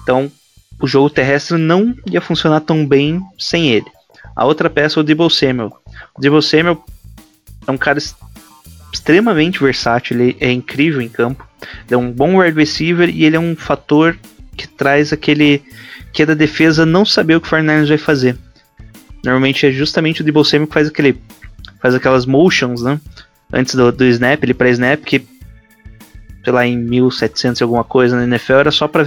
Então, 0.02 0.32
o 0.80 0.86
jogo 0.86 1.10
terrestre 1.10 1.58
não 1.58 1.94
ia 2.10 2.22
funcionar 2.22 2.60
tão 2.60 2.86
bem 2.86 3.20
sem 3.38 3.70
ele. 3.70 3.86
A 4.34 4.46
outra 4.46 4.70
peça 4.70 4.98
é 4.98 5.00
o 5.02 5.04
Debo 5.04 5.28
Samuel. 5.28 5.76
O 6.16 6.20
Debo 6.20 6.40
Samuel 6.40 6.82
é 7.66 7.70
um 7.70 7.76
cara 7.76 7.98
extremamente 8.92 9.60
versátil, 9.60 10.20
ele 10.20 10.36
é 10.40 10.50
incrível 10.50 11.00
em 11.00 11.08
campo. 11.08 11.46
Ele 11.86 11.94
é 11.94 11.96
um 11.96 12.10
bom 12.10 12.38
wide 12.38 12.56
receiver 12.56 13.08
e 13.08 13.24
ele 13.24 13.36
é 13.36 13.40
um 13.40 13.54
fator 13.54 14.16
que 14.56 14.68
traz 14.68 15.12
aquele 15.12 15.62
que 16.12 16.22
é 16.22 16.26
da 16.26 16.34
defesa 16.34 16.84
não 16.84 17.04
saber 17.04 17.36
o 17.36 17.40
que 17.40 17.46
o 17.46 17.50
49ers 17.50 17.88
vai 17.88 17.98
fazer. 17.98 18.36
Normalmente 19.24 19.66
é 19.66 19.70
justamente 19.70 20.22
o 20.22 20.24
Debo 20.24 20.44
Samuel 20.44 20.66
que 20.66 20.74
faz 20.74 20.88
aquele 20.88 21.20
faz 21.80 21.94
aquelas 21.94 22.26
motions, 22.26 22.82
né? 22.82 23.00
Antes 23.52 23.74
do, 23.74 23.90
do 23.92 24.04
snap, 24.04 24.42
ele 24.42 24.54
pré-snap 24.54 25.02
que 25.02 25.24
sei 26.42 26.52
lá, 26.52 26.66
em 26.66 26.76
1700 26.76 27.60
e 27.60 27.62
alguma 27.62 27.84
coisa 27.84 28.16
na 28.16 28.24
NFL 28.24 28.54
era 28.54 28.70
só 28.70 28.88
para 28.88 29.04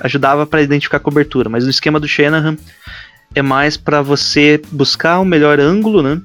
ajudava 0.00 0.46
para 0.46 0.62
identificar 0.62 0.98
cobertura, 0.98 1.48
mas 1.48 1.64
no 1.64 1.70
esquema 1.70 2.00
do 2.00 2.08
Shanahan 2.08 2.56
é 3.34 3.42
mais 3.42 3.76
para 3.76 4.00
você 4.02 4.60
buscar 4.72 5.18
o 5.18 5.22
um 5.22 5.26
melhor 5.26 5.60
ângulo, 5.60 6.02
né? 6.02 6.20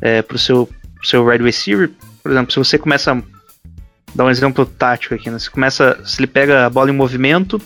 É, 0.00 0.22
pro 0.22 0.38
seu 0.38 0.68
seu 1.02 1.24
wide 1.26 1.44
receiver, 1.44 1.90
por 2.22 2.32
exemplo, 2.32 2.52
se 2.52 2.58
você 2.58 2.78
começa 2.78 3.22
dar 4.14 4.24
um 4.24 4.30
exemplo 4.30 4.64
tático 4.64 5.14
aqui, 5.14 5.30
né? 5.30 5.36
Começa, 5.52 5.98
se 6.04 6.20
ele 6.20 6.26
pega 6.26 6.66
a 6.66 6.70
bola 6.70 6.90
em 6.90 6.94
movimento, 6.94 7.60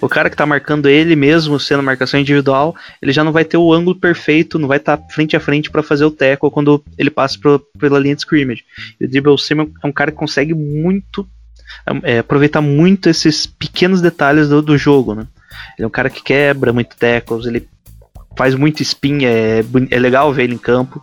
o 0.00 0.08
cara 0.08 0.30
que 0.30 0.36
tá 0.36 0.46
marcando 0.46 0.88
ele 0.88 1.16
mesmo, 1.16 1.58
sendo 1.58 1.82
marcação 1.82 2.18
individual, 2.20 2.74
ele 3.02 3.12
já 3.12 3.24
não 3.24 3.32
vai 3.32 3.44
ter 3.44 3.56
o 3.56 3.72
ângulo 3.72 3.96
perfeito, 3.96 4.58
não 4.58 4.68
vai 4.68 4.78
estar 4.78 4.96
tá 4.96 5.04
frente 5.10 5.36
a 5.36 5.40
frente 5.40 5.70
para 5.70 5.82
fazer 5.82 6.04
o 6.04 6.10
tackle 6.10 6.50
quando 6.50 6.82
ele 6.96 7.10
passa 7.10 7.38
pro, 7.38 7.58
pela 7.78 7.98
linha 7.98 8.14
de 8.14 8.22
scrimmage. 8.22 8.64
E 9.00 9.04
o 9.04 9.08
Debo 9.08 9.36
Samuel 9.36 9.70
é 9.82 9.86
um 9.86 9.92
cara 9.92 10.10
que 10.10 10.16
consegue 10.16 10.54
muito 10.54 11.28
é, 12.04 12.20
aproveitar 12.20 12.60
muito 12.60 13.08
esses 13.08 13.46
pequenos 13.46 14.00
detalhes 14.00 14.48
do, 14.48 14.62
do 14.62 14.78
jogo, 14.78 15.14
né? 15.14 15.26
Ele 15.76 15.84
é 15.84 15.86
um 15.86 15.90
cara 15.90 16.10
que 16.10 16.22
quebra 16.22 16.72
muito 16.72 16.96
tackles, 16.96 17.46
ele 17.46 17.68
faz 18.36 18.54
muito 18.54 18.82
spin, 18.82 19.24
é, 19.24 19.64
é 19.90 19.98
legal 19.98 20.32
ver 20.32 20.44
ele 20.44 20.54
em 20.54 20.58
campo. 20.58 21.02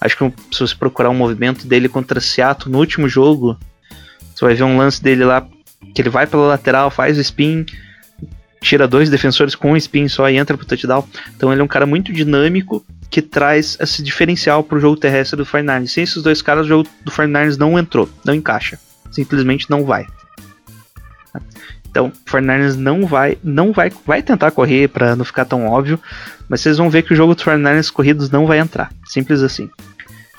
Acho 0.00 0.16
que 0.16 0.32
se 0.52 0.60
você 0.60 0.74
procurar 0.74 1.10
um 1.10 1.14
movimento 1.14 1.66
dele 1.66 1.88
contra 1.88 2.20
Seattle 2.20 2.70
no 2.70 2.78
último 2.78 3.08
jogo, 3.08 3.58
você 4.34 4.44
vai 4.44 4.54
ver 4.54 4.64
um 4.64 4.76
lance 4.76 5.02
dele 5.02 5.24
lá 5.24 5.46
que 5.94 6.02
ele 6.02 6.10
vai 6.10 6.26
pela 6.26 6.46
lateral, 6.46 6.90
faz 6.90 7.18
o 7.18 7.20
spin, 7.20 7.66
tira 8.60 8.86
dois 8.86 9.10
defensores 9.10 9.54
com 9.54 9.72
um 9.72 9.76
spin 9.76 10.08
só 10.08 10.28
e 10.28 10.36
entra 10.36 10.56
pro 10.56 10.66
touchdown. 10.66 11.06
Então 11.36 11.52
ele 11.52 11.60
é 11.60 11.64
um 11.64 11.68
cara 11.68 11.86
muito 11.86 12.12
dinâmico 12.12 12.84
que 13.10 13.22
traz 13.22 13.76
esse 13.80 14.02
diferencial 14.02 14.62
pro 14.62 14.80
jogo 14.80 14.96
terrestre 14.96 15.36
do 15.36 15.46
49 15.46 15.88
Sem 15.88 16.04
esses 16.04 16.22
dois 16.22 16.42
caras, 16.42 16.66
o 16.66 16.68
jogo 16.68 16.88
do 17.04 17.10
49 17.10 17.58
não 17.58 17.78
entrou, 17.78 18.08
não 18.24 18.34
encaixa. 18.34 18.78
Simplesmente 19.10 19.70
não 19.70 19.84
vai. 19.84 20.06
Então, 21.98 22.06
o 22.06 22.30
49 22.30 22.78
não 22.78 23.06
vai, 23.06 23.36
não 23.42 23.72
vai, 23.72 23.90
vai 24.06 24.22
tentar 24.22 24.52
correr 24.52 24.88
para 24.88 25.16
não 25.16 25.24
ficar 25.24 25.44
tão 25.44 25.66
óbvio, 25.66 25.98
mas 26.48 26.60
vocês 26.60 26.78
vão 26.78 26.88
ver 26.88 27.02
que 27.02 27.12
o 27.12 27.16
jogo 27.16 27.34
do 27.34 27.42
49 27.42 27.90
corridos 27.90 28.30
não 28.30 28.46
vai 28.46 28.60
entrar. 28.60 28.92
Simples 29.04 29.42
assim. 29.42 29.68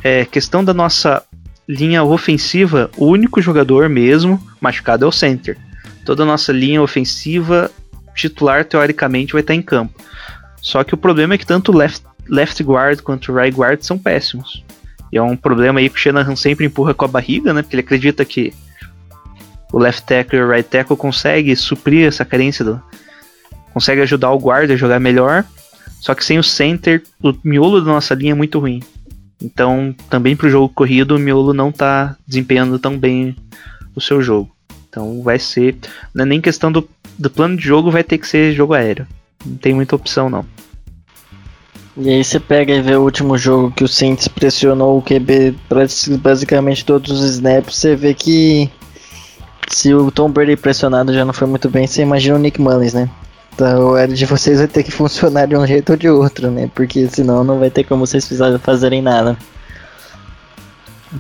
É, 0.01 0.24
questão 0.24 0.64
da 0.64 0.74
nossa 0.74 1.22
linha 1.68 2.01
ofensiva, 2.01 2.89
o 2.95 3.07
único 3.07 3.41
jogador 3.41 3.89
mesmo 3.89 4.41
machucado 4.62 5.03
é 5.03 5.07
o 5.07 5.12
center. 5.12 5.57
Toda 6.05 6.24
a 6.24 6.26
nossa 6.26 6.53
linha 6.53 6.82
ofensiva 6.82 7.70
titular, 8.16 8.64
teoricamente, 8.64 9.34
vai 9.34 9.41
estar 9.41 9.53
em 9.53 9.62
campo. 9.62 10.01
Só 10.62 10.82
que 10.86 10.93
o 10.93 10.97
problema 10.97 11.34
é 11.34 11.38
que 11.38 11.45
tanto 11.45 11.74
o 11.74 11.76
left, 11.76 12.05
left 12.30 12.64
guard 12.64 13.01
quanto 13.01 13.34
o 13.34 13.36
right 13.36 13.55
guard 13.55 13.82
são 13.82 13.97
péssimos. 13.97 14.64
E 15.12 15.18
é 15.18 15.22
um 15.22 15.36
problema 15.36 15.82
aí 15.82 15.89
que 15.89 15.95
o 15.95 15.99
Shanahan 15.99 16.38
sempre 16.38 16.66
empurra 16.66 16.93
com 16.93 17.03
a 17.03 17.10
barriga, 17.10 17.53
né? 17.53 17.62
Porque 17.62 17.76
ele 17.76 17.82
acredita 17.82 18.24
que 18.24 18.53
o 19.72 19.78
left 19.78 20.03
tackle 20.03 20.39
e 20.39 20.41
o 20.41 20.49
right 20.49 20.67
tackle 20.67 20.97
consegue 20.97 21.55
suprir 21.55 22.07
essa 22.07 22.26
carência 22.26 22.65
do, 22.65 22.82
consegue 23.74 24.01
ajudar 24.01 24.32
o 24.32 24.39
guarda 24.39 24.74
a 24.74 24.78
jogar 24.78 24.99
melhor. 24.99 25.45
Só 25.99 26.15
que 26.15 26.24
sem 26.24 26.39
o 26.39 26.43
center, 26.43 27.03
o 27.22 27.34
miolo 27.43 27.82
da 27.82 27.91
nossa 27.91 28.15
linha 28.15 28.32
é 28.32 28.36
muito 28.36 28.57
ruim. 28.57 28.82
Então, 29.41 29.95
também 30.09 30.36
para 30.36 30.47
o 30.47 30.49
jogo 30.49 30.70
corrido, 30.70 31.15
o 31.15 31.20
Miolo 31.20 31.53
não 31.53 31.70
está 31.70 32.15
desempenhando 32.28 32.78
tão 32.78 32.97
bem 32.97 33.36
o 33.95 34.01
seu 34.01 34.22
jogo. 34.22 34.51
Então, 34.89 35.22
vai 35.24 35.39
ser. 35.39 35.78
Não 36.13 36.24
é 36.24 36.28
nem 36.28 36.41
questão 36.41 36.72
do, 36.72 36.88
do 37.17 37.30
plano 37.30 37.55
de 37.55 37.63
jogo, 37.63 37.89
vai 37.89 38.03
ter 38.03 38.17
que 38.17 38.28
ser 38.28 38.53
jogo 38.53 38.74
aéreo. 38.74 39.07
Não 39.45 39.55
tem 39.55 39.74
muita 39.74 39.95
opção, 39.95 40.30
não. 40.30 40.45
E 41.95 42.09
aí 42.09 42.24
você 42.24 42.39
pega 42.39 42.74
e 42.74 42.82
vê 42.82 42.95
o 42.95 43.01
último 43.01 43.38
jogo 43.38 43.72
que 43.72 43.84
o 43.84 43.88
Saints 43.88 44.28
pressionou 44.28 44.97
o 44.97 45.01
QB 45.01 45.55
basicamente 46.22 46.86
todos 46.86 47.11
os 47.11 47.32
snaps, 47.32 47.76
você 47.76 47.95
vê 47.95 48.13
que 48.13 48.70
se 49.70 49.93
o 49.93 50.11
Tom 50.11 50.30
Brady 50.30 50.55
pressionado 50.55 51.13
já 51.13 51.24
não 51.24 51.34
foi 51.34 51.47
muito 51.47 51.70
bem, 51.70 51.88
você 51.88 52.01
imagina 52.01 52.36
o 52.36 52.39
Nick 52.39 52.59
Mullins, 52.59 52.93
né? 52.93 53.09
Então, 53.53 53.91
o 53.91 54.07
de 54.07 54.26
vocês 54.26 54.57
vai 54.57 54.67
ter 54.67 54.84
que 54.84 54.91
funcionar 54.91 55.45
de 55.45 55.55
um 55.55 55.65
jeito 55.65 55.91
ou 55.91 55.97
de 55.97 56.09
outro, 56.09 56.49
né? 56.49 56.70
Porque 56.74 57.07
senão 57.07 57.43
não 57.43 57.59
vai 57.59 57.70
ter 57.70 57.84
como 57.84 58.05
vocês 58.05 58.28
fazerem 58.61 59.01
nada. 59.01 59.38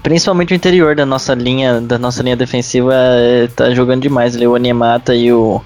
Principalmente 0.03 0.53
o 0.53 0.55
interior 0.55 0.95
da 0.95 1.05
nossa 1.05 1.33
linha, 1.33 1.81
da 1.81 1.97
nossa 1.97 2.21
linha 2.21 2.37
defensiva 2.37 2.93
é, 2.93 3.47
tá 3.47 3.71
jogando 3.71 4.03
demais 4.03 4.35
ali, 4.35 4.47
o 4.47 4.55
Animata 4.55 5.15
e 5.15 5.33
o. 5.33 5.61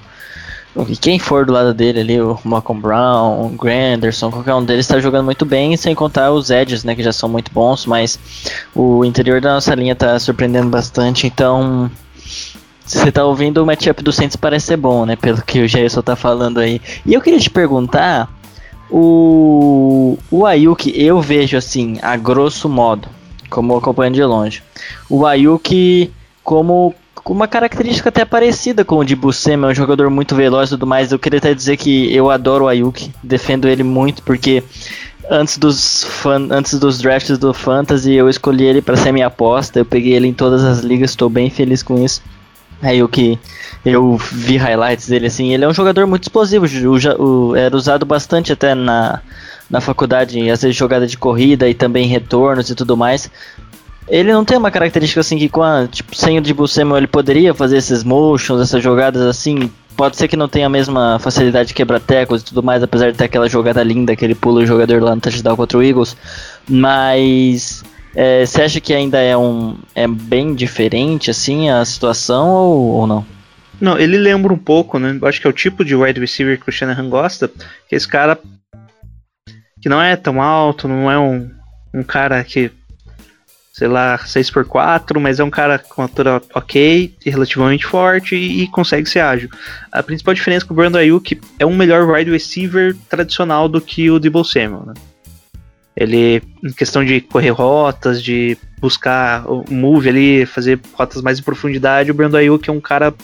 E 0.88 0.96
quem 0.96 1.20
for 1.20 1.46
do 1.46 1.52
lado 1.52 1.72
dele 1.72 2.00
ali, 2.00 2.20
o 2.20 2.36
Malcolm 2.42 2.80
Brown, 2.80 3.46
o 3.46 3.48
Granderson, 3.50 4.28
qualquer 4.30 4.54
um 4.54 4.64
deles 4.64 4.86
está 4.86 4.98
jogando 4.98 5.26
muito 5.26 5.44
bem, 5.44 5.76
sem 5.76 5.94
contar 5.94 6.32
os 6.32 6.50
edges, 6.50 6.82
né, 6.82 6.96
que 6.96 7.02
já 7.02 7.12
são 7.12 7.28
muito 7.28 7.52
bons, 7.52 7.86
mas 7.86 8.18
o 8.74 9.04
interior 9.04 9.40
da 9.40 9.54
nossa 9.54 9.72
linha 9.76 9.92
está 9.92 10.18
surpreendendo 10.18 10.68
bastante, 10.70 11.28
então 11.28 11.88
você 12.84 13.10
tá 13.10 13.24
ouvindo, 13.24 13.62
o 13.62 13.66
matchup 13.66 14.02
do 14.02 14.12
Saints 14.12 14.36
parece 14.36 14.66
ser 14.66 14.76
bom, 14.76 15.06
né? 15.06 15.16
Pelo 15.16 15.42
que 15.42 15.60
o 15.60 15.68
Jason 15.68 16.02
tá 16.02 16.14
falando 16.14 16.58
aí. 16.58 16.80
E 17.06 17.14
eu 17.14 17.20
queria 17.20 17.40
te 17.40 17.50
perguntar, 17.50 18.28
o, 18.90 20.18
o 20.30 20.44
Ayuki, 20.44 20.92
eu 20.94 21.20
vejo 21.20 21.56
assim, 21.56 21.98
a 22.02 22.16
grosso 22.16 22.68
modo, 22.68 23.08
como 23.48 23.76
acompanhando 23.76 24.14
de 24.14 24.24
longe, 24.24 24.62
o 25.08 25.26
Ayuki 25.26 26.12
como 26.42 26.94
com 27.14 27.32
uma 27.32 27.48
característica 27.48 28.10
até 28.10 28.22
parecida 28.24 28.84
com 28.84 28.98
o 28.98 29.04
de 29.04 29.16
Buscema, 29.16 29.68
é 29.68 29.70
um 29.70 29.74
jogador 29.74 30.10
muito 30.10 30.34
veloz 30.34 30.68
e 30.68 30.72
tudo 30.72 30.86
mais. 30.86 31.10
Eu 31.10 31.18
queria 31.18 31.38
até 31.38 31.54
dizer 31.54 31.78
que 31.78 32.14
eu 32.14 32.30
adoro 32.30 32.66
o 32.66 32.68
Ayuki, 32.68 33.10
defendo 33.22 33.66
ele 33.66 33.82
muito 33.82 34.22
porque 34.22 34.62
antes 35.30 35.56
dos 35.56 36.04
fan, 36.04 36.48
antes 36.50 36.78
dos 36.78 36.98
drafts 36.98 37.38
do 37.38 37.54
Fantasy 37.54 38.12
eu 38.12 38.28
escolhi 38.28 38.64
ele 38.64 38.82
para 38.82 38.96
ser 38.96 39.10
minha 39.10 39.28
aposta. 39.28 39.78
Eu 39.78 39.86
peguei 39.86 40.12
ele 40.12 40.28
em 40.28 40.34
todas 40.34 40.62
as 40.62 40.80
ligas, 40.80 41.10
estou 41.10 41.30
bem 41.30 41.48
feliz 41.48 41.82
com 41.82 42.04
isso. 42.04 42.22
Aí 42.84 43.02
o 43.02 43.08
que 43.08 43.38
eu 43.82 44.18
vi 44.18 44.58
highlights 44.58 45.08
dele 45.08 45.26
assim, 45.26 45.54
ele 45.54 45.64
é 45.64 45.68
um 45.68 45.72
jogador 45.72 46.06
muito 46.06 46.24
explosivo, 46.24 46.66
o, 46.66 47.22
o, 47.22 47.56
era 47.56 47.74
usado 47.74 48.04
bastante 48.04 48.52
até 48.52 48.74
na, 48.74 49.22
na 49.70 49.80
faculdade, 49.80 50.50
às 50.50 50.60
vezes 50.60 50.76
jogada 50.76 51.06
de 51.06 51.16
corrida 51.16 51.66
e 51.66 51.72
também 51.72 52.06
retornos 52.06 52.68
e 52.68 52.74
tudo 52.74 52.94
mais. 52.94 53.30
Ele 54.06 54.30
não 54.30 54.44
tem 54.44 54.58
uma 54.58 54.70
característica 54.70 55.22
assim 55.22 55.38
que 55.38 55.48
com 55.48 55.62
a, 55.62 55.86
tipo, 55.86 56.14
sem 56.14 56.36
o 56.36 56.42
Dibu 56.42 56.68
Samuel 56.68 56.98
ele 56.98 57.06
poderia 57.06 57.54
fazer 57.54 57.78
esses 57.78 58.04
motions, 58.04 58.60
essas 58.60 58.82
jogadas 58.82 59.22
assim. 59.22 59.70
Pode 59.96 60.16
ser 60.16 60.28
que 60.28 60.36
não 60.36 60.48
tenha 60.48 60.66
a 60.66 60.68
mesma 60.68 61.18
facilidade 61.20 61.68
de 61.68 61.74
quebrar 61.74 62.00
tecos 62.00 62.42
e 62.42 62.44
tudo 62.44 62.62
mais, 62.62 62.82
apesar 62.82 63.12
de 63.12 63.16
ter 63.16 63.24
aquela 63.24 63.48
jogada 63.48 63.82
linda 63.82 64.14
que 64.14 64.24
ele 64.24 64.34
pula 64.34 64.60
o 64.60 64.66
jogador 64.66 65.00
lá 65.00 65.14
no 65.14 65.22
touchdown 65.22 65.56
contra 65.56 65.78
o 65.78 65.82
Eagles. 65.82 66.16
Mas 66.68 67.82
é, 68.14 68.46
você 68.46 68.62
acha 68.62 68.80
que 68.80 68.94
ainda 68.94 69.20
é 69.20 69.36
um 69.36 69.76
é 69.94 70.06
bem 70.06 70.54
diferente 70.54 71.30
assim 71.30 71.68
a 71.68 71.84
situação 71.84 72.48
ou, 72.48 72.86
ou 72.88 73.06
não? 73.06 73.26
Não, 73.80 73.98
ele 73.98 74.16
lembra 74.16 74.52
um 74.52 74.58
pouco, 74.58 74.98
né? 74.98 75.18
Eu 75.20 75.26
acho 75.26 75.40
que 75.40 75.46
é 75.46 75.50
o 75.50 75.52
tipo 75.52 75.84
de 75.84 75.96
wide 75.96 76.20
receiver 76.20 76.58
que 76.60 76.68
o 76.68 76.72
Shanahan 76.72 77.08
gosta, 77.08 77.48
que 77.48 77.94
é 77.94 77.96
esse 77.96 78.06
cara 78.06 78.38
que 79.80 79.88
não 79.88 80.00
é 80.00 80.16
tão 80.16 80.40
alto, 80.40 80.88
não 80.88 81.10
é 81.10 81.18
um, 81.18 81.50
um 81.92 82.02
cara 82.02 82.42
que, 82.42 82.70
sei 83.72 83.88
lá, 83.88 84.16
6x4, 84.18 85.20
mas 85.20 85.40
é 85.40 85.44
um 85.44 85.50
cara 85.50 85.78
com 85.78 86.02
altura 86.02 86.40
ok, 86.54 87.14
relativamente 87.26 87.84
forte 87.84 88.36
e, 88.36 88.62
e, 88.62 88.68
consegue 88.68 89.08
ser 89.08 89.20
ágil. 89.20 89.50
A 89.92 90.02
principal 90.02 90.32
diferença 90.32 90.64
que 90.64 90.72
o 90.72 90.74
Brandon 90.74 90.98
Ayuk 90.98 91.38
é 91.58 91.66
um 91.66 91.76
melhor 91.76 92.08
wide 92.08 92.30
receiver 92.30 92.96
tradicional 93.10 93.68
do 93.68 93.80
que 93.80 94.10
o 94.10 94.18
Debo 94.18 94.44
Samuel, 94.44 94.86
né? 94.86 94.94
Ele, 95.96 96.42
em 96.62 96.72
questão 96.72 97.04
de 97.04 97.20
correr 97.20 97.50
rotas, 97.50 98.22
de 98.22 98.58
buscar 98.80 99.46
o 99.46 99.64
move 99.70 100.08
ali, 100.08 100.46
fazer 100.46 100.80
rotas 100.92 101.22
mais 101.22 101.38
em 101.38 101.42
profundidade, 101.42 102.10
o 102.10 102.14
Brandon 102.14 102.38
Ayuk 102.38 102.68
é 102.68 102.72
um 102.72 102.80
cara 102.80 103.14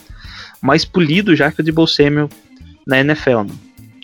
mais 0.62 0.84
polido 0.84 1.34
já 1.34 1.50
que 1.50 1.60
o 1.60 1.64
Debo 1.64 1.86
Samuel 1.86 2.28
na 2.86 3.00
NFL, 3.00 3.42
né? 3.42 3.54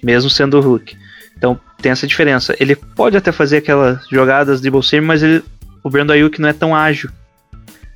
mesmo 0.02 0.28
sendo 0.28 0.58
o 0.58 0.60
Hulk. 0.60 0.96
Então 1.36 1.58
tem 1.80 1.92
essa 1.92 2.06
diferença. 2.06 2.56
Ele 2.58 2.74
pode 2.74 3.16
até 3.16 3.30
fazer 3.30 3.58
aquelas 3.58 4.06
jogadas 4.08 4.60
de 4.60 4.70
Samuel, 4.82 5.06
mas 5.06 5.22
ele, 5.22 5.44
o 5.82 5.90
Brandon 5.90 6.14
Ayuk 6.14 6.40
não 6.40 6.48
é 6.48 6.52
tão 6.52 6.74
ágil. 6.74 7.10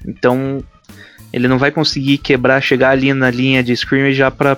Então 0.07 0.63
ele 1.33 1.49
não 1.49 1.59
vai 1.59 1.71
conseguir 1.71 2.19
quebrar, 2.19 2.61
chegar 2.61 2.91
ali 2.91 3.13
na 3.15 3.31
linha 3.31 3.63
de 3.63 3.73
scrimmage 3.73 4.15
já 4.15 4.31
pra, 4.31 4.57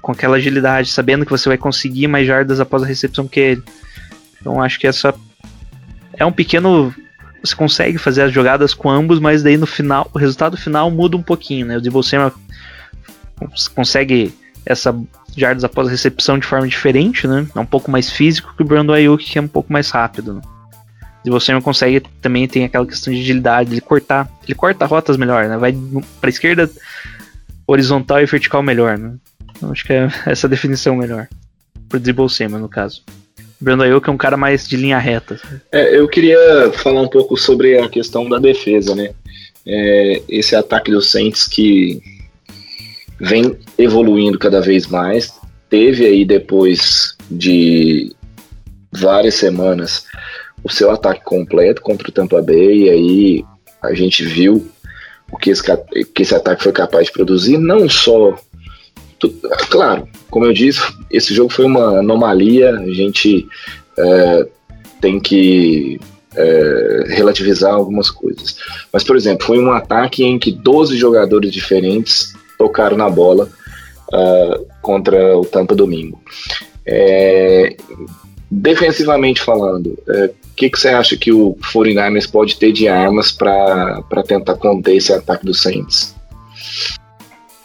com 0.00 0.12
aquela 0.12 0.36
agilidade, 0.36 0.90
sabendo 0.90 1.24
que 1.24 1.30
você 1.30 1.48
vai 1.48 1.58
conseguir 1.58 2.08
mais 2.08 2.26
jardas 2.26 2.60
após 2.60 2.82
a 2.82 2.86
recepção 2.86 3.28
que 3.28 3.40
ele. 3.40 3.62
Então 4.44 4.60
acho 4.60 4.78
que 4.78 4.86
essa 4.86 5.14
é 6.12 6.24
um 6.26 6.30
pequeno. 6.30 6.94
Você 7.42 7.56
consegue 7.56 7.96
fazer 7.96 8.22
as 8.22 8.32
jogadas 8.32 8.74
com 8.74 8.90
ambos, 8.90 9.18
mas 9.18 9.42
daí 9.42 9.56
no 9.56 9.66
final, 9.66 10.10
o 10.12 10.18
resultado 10.18 10.54
final 10.56 10.90
muda 10.90 11.16
um 11.16 11.22
pouquinho, 11.22 11.66
né? 11.66 11.78
O 11.78 11.80
Debo 11.80 12.02
Samuel 12.02 12.32
consegue 13.74 14.34
essa 14.66 14.94
jardas 15.36 15.64
após 15.64 15.88
a 15.88 15.90
recepção 15.90 16.38
de 16.38 16.46
forma 16.46 16.68
diferente, 16.68 17.26
né? 17.26 17.46
É 17.54 17.58
um 17.58 17.66
pouco 17.66 17.90
mais 17.90 18.10
físico 18.10 18.54
que 18.54 18.62
o 18.62 18.66
Brandon 18.66 18.92
Ayuk, 18.92 19.24
que 19.24 19.38
é 19.38 19.42
um 19.42 19.48
pouco 19.48 19.72
mais 19.72 19.90
rápido. 19.90 20.34
Né? 20.34 20.42
E 21.24 21.30
você 21.30 21.52
não 21.52 21.60
consegue 21.60 22.00
também 22.20 22.46
tem 22.46 22.64
aquela 22.64 22.86
questão 22.86 23.12
de 23.12 23.20
agilidade, 23.20 23.72
ele 23.72 23.80
cortar, 23.80 24.30
ele 24.44 24.54
corta 24.54 24.84
rotas 24.84 25.16
melhor, 25.16 25.48
né? 25.48 25.56
Vai 25.56 25.74
para 26.20 26.30
esquerda 26.30 26.70
horizontal 27.66 28.20
e 28.20 28.26
vertical 28.26 28.62
melhor, 28.62 28.98
né? 28.98 29.14
Então, 29.56 29.72
acho 29.72 29.84
que 29.84 29.92
é 29.92 30.08
essa 30.26 30.46
definição 30.46 30.96
melhor 30.96 31.28
pro 31.88 31.98
dribble 31.98 32.28
Sema 32.28 32.58
no 32.58 32.68
caso. 32.68 33.02
Brandon 33.64 33.84
Ayuk 33.84 34.08
é 34.08 34.12
um 34.12 34.18
cara 34.18 34.36
mais 34.36 34.68
de 34.68 34.76
linha 34.76 34.98
reta. 34.98 35.40
É, 35.72 35.98
eu 35.98 36.06
queria 36.06 36.70
falar 36.74 37.00
um 37.00 37.08
pouco 37.08 37.34
sobre 37.34 37.78
a 37.78 37.88
questão 37.88 38.28
da 38.28 38.38
defesa, 38.38 38.94
né? 38.94 39.14
É, 39.66 40.22
esse 40.28 40.54
ataque 40.54 40.90
do 40.90 41.00
Saints 41.00 41.48
que 41.48 42.02
vem 43.18 43.56
evoluindo 43.78 44.38
cada 44.38 44.60
vez 44.60 44.86
mais. 44.86 45.32
Teve 45.70 46.04
aí 46.04 46.26
depois 46.26 47.16
de 47.30 48.14
várias 48.92 49.34
semanas 49.36 50.04
o 50.62 50.70
seu 50.70 50.90
ataque 50.90 51.24
completo 51.24 51.80
contra 51.80 52.08
o 52.08 52.12
Tampa 52.12 52.42
Bay 52.42 52.84
e 52.84 52.90
aí 52.90 53.44
a 53.82 53.94
gente 53.94 54.24
viu 54.24 54.70
o 55.32 55.38
que 55.38 55.50
esse, 55.50 55.62
que 56.14 56.22
esse 56.22 56.34
ataque 56.34 56.62
foi 56.62 56.72
capaz 56.72 57.06
de 57.06 57.12
produzir, 57.12 57.56
não 57.56 57.88
só 57.88 58.38
claro, 59.70 60.08
como 60.30 60.46
eu 60.46 60.52
disse, 60.52 60.80
esse 61.10 61.34
jogo 61.34 61.52
foi 61.52 61.64
uma 61.64 62.00
anomalia, 62.00 62.78
a 62.78 62.90
gente 62.90 63.46
é, 63.98 64.46
tem 65.00 65.20
que 65.20 66.00
é, 66.34 67.04
relativizar 67.08 67.74
algumas 67.74 68.10
coisas. 68.10 68.56
Mas, 68.92 69.04
por 69.04 69.16
exemplo, 69.16 69.46
foi 69.46 69.58
um 69.58 69.72
ataque 69.72 70.24
em 70.24 70.38
que 70.38 70.50
12 70.50 70.96
jogadores 70.96 71.52
diferentes 71.52 72.34
tocaram 72.58 72.96
na 72.96 73.08
bola 73.08 73.48
uh, 74.12 74.66
contra 74.80 75.36
o 75.38 75.44
Tampa 75.44 75.74
domingo. 75.74 76.20
É, 76.86 77.76
defensivamente 78.50 79.40
falando, 79.40 79.98
o 80.06 80.12
é, 80.12 80.30
que, 80.56 80.70
que 80.70 80.78
você 80.78 80.88
acha 80.88 81.16
que 81.16 81.32
o 81.32 81.56
49ers 81.72 82.30
pode 82.30 82.56
ter 82.56 82.72
de 82.72 82.88
armas 82.88 83.32
para 83.32 84.22
tentar 84.26 84.54
conter 84.54 84.96
esse 84.96 85.12
ataque 85.12 85.44
do 85.44 85.54
Saints? 85.54 86.14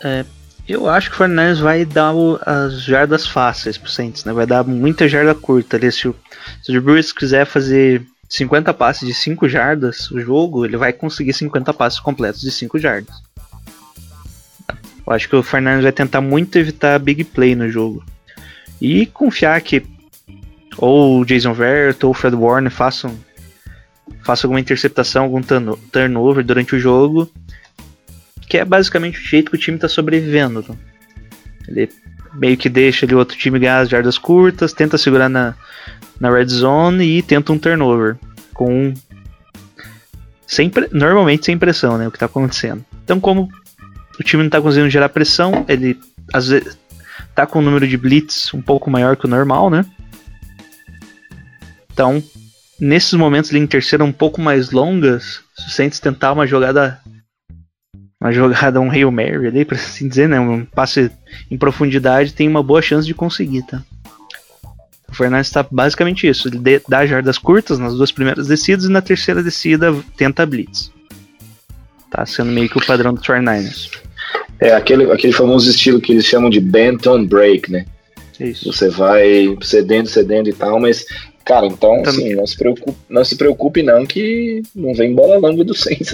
É, 0.04 0.26
eu 0.74 0.90
acho 0.90 1.10
que 1.10 1.16
o 1.16 1.26
49ers 1.26 1.62
vai 1.62 1.86
dar 1.86 2.14
o, 2.14 2.40
as 2.46 2.84
jardas 2.84 3.26
fáceis 3.26 3.78
pro 3.78 3.90
Saints, 3.90 4.26
né? 4.26 4.34
Vai 4.34 4.46
dar 4.46 4.64
muita 4.64 5.08
jarda 5.08 5.34
curta. 5.34 5.78
Ali, 5.78 5.92
se, 5.92 6.08
o, 6.08 6.16
se 6.62 6.78
o 6.78 6.82
Bruce 6.82 7.14
quiser 7.14 7.46
fazer 7.46 8.06
50 8.30 8.74
passes 8.74 9.08
de 9.08 9.14
5 9.14 9.50
jardas 9.50 10.12
o 10.12 10.20
jogo, 10.20 10.66
ele 10.66 10.78
vai 10.78 10.94
conseguir 10.94 11.34
50 11.34 11.74
passes 11.74 12.00
completos 12.00 12.42
de 12.42 12.52
5 12.52 12.78
jardas. 12.78 13.16
Eu 15.06 15.14
acho 15.14 15.28
que 15.28 15.36
o 15.36 15.42
Fernandes 15.42 15.84
vai 15.84 15.92
tentar 15.92 16.22
muito 16.22 16.56
evitar 16.58 17.00
big 17.00 17.24
play 17.24 17.56
no 17.56 17.70
jogo. 17.70 18.04
E 18.80 19.08
confiar 19.08 19.60
que 19.62 19.84
ou 20.78 21.20
o 21.20 21.26
Jason 21.26 21.54
Verrett 21.54 22.06
ou 22.06 22.12
o 22.12 22.14
Fred 22.14 22.36
Warner 22.36 22.72
façam, 22.72 23.18
façam 24.24 24.48
alguma 24.48 24.60
interceptação, 24.60 25.24
algum 25.24 25.42
turnover 25.92 26.44
durante 26.46 26.76
o 26.76 26.80
jogo. 26.80 27.30
Que 28.50 28.58
é 28.58 28.66
basicamente 28.66 29.18
o 29.18 29.24
jeito 29.24 29.52
que 29.52 29.58
o 29.58 29.60
time 29.60 29.78
está 29.78 29.88
sobrevivendo. 29.88 30.64
Tá? 30.64 30.74
Ele 31.68 31.90
meio 32.34 32.58
que 32.58 32.68
deixa 32.68 33.06
ali 33.06 33.16
o 33.16 33.20
outro 33.20 33.38
time 33.38 33.60
ganhar 33.60 33.80
as 33.80 33.90
jardas 33.90 34.18
curtas, 34.18 34.74
tenta 34.74 34.98
segurar 34.98 35.30
na, 35.30 35.56
na 36.20 36.30
red 36.30 36.48
zone 36.48 37.06
e 37.06 37.22
tenta 37.22 37.54
um 37.54 37.58
turnover. 37.58 38.18
Com. 38.54 38.94
Sem, 40.46 40.72
normalmente 40.92 41.46
sem 41.46 41.58
pressão, 41.58 41.98
né? 41.98 42.08
O 42.08 42.12
que 42.12 42.18
está 42.18 42.26
acontecendo. 42.26 42.84
Então, 43.04 43.20
como 43.20 43.50
o 44.20 44.24
time 44.24 44.44
não 44.44 44.48
está 44.48 44.60
conseguindo 44.60 44.90
gerar 44.90 45.10
pressão, 45.10 45.64
ele 45.68 45.98
às 46.34 46.48
vezes 46.48 46.78
tá 47.36 47.46
com 47.46 47.60
um 47.60 47.62
número 47.62 47.88
de 47.88 47.98
blitz 47.98 48.54
um 48.54 48.62
pouco 48.62 48.90
maior 48.90 49.16
que 49.16 49.26
o 49.26 49.30
normal, 49.30 49.70
né? 49.70 49.86
Então, 51.94 52.24
nesses 52.80 53.14
momentos 53.14 53.50
de 53.52 53.68
terceira 53.68 54.04
um 54.04 54.12
pouco 54.12 54.42
mais 54.42 54.72
longas, 54.72 55.42
se 55.56 55.68
o 55.68 55.70
Saints 55.70 56.00
tentar 56.00 56.34
uma 56.34 56.48
jogada 56.48 57.00
uma 58.20 58.32
jogada, 58.32 58.82
um 58.82 58.92
Hail 58.92 59.12
Mary 59.12 59.48
ali, 59.48 59.66
pra 59.66 59.78
assim 59.78 60.08
dizer, 60.08 60.28
né? 60.28 60.40
Um 60.40 60.66
passe 60.66 61.10
em 61.50 61.58
profundidade, 61.58 62.34
tem 62.34 62.48
uma 62.48 62.62
boa 62.62 62.82
chance 62.82 63.08
de 63.08 63.14
conseguir, 63.14 63.64
tá? 63.64 63.82
O 65.08 65.16
Fernandes 65.16 65.48
está 65.48 65.66
basicamente 65.70 66.28
isso. 66.28 66.48
Ele 66.48 66.82
dá 66.88 67.06
jardas 67.06 67.38
curtas 67.38 67.80
nas 67.80 67.96
duas 67.96 68.12
primeiras 68.12 68.48
descidas 68.48 68.86
e 68.86 68.92
na 68.92 69.02
terceira 69.02 69.42
descida 69.42 69.96
tenta 70.16 70.46
blitz. 70.46 70.92
Tá 72.12 72.26
sendo 72.26 72.52
meio 72.52 72.70
que 72.70 72.78
o 72.78 72.86
padrão 72.86 73.14
do 73.14 73.22
49ers. 73.22 73.90
É 74.60 74.74
aquele, 74.74 75.12
aquele 75.12 75.34
famoso 75.34 75.70
estilo 75.70 76.02
que 76.02 76.12
eles 76.12 76.26
chamam 76.26 76.50
de 76.50 76.60
bent 76.60 77.08
on 77.08 77.26
break, 77.26 77.72
né? 77.72 77.86
Isso. 78.40 78.72
Você 78.72 78.90
vai 78.90 79.58
cedendo, 79.62 80.08
cedendo 80.08 80.50
e 80.50 80.54
tal, 80.54 80.80
mas, 80.80 81.06
cara, 81.50 81.66
então, 81.66 82.04
assim, 82.06 82.36
não 82.36 82.46
se 82.46 82.56
preocupe, 82.56 82.96
não 83.10 83.26
se 83.26 83.36
preocupe 83.36 83.82
não 83.82 84.06
que 84.06 84.62
não 84.76 84.94
vem 84.94 85.16
bola 85.16 85.40
longa 85.40 85.64
do 85.64 85.74
Saints. 85.74 86.14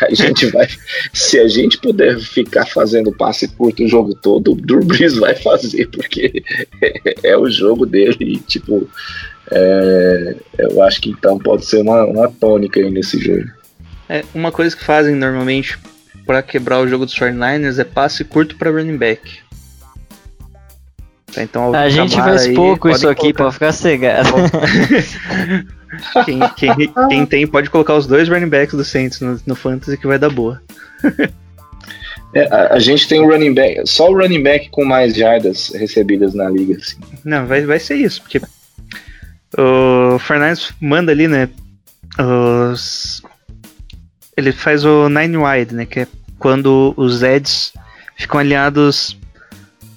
a 0.00 0.12
gente 0.12 0.46
vai, 0.46 0.68
se 1.12 1.38
a 1.38 1.46
gente 1.46 1.78
puder 1.78 2.18
ficar 2.18 2.66
fazendo 2.66 3.12
passe 3.12 3.46
curto 3.46 3.84
o 3.84 3.88
jogo 3.88 4.12
todo, 4.12 4.54
o 4.54 4.56
Drew 4.56 4.84
Brees 4.84 5.16
vai 5.16 5.36
fazer, 5.36 5.86
porque 5.86 6.42
é, 6.82 7.14
é 7.30 7.38
o 7.38 7.48
jogo 7.48 7.86
dele 7.86 8.16
e, 8.18 8.36
tipo, 8.38 8.90
é, 9.52 10.34
eu 10.58 10.82
acho 10.82 11.00
que 11.00 11.10
então 11.10 11.38
pode 11.38 11.64
ser 11.64 11.80
uma, 11.82 12.04
uma 12.04 12.28
tônica 12.28 12.80
aí 12.80 12.90
nesse 12.90 13.20
jogo. 13.20 13.44
É, 14.08 14.24
uma 14.34 14.50
coisa 14.50 14.76
que 14.76 14.84
fazem 14.84 15.14
normalmente 15.14 15.78
para 16.26 16.42
quebrar 16.42 16.80
o 16.80 16.88
jogo 16.88 17.06
dos 17.06 17.14
49ers 17.14 17.78
é 17.78 17.84
passe 17.84 18.24
curto 18.24 18.56
para 18.56 18.68
running 18.68 18.96
back. 18.96 19.41
Então, 21.36 21.74
a 21.74 21.88
gente 21.88 22.14
faz 22.16 22.48
pouco 22.48 22.88
isso 22.88 23.08
aqui 23.08 23.32
para 23.32 23.50
ficar 23.50 23.72
cegado. 23.72 24.28
quem, 26.24 26.40
quem, 26.56 26.92
quem, 27.08 27.26
tem 27.26 27.46
pode 27.46 27.70
colocar 27.70 27.94
os 27.94 28.06
dois 28.06 28.28
running 28.28 28.48
backs 28.48 28.74
do 28.74 28.84
Saints 28.84 29.20
no, 29.20 29.38
no 29.46 29.54
Fantasy 29.54 29.96
que 29.96 30.06
vai 30.06 30.18
dar 30.18 30.30
boa. 30.30 30.62
É, 32.34 32.46
a, 32.46 32.74
a, 32.74 32.78
gente 32.78 33.06
tem 33.06 33.20
um 33.20 33.28
running 33.28 33.52
back, 33.52 33.82
só 33.86 34.10
o 34.10 34.16
running 34.16 34.42
back 34.42 34.70
com 34.70 34.84
mais 34.84 35.14
jardas 35.14 35.70
recebidas 35.74 36.32
na 36.34 36.48
liga. 36.48 36.76
Assim. 36.76 36.96
Não, 37.24 37.46
vai, 37.46 37.62
vai 37.66 37.78
ser 37.78 37.96
isso, 37.96 38.22
porque 38.22 38.40
o 39.58 40.18
Fernandes 40.18 40.72
manda 40.80 41.12
ali, 41.12 41.28
né? 41.28 41.48
Os, 42.18 43.22
ele 44.36 44.52
faz 44.52 44.84
o 44.84 45.08
nine 45.10 45.36
wide, 45.36 45.74
né? 45.74 45.84
Que 45.84 46.00
é 46.00 46.06
quando 46.38 46.94
os 46.96 47.22
Eds 47.22 47.74
ficam 48.16 48.40
alinhados 48.40 49.18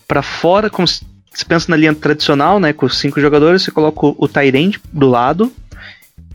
para 0.05 0.21
fora, 0.21 0.69
como 0.69 0.87
se 0.87 1.05
você 1.39 1.45
pensa 1.45 1.69
na 1.69 1.77
linha 1.77 1.93
tradicional, 1.93 2.59
né? 2.59 2.73
Com 2.73 2.85
os 2.85 2.97
cinco 2.97 3.19
jogadores, 3.19 3.63
você 3.63 3.71
coloca 3.71 4.05
o, 4.05 4.15
o 4.17 4.27
Tyrande 4.27 4.79
do 4.91 5.07
lado, 5.07 5.51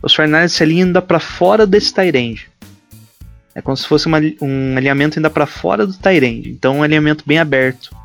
os 0.01 0.13
Fernandes 0.13 0.53
se 0.53 0.63
alinham 0.63 0.87
ainda 0.87 1.01
para 1.01 1.19
fora 1.19 1.65
desse 1.65 1.93
Tyrande. 1.93 2.49
É 3.53 3.61
como 3.61 3.75
se 3.75 3.87
fosse 3.87 4.07
uma, 4.07 4.19
um 4.41 4.77
alinhamento 4.77 5.19
ainda 5.19 5.29
para 5.29 5.45
fora 5.45 5.85
do 5.85 5.93
Tyrande. 5.93 6.51
Então, 6.51 6.77
um 6.77 6.83
alinhamento 6.83 7.23
bem 7.25 7.37
aberto. 7.37 7.95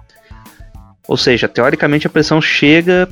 Ou 1.07 1.17
seja, 1.17 1.47
teoricamente 1.47 2.07
a 2.07 2.11
pressão 2.11 2.41
chega 2.41 3.09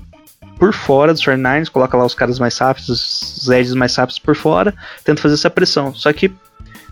por 0.58 0.72
fora 0.72 1.12
dos 1.12 1.22
49 1.22 1.70
coloca 1.70 1.96
lá 1.96 2.04
os 2.04 2.14
caras 2.14 2.38
mais 2.38 2.56
rápidos, 2.58 3.38
os 3.38 3.48
edges 3.50 3.74
mais 3.74 3.94
rápidos 3.94 4.18
por 4.18 4.36
fora, 4.36 4.74
tenta 5.04 5.20
fazer 5.20 5.34
essa 5.34 5.50
pressão. 5.50 5.94
Só 5.94 6.12
que 6.12 6.32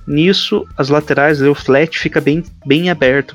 Nisso, 0.07 0.66
as 0.76 0.88
laterais, 0.88 1.40
o 1.40 1.55
flat 1.55 1.99
fica 1.99 2.20
bem, 2.20 2.43
bem 2.66 2.90
aberto. 2.90 3.34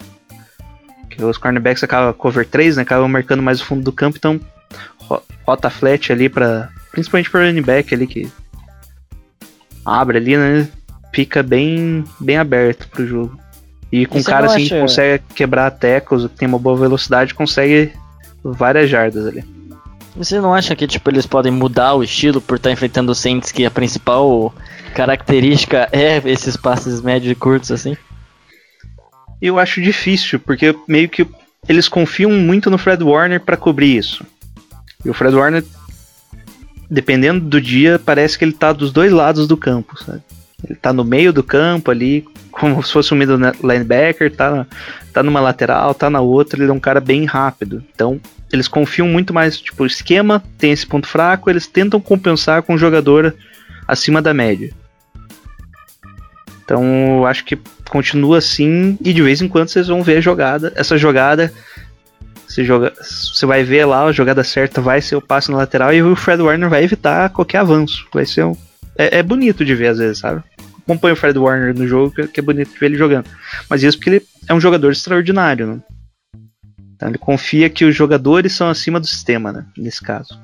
Os 1.20 1.38
cornerbacks 1.38 1.84
acabam 1.84 2.14
cover 2.14 2.46
3, 2.46 2.78
né? 2.78 2.84
Acabam 2.84 3.08
marcando 3.08 3.42
mais 3.42 3.62
o 3.62 3.66
fundo 3.66 3.84
do 3.84 3.92
campo, 3.92 4.18
então 4.18 4.40
rota 5.46 5.70
flat 5.70 6.12
ali 6.12 6.28
para 6.28 6.70
principalmente 6.92 7.30
para 7.30 7.46
running 7.46 7.62
back 7.62 7.94
ali 7.94 8.06
que 8.06 8.30
abre 9.86 10.18
ali, 10.18 10.38
né? 10.38 10.68
Fica 11.14 11.42
bem 11.42 12.04
bem 12.20 12.38
aberto 12.38 12.88
pro 12.90 13.08
jogo. 13.08 13.40
E 13.92 14.06
com 14.06 14.20
um 14.20 14.24
cara 14.24 14.48
assim 14.48 14.66
acha... 14.66 14.76
que 14.76 14.82
consegue 14.82 15.24
quebrar 15.34 15.72
tecos, 15.72 16.24
que 16.28 16.36
tem 16.36 16.48
uma 16.48 16.60
boa 16.60 16.76
velocidade, 16.76 17.34
consegue 17.34 17.94
várias 18.44 18.90
jardas 18.90 19.26
ali. 19.26 19.44
Você 20.16 20.42
não 20.42 20.54
acha 20.54 20.76
que 20.76 20.88
tipo 20.88 21.10
eles 21.10 21.26
podem 21.26 21.52
mudar 21.52 21.94
o 21.94 22.04
estilo 22.04 22.42
por 22.42 22.56
estar 22.58 22.70
tá 22.70 22.74
enfrentando 22.74 23.12
o 23.12 23.16
Saints 23.16 23.52
que 23.52 23.66
a 23.66 23.72
principal 23.72 24.54
característica 24.94 25.88
é 25.92 26.18
esses 26.26 26.58
passes 26.58 27.02
médios 27.02 27.32
e 27.32 27.36
curtos 27.36 27.72
assim? 27.72 27.96
Eu 29.42 29.60
acho 29.60 29.82
difícil, 29.82 30.40
porque 30.40 30.76
meio 30.88 31.10
que 31.10 31.28
eles 31.68 31.88
confiam 31.88 32.32
muito 32.32 32.70
no 32.70 32.78
Fred 32.78 33.04
Warner 33.04 33.40
para 33.42 33.58
cobrir 33.58 33.98
isso. 33.98 34.26
E 35.04 35.10
o 35.10 35.14
Fred 35.14 35.36
Warner, 35.36 35.64
dependendo 36.90 37.46
do 37.46 37.62
dia, 37.62 38.00
parece 38.00 38.38
que 38.38 38.46
ele 38.46 38.54
tá 38.54 38.72
dos 38.72 38.92
dois 38.92 39.12
lados 39.12 39.48
do 39.48 39.58
campo, 39.58 39.98
sabe? 40.04 40.22
Ele 40.64 40.76
tá 40.76 40.92
no 40.92 41.04
meio 41.04 41.32
do 41.32 41.44
campo 41.44 41.92
ali, 41.92 42.26
como 42.52 42.82
se 42.82 42.92
fosse 42.92 43.14
um 43.14 43.18
middle 43.18 43.38
linebacker, 43.64 44.36
tá, 44.36 44.66
tá 45.14 45.22
numa 45.22 45.40
lateral, 45.40 45.94
tá 45.94 46.10
na 46.10 46.20
outra, 46.20 46.62
ele 46.62 46.72
é 46.72 46.74
um 46.74 46.80
cara 46.80 47.00
bem 47.00 47.26
rápido. 47.26 47.84
Então, 47.94 48.20
eles 48.52 48.68
confiam 48.68 49.08
muito 49.08 49.34
mais, 49.34 49.60
tipo, 49.60 49.84
o 49.84 49.88
esquema 49.88 50.44
tem 50.58 50.72
esse 50.72 50.86
ponto 50.86 51.08
fraco, 51.08 51.50
eles 51.50 51.68
tentam 51.68 52.00
compensar 52.00 52.64
com 52.64 52.74
um 52.74 52.78
jogador 52.78 53.36
acima 53.88 54.22
da 54.22 54.34
média. 54.34 54.74
Então, 56.68 57.26
acho 57.26 57.46
que 57.46 57.58
continua 57.90 58.40
assim 58.40 58.98
e 59.00 59.14
de 59.14 59.22
vez 59.22 59.42
em 59.42 59.48
quando 59.48 59.70
vocês 59.70 59.88
vão 59.88 60.04
ver 60.04 60.18
a 60.18 60.22
jogada, 60.22 60.74
essa 60.76 60.98
jogada 60.98 61.50
Você, 62.46 62.66
joga, 62.66 62.94
você 63.00 63.46
vai 63.46 63.64
ver 63.64 63.86
lá 63.86 64.04
a 64.04 64.12
jogada 64.12 64.44
certa, 64.44 64.82
vai 64.82 65.02
ser 65.02 65.16
o 65.16 65.22
passe 65.22 65.50
na 65.50 65.56
lateral 65.56 65.94
e 65.94 66.04
o 66.04 66.14
Fred 66.14 66.42
Warner 66.42 66.70
vai 66.70 66.84
evitar 66.84 67.30
qualquer 67.30 67.60
avanço. 67.60 68.06
Vai 68.14 68.26
ser 68.26 68.44
um. 68.44 68.54
É, 68.98 69.20
é 69.20 69.24
bonito 69.24 69.64
de 69.64 69.74
ver 69.76 69.88
às 69.88 69.98
vezes, 69.98 70.18
sabe? 70.18 70.44
Acompanho 70.80 71.14
o 71.14 71.18
Fred 71.18 71.40
Warner 71.40 71.74
no 71.74 71.88
jogo, 71.88 72.12
que 72.28 72.40
é 72.40 72.44
bonito 72.44 72.74
de 72.74 72.80
ver 72.80 72.88
ele 72.88 72.98
jogando. 72.98 73.30
Mas 73.70 73.82
isso 73.82 73.98
porque 73.98 74.10
ele 74.10 74.28
é 74.50 74.54
um 74.54 74.60
jogador 74.60 74.92
extraordinário, 74.92 75.68
né? 75.68 75.80
Então 76.96 77.08
ele 77.08 77.18
confia 77.18 77.70
que 77.70 77.86
os 77.86 77.96
jogadores 77.96 78.54
são 78.54 78.70
acima 78.70 79.00
do 79.00 79.08
sistema, 79.08 79.54
né? 79.54 79.66
Nesse 79.78 80.02
caso. 80.02 80.38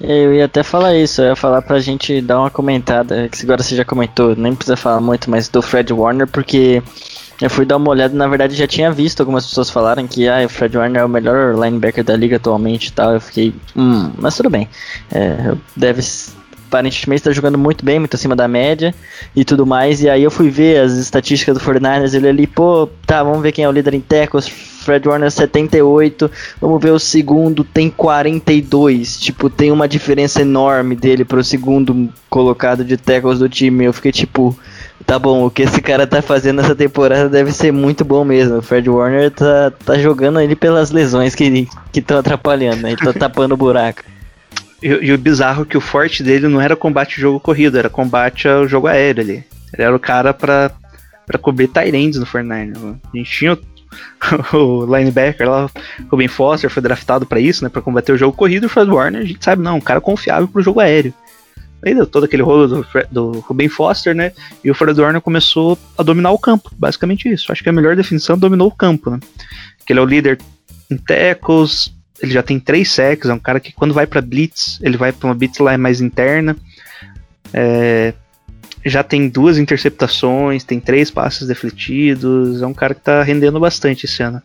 Eu 0.00 0.34
ia 0.34 0.46
até 0.46 0.62
falar 0.62 0.96
isso, 0.96 1.20
eu 1.20 1.28
ia 1.28 1.36
falar 1.36 1.60
pra 1.60 1.78
gente 1.78 2.20
dar 2.22 2.40
uma 2.40 2.50
comentada, 2.50 3.28
que 3.28 3.42
agora 3.42 3.62
você 3.62 3.76
já 3.76 3.84
comentou, 3.84 4.34
nem 4.34 4.54
precisa 4.54 4.76
falar 4.76 5.00
muito, 5.00 5.30
mas 5.30 5.48
do 5.48 5.60
Fred 5.60 5.92
Warner, 5.92 6.26
porque 6.26 6.82
eu 7.40 7.50
fui 7.50 7.64
dar 7.64 7.76
uma 7.76 7.90
olhada, 7.90 8.14
na 8.14 8.26
verdade 8.26 8.54
já 8.54 8.66
tinha 8.66 8.90
visto 8.90 9.20
algumas 9.20 9.46
pessoas 9.46 9.70
falarem 9.70 10.06
que 10.06 10.28
ah, 10.28 10.44
o 10.44 10.48
Fred 10.48 10.76
Warner 10.76 11.02
é 11.02 11.04
o 11.04 11.08
melhor 11.08 11.54
linebacker 11.54 12.04
da 12.04 12.16
liga 12.16 12.36
atualmente 12.36 12.86
e 12.88 12.92
tal. 12.92 13.12
Eu 13.14 13.20
fiquei, 13.20 13.54
hum, 13.76 14.10
mas 14.18 14.36
tudo 14.36 14.50
bem. 14.50 14.68
É, 15.10 15.54
deve 15.76 16.02
aparentemente 16.70 17.20
está 17.20 17.32
jogando 17.32 17.58
muito 17.58 17.84
bem, 17.84 17.98
muito 17.98 18.14
acima 18.14 18.36
da 18.36 18.46
média 18.46 18.94
e 19.34 19.44
tudo 19.44 19.66
mais. 19.66 20.00
E 20.00 20.08
aí 20.08 20.22
eu 20.22 20.30
fui 20.30 20.48
ver 20.48 20.80
as 20.80 20.92
estatísticas 20.92 21.58
do 21.58 21.64
49ers, 21.64 22.14
ele 22.14 22.28
ali, 22.28 22.46
pô, 22.46 22.88
tá, 23.04 23.22
vamos 23.22 23.42
ver 23.42 23.50
quem 23.50 23.64
é 23.64 23.68
o 23.68 23.72
líder 23.72 23.94
em 23.94 24.00
tackles. 24.00 24.48
Fred 24.48 25.06
Warner 25.06 25.30
78, 25.30 26.30
vamos 26.58 26.82
ver 26.82 26.90
o 26.90 26.98
segundo, 26.98 27.64
tem 27.64 27.90
42. 27.90 29.20
Tipo, 29.20 29.50
tem 29.50 29.70
uma 29.70 29.86
diferença 29.86 30.40
enorme 30.40 30.96
dele 30.96 31.24
pro 31.24 31.44
segundo 31.44 32.08
colocado 32.30 32.82
de 32.84 32.96
tackles 32.96 33.40
do 33.40 33.48
time. 33.48 33.84
Eu 33.84 33.92
fiquei 33.92 34.12
tipo, 34.12 34.56
tá 35.04 35.18
bom, 35.18 35.44
o 35.44 35.50
que 35.50 35.62
esse 35.62 35.82
cara 35.82 36.06
tá 36.06 36.22
fazendo 36.22 36.62
nessa 36.62 36.74
temporada 36.74 37.28
deve 37.28 37.52
ser 37.52 37.72
muito 37.72 38.04
bom 38.04 38.24
mesmo. 38.24 38.58
O 38.58 38.62
Fred 38.62 38.88
Warner 38.88 39.30
tá, 39.30 39.70
tá 39.84 39.98
jogando 39.98 40.40
ele 40.40 40.56
pelas 40.56 40.90
lesões 40.90 41.34
que 41.34 41.68
estão 41.94 42.18
atrapalhando, 42.18 42.82
né? 42.82 42.92
Ele 42.92 42.96
tá 42.96 43.12
tapando 43.12 43.54
o 43.54 43.58
buraco. 43.58 44.02
E, 44.82 44.88
e, 44.88 45.12
o 45.12 45.18
bizarro 45.18 45.62
é 45.62 45.66
que 45.66 45.76
o 45.76 45.80
forte 45.80 46.22
dele 46.22 46.48
não 46.48 46.60
era 46.60 46.74
combate 46.74 47.20
jogo 47.20 47.38
corrido, 47.38 47.78
era 47.78 47.90
combate 47.90 48.48
ao 48.48 48.66
jogo 48.66 48.86
aéreo 48.86 49.22
ali. 49.22 49.44
Ele 49.72 49.82
era 49.82 49.94
o 49.94 50.00
cara 50.00 50.32
pra, 50.32 50.70
pra 51.26 51.38
cobrir 51.38 51.68
Tyrands 51.68 52.18
no 52.18 52.26
Fortnite. 52.26 52.78
A 53.12 53.16
gente 53.16 53.30
tinha 53.30 53.52
o, 53.54 54.56
o 54.56 54.96
linebacker 54.96 55.48
lá, 55.48 55.70
o 56.10 56.16
Ben 56.16 56.28
Foster, 56.28 56.70
foi 56.70 56.82
draftado 56.82 57.26
para 57.26 57.40
isso, 57.40 57.62
né? 57.62 57.70
Pra 57.70 57.82
combater 57.82 58.12
o 58.12 58.18
jogo 58.18 58.36
corrido, 58.36 58.64
e 58.64 58.66
o 58.66 58.70
Fred 58.70 58.90
Warner, 58.90 59.20
a 59.20 59.24
gente 59.24 59.44
sabe, 59.44 59.62
não, 59.62 59.76
um 59.76 59.80
cara 59.80 60.00
confiável 60.00 60.48
pro 60.48 60.62
jogo 60.62 60.80
aéreo. 60.80 61.12
Aí 61.84 61.94
deu 61.94 62.06
todo 62.06 62.24
aquele 62.24 62.42
rolo 62.42 62.68
do, 62.68 62.86
do 63.10 63.40
Ruben 63.40 63.68
Foster, 63.68 64.14
né? 64.14 64.32
E 64.62 64.70
o 64.70 64.74
Fred 64.74 65.00
Warner 65.00 65.20
começou 65.20 65.78
a 65.96 66.02
dominar 66.02 66.30
o 66.30 66.38
campo, 66.38 66.70
basicamente 66.76 67.28
isso. 67.28 67.50
Acho 67.50 67.62
que 67.62 67.70
a 67.70 67.72
melhor 67.72 67.96
definição 67.96 68.36
dominou 68.36 68.68
o 68.68 68.74
campo, 68.74 69.10
né? 69.10 69.18
Que 69.86 69.92
ele 69.92 70.00
é 70.00 70.02
o 70.02 70.06
líder 70.06 70.38
em 70.90 70.98
tackles, 70.98 71.90
ele 72.22 72.32
já 72.32 72.42
tem 72.42 72.60
três 72.60 72.90
sacks, 72.90 73.28
é 73.28 73.34
um 73.34 73.38
cara 73.38 73.60
que 73.60 73.72
quando 73.72 73.94
vai 73.94 74.06
para 74.06 74.20
blitz, 74.20 74.78
ele 74.82 74.96
vai 74.96 75.12
para 75.12 75.28
uma 75.28 75.34
blitz 75.34 75.58
lá 75.58 75.76
mais 75.78 76.00
interna. 76.00 76.56
É, 77.52 78.12
já 78.84 79.02
tem 79.02 79.28
duas 79.28 79.58
interceptações, 79.58 80.64
tem 80.64 80.80
três 80.80 81.10
passes 81.10 81.46
defletidos, 81.46 82.62
é 82.62 82.66
um 82.66 82.74
cara 82.74 82.94
que 82.94 83.00
tá 83.00 83.22
rendendo 83.22 83.58
bastante 83.60 84.06
esse 84.06 84.22
ano. 84.22 84.42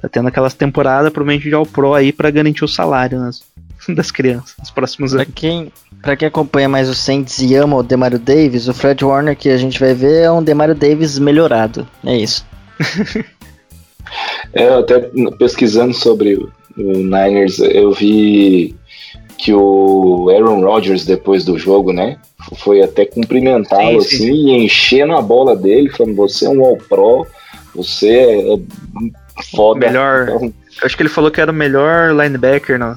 Tá 0.00 0.08
tendo 0.08 0.28
aquelas 0.28 0.54
temporadas 0.54 1.12
provavelmente 1.12 1.48
de 1.48 1.54
All 1.54 1.66
Pro 1.66 1.94
aí 1.94 2.12
para 2.12 2.30
garantir 2.30 2.64
o 2.64 2.68
salário 2.68 3.18
nas, 3.18 3.42
das 3.88 4.10
crianças 4.10 4.54
nos 4.58 4.70
próximos 4.70 5.12
anos. 5.12 5.24
Pra 5.24 5.34
quem, 5.34 5.72
pra 6.00 6.16
quem 6.16 6.28
acompanha 6.28 6.68
mais 6.68 6.88
o 6.88 6.94
Saints 6.94 7.40
e 7.40 7.54
ama 7.54 7.76
o 7.76 7.82
Demario 7.82 8.18
Davis, 8.18 8.68
o 8.68 8.74
Fred 8.74 9.04
Warner 9.04 9.36
que 9.36 9.48
a 9.48 9.56
gente 9.56 9.78
vai 9.80 9.94
ver 9.94 10.22
é 10.22 10.30
um 10.30 10.42
Demario 10.42 10.74
Davis 10.74 11.18
melhorado. 11.18 11.86
É 12.04 12.16
isso. 12.16 12.46
é, 14.52 14.68
até 14.68 15.10
pesquisando 15.36 15.92
sobre 15.94 16.48
o 16.78 16.98
Niners, 16.98 17.58
eu 17.58 17.92
vi 17.92 18.74
que 19.36 19.52
o 19.52 20.30
Aaron 20.30 20.62
Rodgers, 20.62 21.04
depois 21.04 21.44
do 21.44 21.58
jogo, 21.58 21.92
né, 21.92 22.18
foi 22.56 22.82
até 22.82 23.04
cumprimentá-lo 23.04 23.98
assim 23.98 24.48
e 24.48 24.64
enchendo 24.64 25.14
a 25.14 25.22
bola 25.22 25.56
dele, 25.56 25.90
falando: 25.90 26.16
Você 26.16 26.46
é 26.46 26.50
um 26.50 26.64
All-Pro, 26.64 27.26
você 27.74 28.08
é 28.08 29.42
foda. 29.54 29.86
Melhor. 29.86 30.28
Então, 30.28 30.52
acho 30.82 30.96
que 30.96 31.02
ele 31.02 31.08
falou 31.08 31.30
que 31.30 31.40
era 31.40 31.52
o 31.52 31.54
melhor 31.54 32.14
linebacker 32.14 32.78
no 32.78 32.96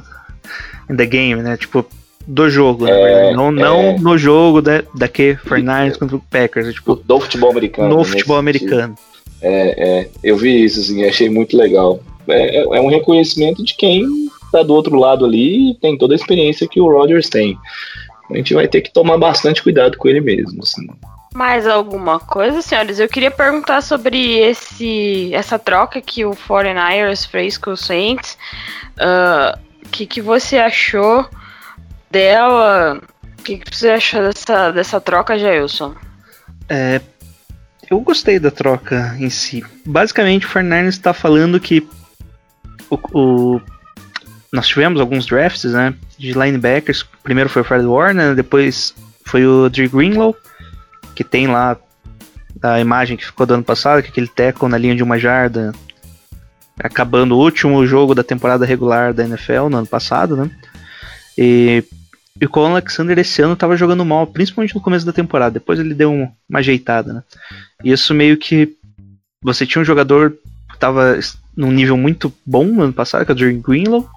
in 0.89 0.95
the 0.95 1.05
game, 1.05 1.41
né? 1.41 1.57
Tipo, 1.57 1.85
do 2.27 2.49
jogo, 2.49 2.87
é, 2.87 3.33
não, 3.33 3.51
não 3.51 3.81
é, 3.81 3.99
no 3.99 4.17
jogo 4.17 4.61
da, 4.61 4.83
daqui 4.95 5.37
49 5.47 5.97
contra 5.97 6.15
o 6.15 6.19
Packers, 6.19 6.67
é, 6.67 6.71
tipo, 6.71 6.95
do 6.95 7.19
futebol 7.19 7.51
americano. 7.51 7.97
No 7.97 8.03
futebol 8.03 8.37
americano. 8.37 8.95
É, 9.41 10.01
é, 10.01 10.09
eu 10.23 10.37
vi 10.37 10.63
isso, 10.63 10.79
assim, 10.79 11.03
achei 11.03 11.29
muito 11.29 11.57
legal 11.57 11.99
é, 12.27 12.57
é, 12.57 12.61
é 12.61 12.81
um 12.81 12.87
reconhecimento 12.87 13.63
de 13.63 13.75
quem 13.75 14.05
está 14.45 14.63
do 14.63 14.73
outro 14.73 14.97
lado 14.97 15.25
ali 15.25 15.71
e 15.71 15.75
tem 15.75 15.97
toda 15.97 16.13
a 16.13 16.15
experiência 16.15 16.67
que 16.67 16.81
o 16.81 16.89
Rodgers 16.89 17.29
tem. 17.29 17.57
A 18.29 18.37
gente 18.37 18.53
vai 18.53 18.67
ter 18.67 18.81
que 18.81 18.91
tomar 18.91 19.17
bastante 19.17 19.61
cuidado 19.61 19.97
com 19.97 20.07
ele 20.07 20.21
mesmo. 20.21 20.61
Assim. 20.63 20.87
Mais 21.33 21.65
alguma 21.65 22.19
coisa, 22.19 22.61
senhores? 22.61 22.99
Eu 22.99 23.07
queria 23.07 23.31
perguntar 23.31 23.81
sobre 23.81 24.37
esse, 24.39 25.33
essa 25.33 25.57
troca 25.57 26.01
que 26.01 26.25
o 26.25 26.31
49ers 26.31 27.27
fez 27.27 27.57
com 27.57 27.71
o 27.71 27.77
Saints. 27.77 28.37
O 28.97 29.53
uh, 29.53 29.87
que, 29.89 30.05
que 30.05 30.21
você 30.21 30.57
achou 30.57 31.25
dela? 32.09 33.01
O 33.39 33.43
que, 33.43 33.57
que 33.57 33.75
você 33.75 33.89
achou 33.89 34.21
dessa, 34.21 34.71
dessa 34.71 35.01
troca, 35.01 35.39
Jailson? 35.39 35.95
É, 36.69 37.01
eu 37.89 37.99
gostei 37.99 38.39
da 38.39 38.51
troca 38.51 39.15
em 39.19 39.29
si. 39.29 39.63
Basicamente, 39.85 40.45
o 40.45 40.49
49ers 40.49 40.89
está 40.89 41.13
falando 41.13 41.59
que 41.59 41.87
o, 42.91 42.99
o, 43.13 43.61
nós 44.51 44.67
tivemos 44.67 44.99
alguns 44.99 45.25
drafts, 45.25 45.71
né, 45.71 45.95
de 46.17 46.33
linebackers. 46.33 47.03
Primeiro 47.23 47.49
foi 47.49 47.61
o 47.61 47.65
Fred 47.65 47.85
Warner, 47.85 48.35
depois 48.35 48.93
foi 49.25 49.45
o 49.45 49.69
Dre 49.69 49.87
Greenlow, 49.87 50.35
que 51.15 51.23
tem 51.23 51.47
lá 51.47 51.77
a 52.61 52.79
imagem 52.79 53.15
que 53.15 53.25
ficou 53.25 53.45
do 53.45 53.53
ano 53.53 53.63
passado, 53.63 54.01
que 54.01 54.09
é 54.09 54.11
aquele 54.11 54.27
tackle 54.27 54.69
na 54.69 54.77
linha 54.77 54.95
de 54.95 55.01
uma 55.01 55.17
jarda, 55.17 55.71
acabando 56.79 57.35
o 57.35 57.39
último 57.39 57.85
jogo 57.87 58.13
da 58.13 58.23
temporada 58.23 58.65
regular 58.65 59.13
da 59.13 59.23
NFL 59.23 59.69
no 59.69 59.77
ano 59.77 59.87
passado, 59.87 60.35
né? 60.35 60.51
E, 61.37 61.83
e 62.39 62.45
o 62.45 62.49
Colin 62.49 62.71
Alexander 62.71 63.17
esse 63.17 63.41
ano 63.41 63.53
estava 63.53 63.77
jogando 63.77 64.03
mal, 64.03 64.27
principalmente 64.27 64.75
no 64.75 64.81
começo 64.81 65.05
da 65.05 65.13
temporada. 65.13 65.53
Depois 65.53 65.79
ele 65.79 65.93
deu 65.93 66.11
um, 66.11 66.29
uma 66.49 66.59
ajeitada, 66.59 67.13
né? 67.13 67.23
E 67.83 67.91
isso 67.91 68.13
meio 68.13 68.37
que 68.37 68.75
você 69.41 69.65
tinha 69.65 69.81
um 69.81 69.85
jogador 69.85 70.31
que 70.69 70.75
estava 70.75 71.17
num 71.55 71.71
nível 71.71 71.97
muito 71.97 72.33
bom 72.45 72.65
no 72.65 72.81
ano 72.81 72.93
passado, 72.93 73.25
que 73.25 73.31
é 73.31 73.35
o 73.35 73.37
Jordan 73.37 73.61
Greenlow. 73.61 74.09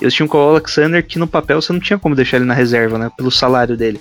Eles 0.00 0.14
tinham 0.14 0.28
o 0.28 0.36
Alexander 0.36 1.04
que 1.04 1.18
no 1.18 1.26
papel 1.26 1.60
você 1.60 1.72
não 1.72 1.80
tinha 1.80 1.98
como 1.98 2.14
deixar 2.14 2.36
ele 2.36 2.46
na 2.46 2.54
reserva, 2.54 2.98
né? 2.98 3.10
Pelo 3.16 3.30
salário 3.30 3.76
dele. 3.76 4.00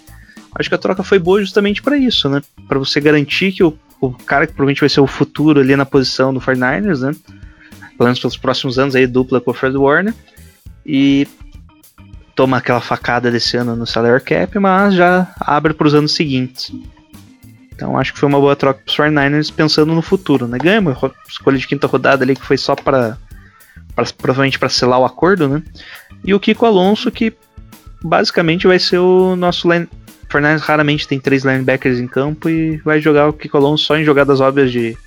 Acho 0.55 0.69
que 0.69 0.75
a 0.75 0.79
troca 0.79 1.03
foi 1.03 1.19
boa 1.19 1.39
justamente 1.39 1.81
para 1.81 1.97
isso, 1.97 2.29
né? 2.29 2.41
Para 2.67 2.79
você 2.79 2.99
garantir 2.99 3.51
que 3.51 3.63
o, 3.63 3.77
o 4.01 4.11
cara 4.11 4.47
que 4.47 4.53
provavelmente 4.53 4.79
vai 4.81 4.89
ser 4.89 5.01
o 5.01 5.07
futuro 5.07 5.59
ali 5.59 5.75
na 5.75 5.85
posição 5.85 6.33
do 6.33 6.41
49ers, 6.41 6.99
né? 7.01 7.15
Pelo 7.97 8.07
menos 8.07 8.19
pelos 8.19 8.37
próximos 8.37 8.79
anos 8.79 8.95
aí, 8.95 9.05
dupla 9.05 9.39
com 9.39 9.51
o 9.51 9.53
Fred 9.53 9.77
Warner. 9.77 10.13
E 10.85 11.27
toma 12.33 12.57
aquela 12.57 12.81
facada 12.81 13.29
desse 13.29 13.57
ano 13.57 13.75
no 13.75 13.85
salary 13.85 14.23
cap, 14.23 14.57
mas 14.57 14.95
já 14.95 15.27
abre 15.39 15.73
para 15.73 15.87
os 15.87 15.93
anos 15.93 16.15
seguintes. 16.15 16.71
Então 17.79 17.97
acho 17.97 18.11
que 18.11 18.19
foi 18.19 18.27
uma 18.27 18.41
boa 18.41 18.57
troca 18.57 18.81
para 18.83 18.91
os 18.91 18.97
49ers 18.97 19.53
pensando 19.53 19.95
no 19.95 20.01
futuro, 20.01 20.45
né? 20.49 20.57
Ganha 20.57 20.81
uma 20.81 20.97
escolha 21.29 21.57
de 21.57 21.65
quinta 21.65 21.87
rodada 21.87 22.25
ali 22.25 22.35
que 22.35 22.45
foi 22.45 22.57
só 22.57 22.75
para 22.75 23.17
provavelmente 24.17 24.59
para 24.59 24.67
selar 24.67 24.99
o 24.99 25.05
acordo, 25.05 25.47
né? 25.47 25.63
E 26.21 26.33
o 26.33 26.39
Kiko 26.41 26.65
Alonso 26.65 27.09
que 27.09 27.33
basicamente 28.03 28.67
vai 28.67 28.79
ser 28.79 28.97
o 28.97 29.33
nosso 29.37 29.71
line... 29.71 29.87
Fernandes 30.29 30.61
raramente 30.61 31.07
tem 31.07 31.21
três 31.21 31.45
linebackers 31.45 31.99
em 31.99 32.07
campo 32.07 32.49
e 32.49 32.77
vai 32.77 32.99
jogar 32.99 33.29
o 33.29 33.33
Kiko 33.33 33.55
Alonso 33.55 33.85
só 33.85 33.97
em 33.97 34.03
jogadas 34.03 34.41
óbvias 34.41 34.73
de 34.73 34.97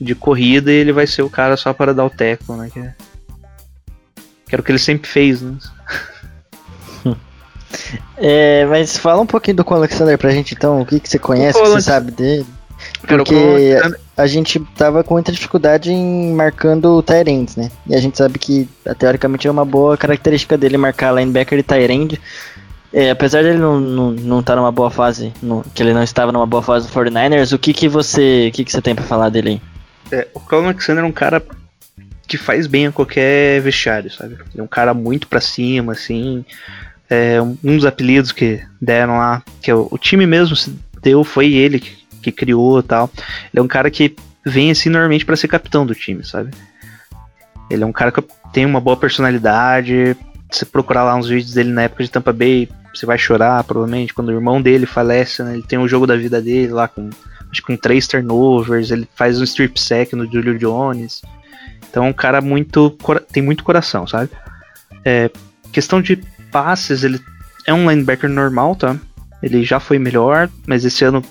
de 0.00 0.14
corrida 0.16 0.72
e 0.72 0.76
ele 0.76 0.92
vai 0.92 1.06
ser 1.06 1.22
o 1.22 1.30
cara 1.30 1.56
só 1.56 1.72
para 1.72 1.94
dar 1.94 2.06
o 2.06 2.10
teco, 2.10 2.56
né? 2.56 2.70
Que, 2.72 2.80
é... 2.80 2.94
que 4.48 4.56
o 4.56 4.62
que 4.64 4.72
ele 4.72 4.78
sempre 4.80 5.08
fez, 5.08 5.42
né? 5.42 5.56
É, 8.16 8.64
mas 8.66 8.96
fala 8.96 9.22
um 9.22 9.26
pouquinho 9.26 9.58
do 9.58 9.74
Alexander 9.74 10.18
pra 10.18 10.30
gente 10.30 10.54
então, 10.54 10.80
o 10.80 10.86
que, 10.86 11.00
que 11.00 11.08
você 11.08 11.18
conhece, 11.18 11.58
o 11.58 11.62
que 11.62 11.68
você 11.68 11.80
sabe 11.80 12.10
dele. 12.10 12.46
Porque 13.06 13.78
a 14.16 14.26
gente 14.26 14.58
tava 14.76 15.02
com 15.04 15.14
muita 15.14 15.32
dificuldade 15.32 15.92
em 15.92 16.32
marcando 16.32 16.96
o 16.96 17.02
Tyrant, 17.02 17.56
né? 17.56 17.70
E 17.86 17.94
a 17.94 18.00
gente 18.00 18.16
sabe 18.16 18.38
que, 18.38 18.68
teoricamente, 18.98 19.46
é 19.46 19.50
uma 19.50 19.64
boa 19.64 19.96
característica 19.96 20.56
dele 20.56 20.76
marcar 20.76 21.14
linebacker 21.14 21.58
e 21.58 21.62
Tyrant. 21.62 22.14
É, 22.92 23.10
apesar 23.10 23.42
dele 23.42 23.58
não 23.58 23.78
estar 23.78 23.90
não, 23.94 24.10
não 24.10 24.42
tá 24.42 24.56
numa 24.56 24.72
boa 24.72 24.90
fase, 24.90 25.32
no, 25.40 25.64
que 25.74 25.82
ele 25.82 25.94
não 25.94 26.02
estava 26.02 26.32
numa 26.32 26.46
boa 26.46 26.62
fase 26.62 26.88
do 26.88 26.92
49ers, 26.92 27.54
o 27.54 27.58
que, 27.58 27.72
que 27.72 27.88
você 27.88 28.48
o 28.48 28.52
que, 28.52 28.64
que 28.64 28.72
você 28.72 28.82
tem 28.82 28.96
para 28.96 29.04
falar 29.04 29.28
dele 29.28 29.48
aí? 30.10 30.18
É, 30.18 30.26
o 30.34 30.40
Colin 30.40 30.64
Alexander 30.64 31.04
é 31.04 31.06
um 31.06 31.12
cara 31.12 31.40
que 32.26 32.36
faz 32.36 32.66
bem 32.66 32.88
a 32.88 32.92
qualquer 32.92 33.60
vestiário, 33.60 34.10
sabe? 34.10 34.34
Ele 34.34 34.60
é 34.60 34.62
um 34.62 34.66
cara 34.66 34.92
muito 34.92 35.28
para 35.28 35.40
cima, 35.40 35.92
assim 35.92 36.44
é, 37.10 37.42
um 37.42 37.76
dos 37.76 37.84
apelidos 37.84 38.30
que 38.30 38.62
deram 38.80 39.18
lá, 39.18 39.42
que 39.60 39.70
é 39.70 39.74
o, 39.74 39.88
o 39.90 39.98
time 39.98 40.24
mesmo 40.26 40.54
se 40.54 40.72
deu, 41.02 41.24
foi 41.24 41.52
ele 41.52 41.80
que, 41.80 41.98
que 42.22 42.32
criou 42.32 42.80
tal. 42.82 43.10
Ele 43.52 43.60
é 43.60 43.62
um 43.62 43.68
cara 43.68 43.90
que 43.90 44.14
vem 44.46 44.70
assim 44.70 44.88
normalmente 44.88 45.26
para 45.26 45.36
ser 45.36 45.48
capitão 45.48 45.84
do 45.84 45.94
time, 45.94 46.24
sabe? 46.24 46.52
Ele 47.68 47.82
é 47.82 47.86
um 47.86 47.92
cara 47.92 48.12
que 48.12 48.22
tem 48.52 48.64
uma 48.64 48.80
boa 48.80 48.96
personalidade. 48.96 50.16
Se 50.50 50.64
procurar 50.64 51.04
lá 51.04 51.16
uns 51.16 51.28
vídeos 51.28 51.54
dele 51.54 51.70
na 51.70 51.82
época 51.82 52.04
de 52.04 52.10
Tampa 52.10 52.32
Bay, 52.32 52.68
você 52.94 53.06
vai 53.06 53.18
chorar, 53.18 53.62
provavelmente, 53.64 54.14
quando 54.14 54.28
o 54.28 54.32
irmão 54.32 54.62
dele 54.62 54.86
falece, 54.86 55.42
né? 55.42 55.54
Ele 55.54 55.62
tem 55.62 55.78
o 55.78 55.88
jogo 55.88 56.06
da 56.06 56.16
vida 56.16 56.40
dele 56.40 56.72
lá 56.72 56.88
com 56.88 57.10
acho 57.50 57.62
que 57.62 57.66
com 57.66 57.76
três 57.76 58.06
turnovers, 58.06 58.90
ele 58.92 59.08
faz 59.16 59.40
um 59.40 59.44
strip 59.44 59.80
sack 59.80 60.14
no 60.14 60.30
Julio 60.30 60.56
Jones. 60.58 61.22
Então 61.88 62.06
é 62.06 62.08
um 62.08 62.12
cara 62.12 62.40
muito. 62.40 62.96
tem 63.32 63.42
muito 63.42 63.64
coração, 63.64 64.06
sabe? 64.06 64.30
É, 65.04 65.30
questão 65.72 66.00
de 66.00 66.16
passes, 66.50 67.04
ele 67.04 67.20
é 67.66 67.74
um 67.74 67.88
linebacker 67.88 68.28
normal, 68.28 68.76
tá? 68.76 68.96
Ele 69.42 69.64
já 69.64 69.80
foi 69.80 69.98
melhor, 69.98 70.48
mas 70.66 70.84
esse 70.84 71.04
ano 71.04 71.22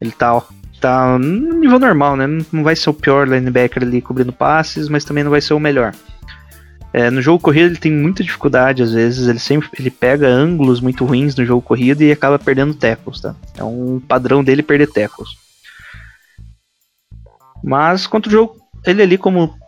ele 0.00 0.12
tá, 0.12 0.42
tá 0.80 1.18
no 1.18 1.54
nível 1.54 1.78
normal, 1.78 2.16
né? 2.16 2.26
Não 2.52 2.62
vai 2.62 2.76
ser 2.76 2.90
o 2.90 2.94
pior 2.94 3.28
linebacker 3.28 3.82
ali 3.82 4.00
cobrindo 4.00 4.32
passes, 4.32 4.88
mas 4.88 5.04
também 5.04 5.24
não 5.24 5.30
vai 5.30 5.40
ser 5.40 5.54
o 5.54 5.60
melhor. 5.60 5.92
É, 6.92 7.10
no 7.10 7.20
jogo 7.20 7.40
corrido 7.40 7.66
ele 7.66 7.76
tem 7.76 7.90
muita 7.90 8.22
dificuldade 8.22 8.80
às 8.80 8.92
vezes, 8.92 9.26
ele 9.26 9.40
sempre 9.40 9.68
ele 9.76 9.90
pega 9.90 10.28
ângulos 10.28 10.80
muito 10.80 11.04
ruins 11.04 11.34
no 11.34 11.44
jogo 11.44 11.60
corrido 11.60 12.02
e 12.02 12.12
acaba 12.12 12.38
perdendo 12.38 12.72
tackles, 12.72 13.20
tá? 13.20 13.34
É 13.56 13.64
um 13.64 13.98
padrão 13.98 14.44
dele 14.44 14.62
perder 14.62 14.86
tackles. 14.86 15.30
Mas 17.64 18.06
contra 18.06 18.28
o 18.28 18.32
jogo, 18.32 18.56
ele 18.86 19.02
ali 19.02 19.18
como, 19.18 19.58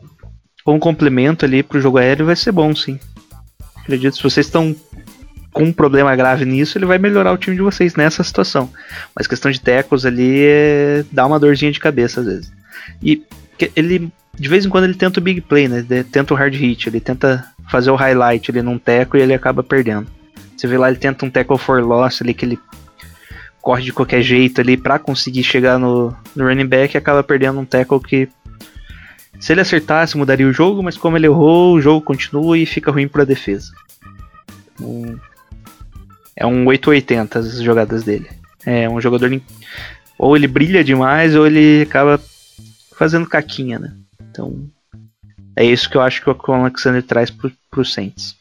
como 0.62 0.78
complemento 0.78 1.44
ali 1.44 1.62
pro 1.62 1.80
jogo 1.80 1.98
aéreo 1.98 2.26
vai 2.26 2.36
ser 2.36 2.52
bom, 2.52 2.76
sim. 2.76 3.00
Acredito, 3.86 4.16
se 4.16 4.22
vocês 4.22 4.46
estão 4.46 4.74
com 5.52 5.62
um 5.62 5.72
problema 5.72 6.14
grave 6.16 6.44
nisso, 6.44 6.76
ele 6.76 6.86
vai 6.86 6.98
melhorar 6.98 7.32
o 7.32 7.38
time 7.38 7.54
de 7.54 7.62
vocês 7.62 7.94
nessa 7.94 8.24
situação. 8.24 8.68
Mas 9.14 9.28
questão 9.28 9.48
de 9.50 9.60
tackles 9.60 10.04
ali 10.04 10.44
é, 10.44 11.04
dá 11.12 11.24
uma 11.24 11.38
dorzinha 11.38 11.70
de 11.70 11.78
cabeça 11.78 12.20
às 12.20 12.26
vezes. 12.26 12.52
E 13.00 13.22
ele 13.76 14.10
de 14.38 14.48
vez 14.48 14.66
em 14.66 14.68
quando 14.68 14.84
ele 14.84 14.94
tenta 14.94 15.18
o 15.18 15.22
big 15.22 15.40
play, 15.40 15.66
né? 15.68 15.84
Ele 15.88 16.04
tenta 16.04 16.34
o 16.34 16.36
hard 16.36 16.54
hit, 16.54 16.88
ele 16.88 17.00
tenta 17.00 17.44
fazer 17.70 17.90
o 17.90 17.96
highlight 17.96 18.50
ali 18.50 18.60
num 18.60 18.78
teco 18.78 19.16
e 19.16 19.20
ele 19.22 19.32
acaba 19.32 19.62
perdendo. 19.62 20.06
Você 20.56 20.66
vê 20.66 20.76
lá, 20.76 20.88
ele 20.88 20.98
tenta 20.98 21.24
um 21.24 21.30
tackle 21.30 21.56
for 21.56 21.82
loss 21.82 22.20
ali, 22.20 22.34
que 22.34 22.44
ele 22.44 22.58
corre 23.62 23.82
de 23.82 23.92
qualquer 23.92 24.22
jeito 24.22 24.60
ali 24.60 24.76
para 24.76 24.98
conseguir 24.98 25.42
chegar 25.42 25.78
no, 25.78 26.14
no 26.34 26.46
running 26.46 26.66
back 26.66 26.94
e 26.94 26.98
acaba 26.98 27.22
perdendo 27.22 27.58
um 27.58 27.64
tackle 27.64 28.00
que 28.00 28.28
se 29.40 29.52
ele 29.52 29.60
acertasse 29.60 30.16
mudaria 30.16 30.46
o 30.46 30.52
jogo, 30.52 30.82
mas 30.82 30.96
como 30.96 31.16
ele 31.16 31.26
errou, 31.26 31.74
o 31.74 31.80
jogo 31.80 32.00
continua 32.00 32.56
e 32.58 32.66
fica 32.66 32.90
ruim 32.90 33.08
para 33.08 33.22
a 33.22 33.26
defesa. 33.26 33.72
Um, 34.80 35.18
é 36.34 36.46
um 36.46 36.66
880 36.66 37.38
as 37.38 37.60
jogadas 37.62 38.04
dele. 38.04 38.28
É 38.64 38.88
um 38.88 39.00
jogador 39.00 39.30
ou 40.18 40.36
ele 40.36 40.46
brilha 40.46 40.82
demais 40.82 41.34
ou 41.34 41.46
ele 41.46 41.82
acaba 41.82 42.20
fazendo 42.96 43.28
caquinha, 43.28 43.78
né? 43.78 43.92
Então, 44.30 44.68
é 45.54 45.64
isso 45.64 45.88
que 45.88 45.96
eu 45.96 46.02
acho 46.02 46.22
que 46.22 46.30
o 46.30 46.52
Alexander 46.52 47.02
traz 47.02 47.30
pro, 47.30 47.52
pro 47.70 47.84
Saints. 47.84 48.36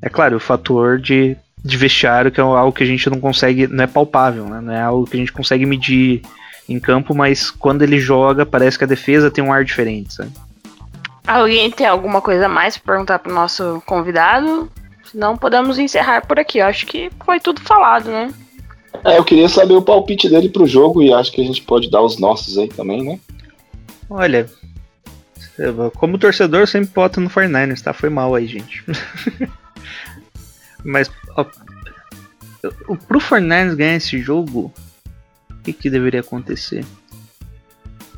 É 0.00 0.08
claro, 0.08 0.36
o 0.36 0.40
fator 0.40 0.98
de, 0.98 1.36
de 1.64 1.76
vestiário, 1.76 2.30
que 2.30 2.40
é 2.40 2.42
algo 2.42 2.72
que 2.72 2.82
a 2.82 2.86
gente 2.86 3.08
não 3.10 3.20
consegue, 3.20 3.66
não 3.66 3.82
é 3.82 3.86
palpável, 3.86 4.46
né? 4.46 4.60
Não 4.60 4.72
é 4.72 4.80
algo 4.80 5.06
que 5.06 5.16
a 5.16 5.20
gente 5.20 5.32
consegue 5.32 5.66
medir 5.66 6.22
em 6.68 6.78
campo, 6.78 7.14
mas 7.14 7.50
quando 7.50 7.82
ele 7.82 7.98
joga, 7.98 8.44
parece 8.44 8.76
que 8.76 8.84
a 8.84 8.88
defesa 8.88 9.30
tem 9.30 9.42
um 9.42 9.52
ar 9.52 9.64
diferente, 9.64 10.14
sabe? 10.14 10.30
Alguém 11.26 11.70
tem 11.70 11.86
alguma 11.86 12.20
coisa 12.20 12.46
a 12.46 12.48
mais 12.48 12.76
para 12.76 12.94
perguntar 12.94 13.18
pro 13.18 13.34
nosso 13.34 13.82
convidado? 13.86 14.70
Senão 15.04 15.36
podemos 15.36 15.78
encerrar 15.78 16.26
por 16.26 16.38
aqui. 16.38 16.58
Eu 16.58 16.66
acho 16.66 16.86
que 16.86 17.10
foi 17.24 17.40
tudo 17.40 17.60
falado, 17.60 18.10
né? 18.10 18.32
É, 19.04 19.18
eu 19.18 19.24
queria 19.24 19.48
saber 19.48 19.74
o 19.74 19.82
palpite 19.82 20.28
dele 20.28 20.48
pro 20.48 20.66
jogo 20.66 21.02
e 21.02 21.12
acho 21.12 21.30
que 21.32 21.40
a 21.40 21.44
gente 21.44 21.62
pode 21.62 21.90
dar 21.90 22.02
os 22.02 22.18
nossos 22.18 22.58
aí 22.58 22.68
também, 22.68 23.02
né? 23.04 23.18
Olha, 24.10 24.48
como 25.96 26.18
torcedor, 26.18 26.60
eu 26.60 26.66
sempre 26.66 26.90
voto 26.94 27.20
no 27.20 27.28
49ers, 27.28 27.82
tá? 27.82 27.92
Foi 27.92 28.08
mal 28.08 28.34
aí, 28.34 28.46
gente. 28.46 28.84
Mas 30.84 31.10
ó, 31.36 31.44
pro 33.06 33.18
49ers 33.18 33.74
ganhar 33.74 33.96
esse 33.96 34.18
jogo, 34.20 34.72
o 35.58 35.62
que, 35.62 35.72
que 35.72 35.90
deveria 35.90 36.20
acontecer? 36.20 36.84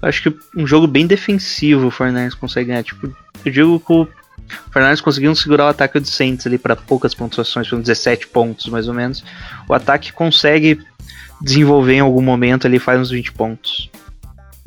Acho 0.03 0.23
que 0.23 0.39
um 0.57 0.67
jogo 0.67 0.87
bem 0.87 1.07
defensivo 1.07 1.89
o 1.89 1.93
49ers 1.93 2.35
consegue 2.35 2.69
ganhar. 2.69 2.83
Tipo, 2.83 3.15
eu 3.45 3.53
digo 3.53 3.81
que 3.81 3.93
o 3.93 4.09
49ers 4.73 5.01
conseguiu 5.01 5.35
segurar 5.35 5.67
o 5.67 5.69
ataque 5.69 6.01
do 6.01 6.07
Saints 6.07 6.47
ali 6.47 6.59
para 6.59 6.75
poucas 6.75 7.15
pontuações, 7.15 7.69
foram 7.69 7.83
17 7.83 8.29
pontos 8.29 8.67
mais 8.69 8.89
ou 8.89 8.95
menos. 8.95 9.23
O 9.69 9.75
ataque 9.75 10.13
consegue 10.13 10.81
desenvolver 11.41 11.95
em 11.95 12.01
algum 12.01 12.23
momento 12.23 12.67
ali 12.67 12.79
faz 12.79 13.01
uns 13.01 13.11
20 13.11 13.33
pontos. 13.33 13.91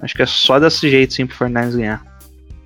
Acho 0.01 0.15
que 0.15 0.21
é 0.21 0.26
só 0.26 0.59
desse 0.59 0.89
jeito 0.89 1.13
sim 1.13 1.26
pro 1.26 1.36
Fernandes 1.36 1.76
ganhar. 1.76 2.03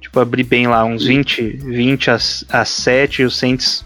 Tipo, 0.02 0.20
abrir 0.20 0.44
bem 0.44 0.68
lá, 0.68 0.84
uns 0.86 1.06
20, 1.06 1.42
20 1.42 2.12
a, 2.12 2.18
a 2.50 2.66
7 2.66 3.22
e 3.22 3.26
o 3.26 3.32
Saints 3.32 3.86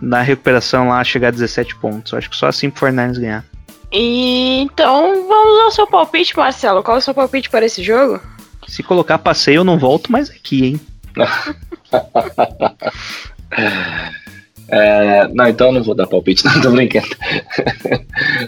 na 0.00 0.22
recuperação 0.22 0.88
lá 0.88 1.02
chegar 1.02 1.28
a 1.28 1.32
17 1.32 1.76
pontos. 1.76 2.14
Acho 2.14 2.28
que 2.28 2.36
só 2.36 2.46
assim 2.46 2.70
pro 2.70 2.80
Fernandes 2.80 3.18
ganhar. 3.18 3.44
E, 3.92 4.60
então, 4.60 5.26
vamos 5.26 5.64
ao 5.64 5.70
seu 5.70 5.86
palpite, 5.86 6.36
Marcelo. 6.36 6.82
Qual 6.82 6.96
é 6.96 7.00
o 7.00 7.02
seu 7.02 7.14
palpite 7.14 7.48
para 7.48 7.66
esse 7.66 7.82
jogo? 7.82 8.20
Se 8.66 8.82
colocar 8.82 9.18
passeio, 9.18 9.56
eu 9.56 9.64
não 9.64 9.78
volto 9.78 10.12
mais 10.12 10.30
aqui, 10.30 10.66
hein? 10.66 10.80
É, 14.70 15.26
não, 15.28 15.48
então 15.48 15.68
eu 15.68 15.72
não 15.72 15.82
vou 15.82 15.94
dar 15.94 16.06
palpite, 16.06 16.44
não, 16.44 16.60
tô 16.60 16.70
brincando. 16.70 17.08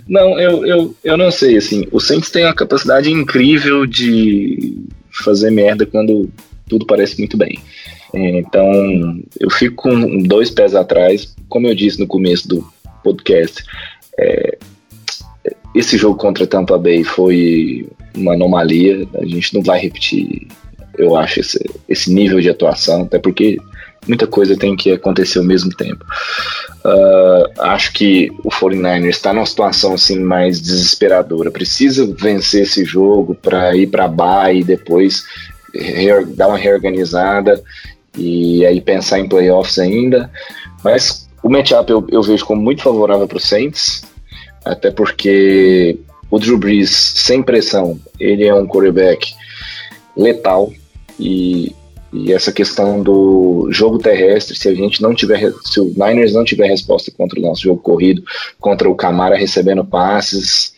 não, 0.07 0.38
eu, 0.38 0.66
eu, 0.66 0.95
eu 1.03 1.16
não 1.16 1.30
sei, 1.30 1.57
assim, 1.57 1.86
o 1.91 1.99
Saints 1.99 2.30
tem 2.30 2.45
uma 2.45 2.55
capacidade 2.55 3.11
incrível 3.11 3.86
de 3.86 4.76
fazer 5.11 5.51
merda 5.51 5.86
quando 5.86 6.30
tudo 6.68 6.84
parece 6.84 7.18
muito 7.18 7.36
bem. 7.36 7.59
Então, 8.12 9.20
eu 9.38 9.51
fico 9.51 9.76
com 9.76 10.22
dois 10.22 10.51
pés 10.51 10.74
atrás, 10.74 11.34
como 11.49 11.66
eu 11.66 11.74
disse 11.74 11.99
no 11.99 12.07
começo 12.07 12.49
do 12.49 12.72
podcast. 13.03 13.64
É, 14.18 14.59
esse 15.74 15.96
jogo 15.96 16.16
contra 16.16 16.46
Tampa 16.46 16.76
Bay 16.78 17.04
foi 17.04 17.88
uma 18.14 18.34
anomalia, 18.34 19.06
a 19.14 19.24
gente 19.24 19.54
não 19.54 19.62
vai 19.62 19.80
repetir, 19.80 20.48
eu 20.98 21.16
acho, 21.16 21.40
esse, 21.40 21.64
esse 21.88 22.12
nível 22.12 22.40
de 22.40 22.50
atuação, 22.50 23.02
até 23.02 23.18
porque 23.18 23.58
muita 24.06 24.26
coisa 24.26 24.56
tem 24.56 24.76
que 24.76 24.92
acontecer 24.92 25.38
ao 25.38 25.44
mesmo 25.44 25.70
tempo. 25.70 26.04
Uh, 26.84 27.60
acho 27.60 27.92
que 27.92 28.30
o 28.42 28.48
49ers 28.48 29.08
está 29.08 29.32
numa 29.32 29.46
situação 29.46 29.94
assim 29.94 30.18
mais 30.18 30.60
desesperadora. 30.60 31.50
Precisa 31.50 32.06
vencer 32.18 32.62
esse 32.62 32.84
jogo 32.84 33.34
para 33.34 33.76
ir 33.76 33.86
para 33.86 34.06
a 34.06 34.52
e 34.52 34.64
depois 34.64 35.24
dar 36.34 36.48
uma 36.48 36.58
reorganizada 36.58 37.62
e 38.16 38.64
aí 38.66 38.80
pensar 38.80 39.20
em 39.20 39.28
playoffs 39.28 39.78
ainda. 39.78 40.30
Mas 40.82 41.28
o 41.42 41.48
matchup 41.48 41.90
eu, 41.90 42.06
eu 42.10 42.22
vejo 42.22 42.44
como 42.44 42.60
muito 42.60 42.82
favorável 42.82 43.28
para 43.28 43.36
o 43.36 43.40
Saints, 43.40 44.02
até 44.64 44.90
porque 44.90 45.98
o 46.30 46.38
Drew 46.38 46.58
Brees, 46.58 46.90
sem 46.90 47.42
pressão, 47.42 47.98
ele 48.18 48.44
é 48.44 48.54
um 48.54 48.66
quarterback 48.66 49.34
letal 50.16 50.72
e 51.18 51.74
e 52.12 52.32
essa 52.32 52.50
questão 52.50 53.02
do 53.02 53.68
jogo 53.70 53.98
terrestre, 53.98 54.56
se 54.56 54.68
a 54.68 54.74
gente 54.74 55.00
não 55.00 55.14
tiver, 55.14 55.52
se 55.64 55.80
o 55.80 55.94
Niners 55.96 56.34
não 56.34 56.44
tiver 56.44 56.66
resposta 56.66 57.11
contra 57.16 57.38
o 57.38 57.42
nosso 57.42 57.62
jogo 57.62 57.80
corrido, 57.80 58.22
contra 58.58 58.90
o 58.90 58.96
Camara 58.96 59.36
recebendo 59.36 59.84
passes, 59.84 60.74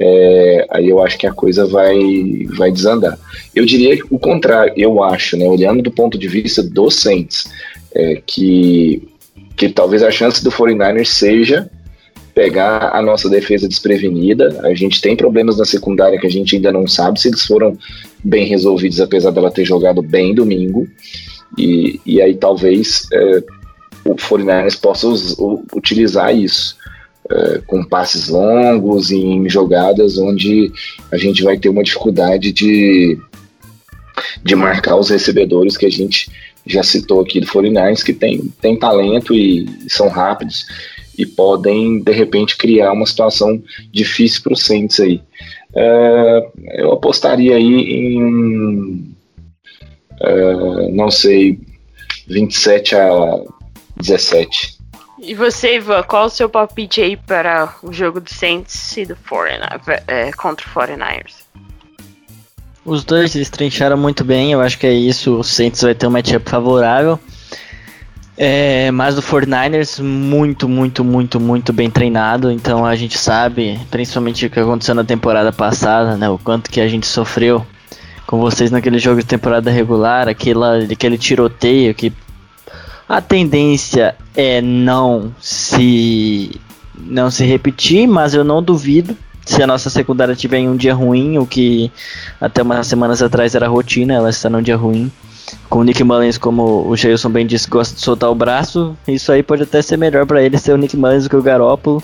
é, 0.00 0.66
aí 0.70 0.88
eu 0.88 1.00
acho 1.00 1.16
que 1.16 1.26
a 1.26 1.32
coisa 1.32 1.66
vai, 1.66 1.96
vai 2.56 2.72
desandar. 2.72 3.16
Eu 3.54 3.64
diria 3.64 4.02
o 4.10 4.18
contrário, 4.18 4.72
eu 4.76 5.02
acho, 5.04 5.36
né, 5.36 5.46
olhando 5.46 5.82
do 5.82 5.90
ponto 5.90 6.18
de 6.18 6.26
vista 6.26 6.62
dos 6.62 6.96
Saints, 6.96 7.44
é, 7.94 8.20
que, 8.26 9.08
que 9.56 9.68
talvez 9.68 10.02
a 10.02 10.10
chance 10.10 10.42
do 10.42 10.50
49ers 10.50 11.06
seja 11.06 11.70
pegar 12.34 12.90
a 12.94 13.02
nossa 13.02 13.28
defesa 13.28 13.68
desprevenida. 13.68 14.60
A 14.62 14.74
gente 14.74 15.00
tem 15.00 15.16
problemas 15.16 15.58
na 15.58 15.64
secundária 15.64 16.18
que 16.18 16.26
a 16.26 16.30
gente 16.30 16.56
ainda 16.56 16.72
não 16.72 16.86
sabe 16.86 17.20
se 17.20 17.28
eles 17.28 17.42
foram 17.42 17.76
bem 18.24 18.46
resolvidos, 18.46 19.00
apesar 19.00 19.30
dela 19.30 19.50
ter 19.50 19.64
jogado 19.64 20.02
bem 20.02 20.34
domingo. 20.34 20.88
E, 21.58 22.00
e 22.06 22.22
aí 22.22 22.34
talvez 22.34 23.06
é, 23.12 23.42
o 24.04 24.14
49ers 24.14 24.80
possa 24.80 25.08
us, 25.08 25.36
utilizar 25.74 26.34
isso. 26.34 26.80
É, 27.30 27.60
com 27.66 27.84
passes 27.84 28.28
longos 28.28 29.12
em 29.12 29.48
jogadas 29.48 30.18
onde 30.18 30.72
a 31.10 31.16
gente 31.16 31.44
vai 31.44 31.56
ter 31.56 31.68
uma 31.68 31.84
dificuldade 31.84 32.50
de, 32.50 33.16
de 34.42 34.56
marcar 34.56 34.96
os 34.96 35.08
recebedores 35.08 35.76
que 35.76 35.86
a 35.86 35.90
gente 35.90 36.28
já 36.66 36.82
citou 36.82 37.20
aqui 37.20 37.38
do 37.38 37.46
49ers, 37.46 38.02
que 38.02 38.12
tem, 38.12 38.52
tem 38.60 38.76
talento 38.76 39.32
e 39.32 39.68
são 39.88 40.08
rápidos 40.08 40.66
e 41.18 41.26
podem, 41.26 42.00
de 42.00 42.12
repente, 42.12 42.56
criar 42.56 42.92
uma 42.92 43.06
situação 43.06 43.62
difícil 43.90 44.42
para 44.42 44.52
o 44.52 44.56
Saints 44.56 45.00
aí. 45.00 45.20
É, 45.74 46.50
eu 46.74 46.92
apostaria 46.92 47.56
aí 47.56 47.64
em, 47.64 49.14
é, 50.20 50.88
não 50.90 51.10
sei, 51.10 51.58
27 52.28 52.94
a 52.96 53.40
17. 53.96 54.82
E 55.24 55.34
você, 55.34 55.76
Ivan, 55.76 56.02
qual 56.02 56.26
o 56.26 56.30
seu 56.30 56.48
palpite 56.48 57.00
aí 57.00 57.16
para 57.16 57.76
o 57.82 57.92
jogo 57.92 58.20
do 58.20 58.28
Saints 58.28 58.96
e 58.96 59.06
do 59.06 59.14
49, 59.16 60.02
é, 60.08 60.32
contra 60.32 60.66
o 60.66 60.70
49ers? 60.70 61.42
Os 62.84 63.04
dois 63.04 63.36
estrincharam 63.36 63.96
muito 63.96 64.24
bem, 64.24 64.50
eu 64.52 64.60
acho 64.60 64.76
que 64.76 64.86
é 64.86 64.92
isso. 64.92 65.38
O 65.38 65.44
Saints 65.44 65.82
vai 65.82 65.94
ter 65.94 66.08
um 66.08 66.10
matchup 66.10 66.50
favorável. 66.50 67.20
É, 68.44 68.90
mas 68.90 69.16
o 69.16 69.22
49ers 69.22 70.02
muito, 70.02 70.68
muito, 70.68 71.04
muito, 71.04 71.38
muito 71.38 71.72
bem 71.72 71.88
treinado. 71.88 72.50
Então 72.50 72.84
a 72.84 72.96
gente 72.96 73.16
sabe, 73.16 73.78
principalmente 73.88 74.46
o 74.46 74.50
que 74.50 74.58
aconteceu 74.58 74.96
na 74.96 75.04
temporada 75.04 75.52
passada, 75.52 76.16
né? 76.16 76.28
O 76.28 76.36
quanto 76.36 76.68
que 76.68 76.80
a 76.80 76.88
gente 76.88 77.06
sofreu 77.06 77.64
com 78.26 78.40
vocês 78.40 78.72
naquele 78.72 78.98
jogo 78.98 79.20
de 79.20 79.26
temporada 79.26 79.70
regular, 79.70 80.26
aquela, 80.26 80.78
aquele 80.78 81.16
tiroteio 81.16 81.94
que 81.94 82.12
a 83.08 83.20
tendência 83.20 84.16
é 84.34 84.60
não 84.60 85.32
se 85.40 86.60
não 86.98 87.30
se 87.30 87.44
repetir, 87.44 88.08
mas 88.08 88.34
eu 88.34 88.42
não 88.42 88.60
duvido 88.60 89.16
se 89.46 89.62
a 89.62 89.68
nossa 89.68 89.88
secundária 89.88 90.34
tiver 90.34 90.58
em 90.58 90.68
um 90.68 90.76
dia 90.76 90.94
ruim, 90.94 91.38
o 91.38 91.46
que 91.46 91.92
até 92.40 92.60
umas 92.62 92.88
semanas 92.88 93.22
atrás 93.22 93.54
era 93.54 93.68
rotina, 93.68 94.14
ela 94.14 94.30
está 94.30 94.50
num 94.50 94.62
dia 94.62 94.76
ruim. 94.76 95.12
Com 95.68 95.80
o 95.80 95.84
Nick 95.84 96.02
Mullins, 96.04 96.38
como 96.38 96.86
o 96.88 96.96
Jailson 96.96 97.30
bem 97.30 97.46
disse, 97.46 97.68
gosta 97.68 97.94
de 97.94 98.00
soltar 98.00 98.30
o 98.30 98.34
braço, 98.34 98.96
isso 99.06 99.32
aí 99.32 99.42
pode 99.42 99.62
até 99.62 99.80
ser 99.82 99.96
melhor 99.96 100.26
para 100.26 100.42
ele 100.42 100.58
ser 100.58 100.72
o 100.72 100.76
Nick 100.76 100.96
Mullins 100.96 101.24
do 101.24 101.30
que 101.30 101.36
o 101.36 101.42
Garópolo, 101.42 102.02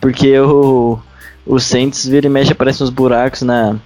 porque 0.00 0.38
o, 0.38 0.98
o 1.46 1.58
Saints 1.58 2.06
vira 2.06 2.26
e 2.26 2.30
mexe 2.30 2.52
aparece 2.52 2.82
uns 2.82 2.90
buracos 2.90 3.42
na, 3.42 3.76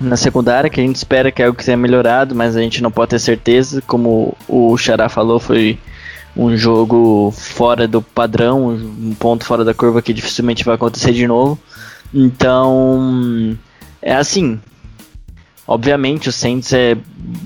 na 0.00 0.16
secundária, 0.16 0.70
que 0.70 0.80
a 0.80 0.84
gente 0.84 0.96
espera 0.96 1.30
que 1.30 1.42
é 1.42 1.46
algo 1.46 1.56
que 1.56 1.64
tenha 1.64 1.76
melhorado, 1.76 2.34
mas 2.34 2.56
a 2.56 2.60
gente 2.60 2.82
não 2.82 2.90
pode 2.90 3.10
ter 3.10 3.18
certeza, 3.18 3.82
como 3.86 4.36
o 4.48 4.76
Xará 4.76 5.08
falou, 5.08 5.38
foi 5.38 5.78
um 6.36 6.56
jogo 6.56 7.30
fora 7.36 7.86
do 7.86 8.00
padrão, 8.00 8.68
um 8.68 9.14
ponto 9.14 9.44
fora 9.44 9.64
da 9.64 9.74
curva 9.74 10.00
que 10.00 10.12
dificilmente 10.12 10.64
vai 10.64 10.74
acontecer 10.74 11.12
de 11.12 11.26
novo. 11.26 11.58
Então, 12.12 13.56
é 14.00 14.14
assim. 14.14 14.60
Obviamente 15.72 16.28
o 16.28 16.32
Saints 16.32 16.70
é 16.74 16.98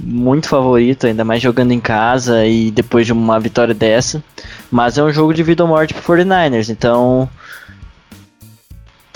muito 0.03 0.49
favorito, 0.49 1.07
ainda 1.07 1.25
mais 1.25 1.41
jogando 1.41 1.71
em 1.71 1.79
casa 1.79 2.45
e 2.45 2.73
depois 2.73 3.07
de 3.07 3.13
uma 3.13 3.39
vitória 3.39 3.73
dessa. 3.73 4.21
Mas 4.69 4.99
é 4.99 5.05
um 5.05 5.13
jogo 5.13 5.33
de 5.33 5.45
vida 5.45 5.63
ou 5.63 5.69
morte 5.69 5.95
pro 5.95 6.17
49ers, 6.17 6.69
então 6.69 7.29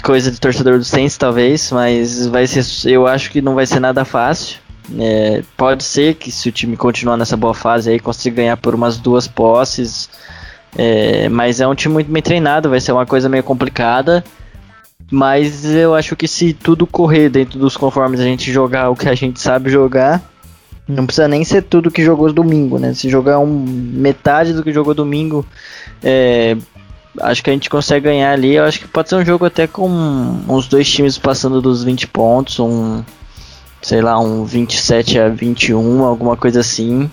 coisa 0.00 0.30
de 0.30 0.38
torcedor 0.38 0.78
do 0.78 0.84
Saints 0.84 1.16
talvez, 1.16 1.72
mas 1.72 2.24
vai 2.28 2.46
ser, 2.46 2.88
eu 2.88 3.04
acho 3.04 3.32
que 3.32 3.42
não 3.42 3.56
vai 3.56 3.66
ser 3.66 3.80
nada 3.80 4.04
fácil. 4.04 4.58
É, 4.96 5.42
pode 5.56 5.82
ser 5.82 6.14
que 6.14 6.30
se 6.30 6.48
o 6.48 6.52
time 6.52 6.76
continuar 6.76 7.16
nessa 7.16 7.36
boa 7.36 7.52
fase 7.52 7.90
aí 7.90 7.98
consiga 7.98 8.36
ganhar 8.36 8.56
por 8.58 8.76
umas 8.76 8.96
duas 8.96 9.26
posses, 9.26 10.08
é, 10.78 11.28
mas 11.28 11.60
é 11.60 11.66
um 11.66 11.74
time 11.74 11.94
muito 11.94 12.12
bem 12.12 12.22
treinado, 12.22 12.70
vai 12.70 12.78
ser 12.80 12.92
uma 12.92 13.06
coisa 13.06 13.28
meio 13.28 13.42
complicada. 13.42 14.22
Mas 15.10 15.64
eu 15.64 15.94
acho 15.94 16.14
que 16.14 16.28
se 16.28 16.52
tudo 16.52 16.86
correr 16.86 17.28
dentro 17.28 17.58
dos 17.58 17.76
conformes 17.76 18.20
a 18.20 18.24
gente 18.24 18.52
jogar 18.52 18.90
o 18.90 18.96
que 18.96 19.08
a 19.08 19.14
gente 19.14 19.40
sabe 19.40 19.68
jogar, 19.68 20.22
não 20.86 21.04
precisa 21.04 21.26
nem 21.26 21.44
ser 21.44 21.62
tudo 21.62 21.90
que 21.90 22.04
jogou 22.04 22.32
domingo, 22.32 22.78
né? 22.78 22.94
Se 22.94 23.08
jogar 23.08 23.38
um, 23.38 23.64
metade 23.66 24.52
do 24.52 24.62
que 24.62 24.72
jogou 24.72 24.94
domingo, 24.94 25.44
é, 26.02 26.56
acho 27.20 27.42
que 27.42 27.50
a 27.50 27.52
gente 27.52 27.68
consegue 27.68 28.04
ganhar 28.04 28.32
ali. 28.32 28.54
Eu 28.54 28.64
acho 28.64 28.80
que 28.80 28.88
pode 28.88 29.08
ser 29.08 29.16
um 29.16 29.24
jogo 29.24 29.44
até 29.44 29.66
com 29.66 29.88
uns 30.48 30.68
dois 30.68 30.88
times 30.88 31.18
passando 31.18 31.60
dos 31.60 31.82
20 31.82 32.06
pontos, 32.08 32.60
um, 32.60 33.02
sei 33.82 34.00
lá, 34.00 34.18
um 34.18 34.44
27 34.44 35.18
a 35.18 35.28
21, 35.28 36.04
alguma 36.04 36.36
coisa 36.36 36.60
assim. 36.60 37.10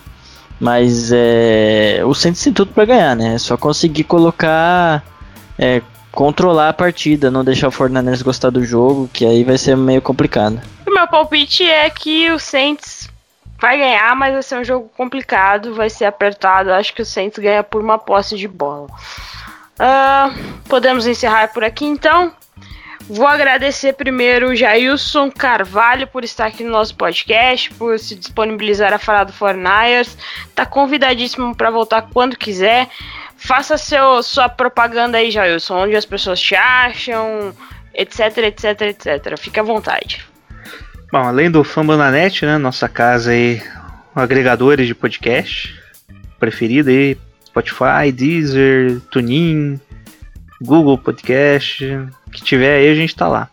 Mas 0.59 1.11
é, 1.13 2.01
o 2.03 2.13
Santos 2.13 2.43
tem 2.43 2.51
tudo 2.51 2.71
para 2.73 2.85
ganhar, 2.85 3.15
né? 3.15 3.35
É 3.35 3.37
só 3.37 3.57
conseguir 3.57 4.03
colocar 4.03 5.03
é, 5.57 5.81
controlar 6.17 6.69
a 6.69 6.73
partida, 6.73 7.29
não 7.29 7.45
deixar 7.45 7.67
o 7.67 7.71
Fortaleza 7.71 8.23
gostar 8.23 8.49
do 8.49 8.65
jogo, 8.65 9.07
que 9.13 9.23
aí 9.23 9.43
vai 9.43 9.55
ser 9.55 9.77
meio 9.77 10.01
complicado. 10.01 10.59
O 10.83 10.89
meu 10.89 11.07
palpite 11.07 11.63
é 11.63 11.87
que 11.91 12.31
o 12.31 12.39
Saints 12.39 13.07
vai 13.61 13.77
ganhar, 13.77 14.15
mas 14.15 14.33
vai 14.33 14.41
ser 14.41 14.57
um 14.57 14.63
jogo 14.63 14.89
complicado, 14.97 15.75
vai 15.75 15.91
ser 15.91 16.05
apertado. 16.05 16.73
Acho 16.73 16.91
que 16.91 17.03
o 17.03 17.05
Saints 17.05 17.37
ganha 17.37 17.61
por 17.61 17.83
uma 17.83 17.99
posse 17.99 18.35
de 18.35 18.47
bola. 18.47 18.87
Uh, 19.79 20.63
podemos 20.67 21.05
encerrar 21.05 21.53
por 21.53 21.63
aqui 21.63 21.85
então. 21.85 22.33
Vou 23.07 23.27
agradecer 23.27 23.93
primeiro 23.93 24.49
o 24.49 24.55
Jailson 24.55 25.29
Carvalho 25.29 26.07
por 26.07 26.23
estar 26.23 26.47
aqui 26.47 26.63
no 26.63 26.71
nosso 26.71 26.95
podcast, 26.95 27.71
por 27.75 27.99
se 27.99 28.15
disponibilizar 28.15 28.91
a 28.91 28.97
falar 28.97 29.25
do 29.25 29.33
Fortnite. 29.33 30.17
Tá 30.55 30.65
convidadíssimo 30.65 31.55
para 31.55 31.69
voltar 31.69 32.07
quando 32.11 32.35
quiser. 32.35 32.89
Faça 33.37 33.77
seu, 33.77 34.21
sua 34.23 34.49
propaganda 34.49 35.17
aí, 35.17 35.31
Jailson, 35.31 35.83
onde 35.83 35.95
as 35.95 36.05
pessoas 36.05 36.39
te 36.39 36.55
acham, 36.55 37.53
etc, 37.93 38.37
etc, 38.37 38.81
etc. 38.81 39.37
Fique 39.37 39.59
à 39.59 39.63
vontade. 39.63 40.25
Bom, 41.11 41.19
além 41.19 41.49
do 41.49 41.63
Fambonanet, 41.63 42.45
né, 42.45 42.57
nossa 42.57 42.89
casa 42.89 43.31
aí, 43.31 43.61
agregadores 44.13 44.87
de 44.87 44.95
podcast 44.95 45.77
preferido 46.39 46.89
aí, 46.89 47.17
Spotify, 47.45 48.11
Deezer, 48.13 48.99
TuneIn, 49.11 49.79
Google 50.61 50.97
Podcast, 50.97 51.83
que 52.31 52.43
tiver 52.43 52.77
aí 52.77 52.89
a 52.89 52.95
gente 52.95 53.15
tá 53.15 53.27
lá. 53.27 53.49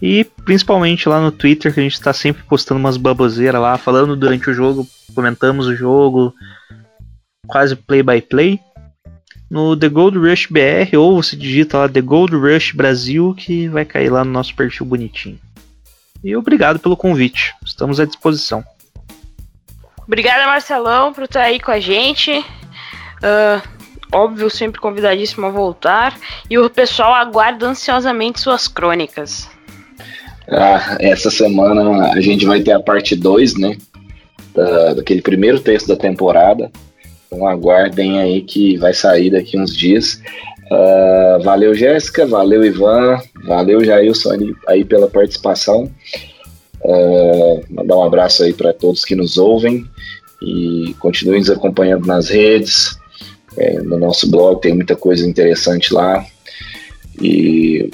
E 0.00 0.24
principalmente 0.44 1.08
lá 1.08 1.20
no 1.20 1.30
Twitter, 1.30 1.72
que 1.72 1.80
a 1.80 1.82
gente 1.82 2.00
tá 2.00 2.12
sempre 2.12 2.42
postando 2.42 2.80
umas 2.80 2.96
baboseiras 2.96 3.60
lá, 3.60 3.78
falando 3.78 4.16
durante 4.16 4.50
o 4.50 4.54
jogo, 4.54 4.86
comentamos 5.14 5.66
o 5.66 5.76
jogo, 5.76 6.34
quase 7.46 7.76
play 7.76 8.02
by 8.02 8.20
play 8.20 8.60
no 9.52 9.76
The 9.76 9.90
Gold 9.90 10.16
Rush 10.16 10.46
BR 10.46 10.96
ou 10.96 11.22
você 11.22 11.36
digita 11.36 11.76
lá 11.76 11.86
The 11.86 12.00
Gold 12.00 12.34
Rush 12.34 12.72
Brasil 12.72 13.34
que 13.36 13.68
vai 13.68 13.84
cair 13.84 14.08
lá 14.08 14.24
no 14.24 14.30
nosso 14.30 14.54
perfil 14.56 14.86
bonitinho. 14.86 15.38
E 16.24 16.34
obrigado 16.34 16.78
pelo 16.78 16.96
convite, 16.96 17.52
estamos 17.62 18.00
à 18.00 18.06
disposição. 18.06 18.64
Obrigada, 20.06 20.46
Marcelão, 20.46 21.12
por 21.12 21.24
estar 21.24 21.42
aí 21.42 21.60
com 21.60 21.70
a 21.70 21.78
gente. 21.78 22.30
Uh, 22.32 23.62
óbvio, 24.10 24.48
sempre 24.48 24.80
convidadíssimo 24.80 25.44
a 25.44 25.50
voltar. 25.50 26.18
E 26.48 26.58
o 26.58 26.70
pessoal 26.70 27.12
aguarda 27.12 27.66
ansiosamente 27.66 28.40
suas 28.40 28.66
crônicas. 28.66 29.50
Ah, 30.48 30.96
essa 30.98 31.30
semana 31.30 32.10
a 32.12 32.20
gente 32.22 32.46
vai 32.46 32.62
ter 32.62 32.72
a 32.72 32.80
parte 32.80 33.14
2, 33.14 33.58
né? 33.58 33.76
Da, 34.54 34.94
daquele 34.94 35.20
primeiro 35.20 35.60
texto 35.60 35.88
da 35.88 35.96
temporada. 35.96 36.70
Então 37.32 37.46
aguardem 37.46 38.20
aí 38.20 38.42
que 38.42 38.76
vai 38.76 38.92
sair 38.92 39.30
daqui 39.30 39.58
uns 39.58 39.74
dias. 39.74 40.20
Uh, 40.70 41.42
valeu, 41.42 41.74
Jéssica, 41.74 42.26
valeu, 42.26 42.62
Ivan, 42.62 43.18
valeu, 43.46 43.82
Jailson, 43.82 44.32
aí, 44.32 44.54
aí 44.68 44.84
pela 44.84 45.08
participação. 45.08 45.90
Uh, 46.84 47.64
mandar 47.70 47.96
um 47.96 48.02
abraço 48.02 48.42
aí 48.42 48.52
para 48.52 48.74
todos 48.74 49.04
que 49.04 49.14
nos 49.14 49.38
ouvem 49.38 49.86
e 50.42 50.94
continuem 50.98 51.40
nos 51.40 51.48
acompanhando 51.48 52.06
nas 52.06 52.28
redes, 52.28 52.98
é, 53.56 53.78
no 53.80 53.98
nosso 53.98 54.30
blog, 54.30 54.60
tem 54.60 54.74
muita 54.74 54.94
coisa 54.94 55.26
interessante 55.26 55.94
lá. 55.94 56.24
E 57.20 57.90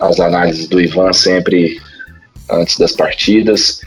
as 0.00 0.18
análises 0.18 0.66
do 0.66 0.80
Ivan 0.80 1.12
sempre 1.12 1.80
antes 2.50 2.78
das 2.78 2.92
partidas. 2.92 3.80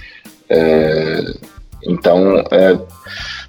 É, 0.49 1.21
então, 1.83 2.37
é, 2.51 2.77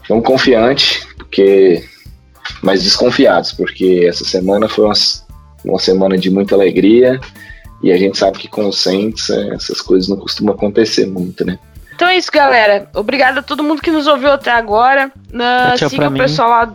Estamos 0.07 0.24
confiantes, 0.24 1.05
porque 1.37 1.84
mas 2.62 2.82
desconfiados, 2.82 3.53
porque 3.53 4.07
essa 4.09 4.24
semana 4.24 4.68
foi 4.68 4.87
uma, 4.87 4.95
uma 5.64 5.78
semana 5.78 6.16
de 6.16 6.30
muita 6.30 6.55
alegria 6.55 7.20
e 7.82 7.93
a 7.93 7.97
gente 7.99 8.16
sabe 8.16 8.39
que 8.39 8.49
com 8.49 8.66
o 8.66 8.72
Saints 8.72 9.28
é, 9.28 9.55
essas 9.55 9.82
coisas 9.82 10.09
não 10.09 10.16
costumam 10.16 10.55
acontecer 10.55 11.07
muito, 11.07 11.45
né? 11.45 11.59
Então 11.95 12.09
é 12.09 12.16
isso, 12.16 12.30
galera. 12.30 12.89
Obrigado 12.95 13.39
a 13.39 13.43
todo 13.43 13.62
mundo 13.62 13.80
que 13.82 13.91
nos 13.91 14.07
ouviu 14.07 14.30
até 14.30 14.51
agora. 14.51 15.11
Uh, 15.30 15.76
tchau 15.76 15.89
siga 15.89 16.09
o 16.09 16.11
mim. 16.11 16.18
pessoal 16.18 16.49
lá. 16.49 16.61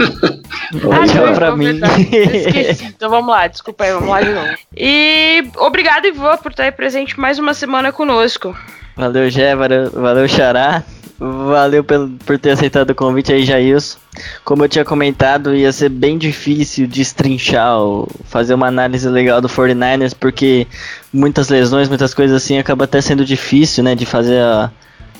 ah, 0.00 1.06
tchau 1.06 1.26
não, 1.26 1.34
pra 1.34 1.50
não, 1.50 1.56
mim. 1.56 1.80
Esqueci. 2.12 2.84
Então 2.84 3.10
vamos 3.10 3.28
lá, 3.28 3.46
desculpa 3.46 3.84
aí, 3.84 3.92
vamos 3.92 4.08
lá 4.08 4.22
de 4.22 4.30
novo. 4.30 4.54
E 4.76 5.48
obrigado, 5.58 6.06
Ivan, 6.06 6.36
por 6.38 6.52
estar 6.52 6.64
aí 6.64 6.72
presente 6.72 7.18
mais 7.18 7.38
uma 7.38 7.54
semana 7.54 7.92
conosco. 7.92 8.56
Valeu, 8.96 9.28
Gé, 9.28 9.54
valeu, 9.54 9.90
valeu 9.90 10.28
Xará. 10.28 10.84
Valeu 11.18 11.82
pelo, 11.82 12.10
por 12.26 12.38
ter 12.38 12.50
aceitado 12.50 12.90
o 12.90 12.94
convite 12.94 13.32
aí, 13.32 13.44
Jailson. 13.44 13.98
Como 14.44 14.64
eu 14.64 14.68
tinha 14.68 14.84
comentado, 14.84 15.54
ia 15.54 15.72
ser 15.72 15.88
bem 15.88 16.18
difícil 16.18 16.86
destrinchar, 16.86 17.78
ou 17.78 18.06
fazer 18.24 18.52
uma 18.52 18.66
análise 18.66 19.08
legal 19.08 19.40
do 19.40 19.48
49ers, 19.48 20.14
porque 20.18 20.66
muitas 21.10 21.48
lesões, 21.48 21.88
muitas 21.88 22.12
coisas 22.12 22.42
assim, 22.42 22.58
acaba 22.58 22.84
até 22.84 23.00
sendo 23.00 23.24
difícil, 23.24 23.82
né, 23.82 23.94
de 23.94 24.04
fazer 24.04 24.40
a, 24.42 24.70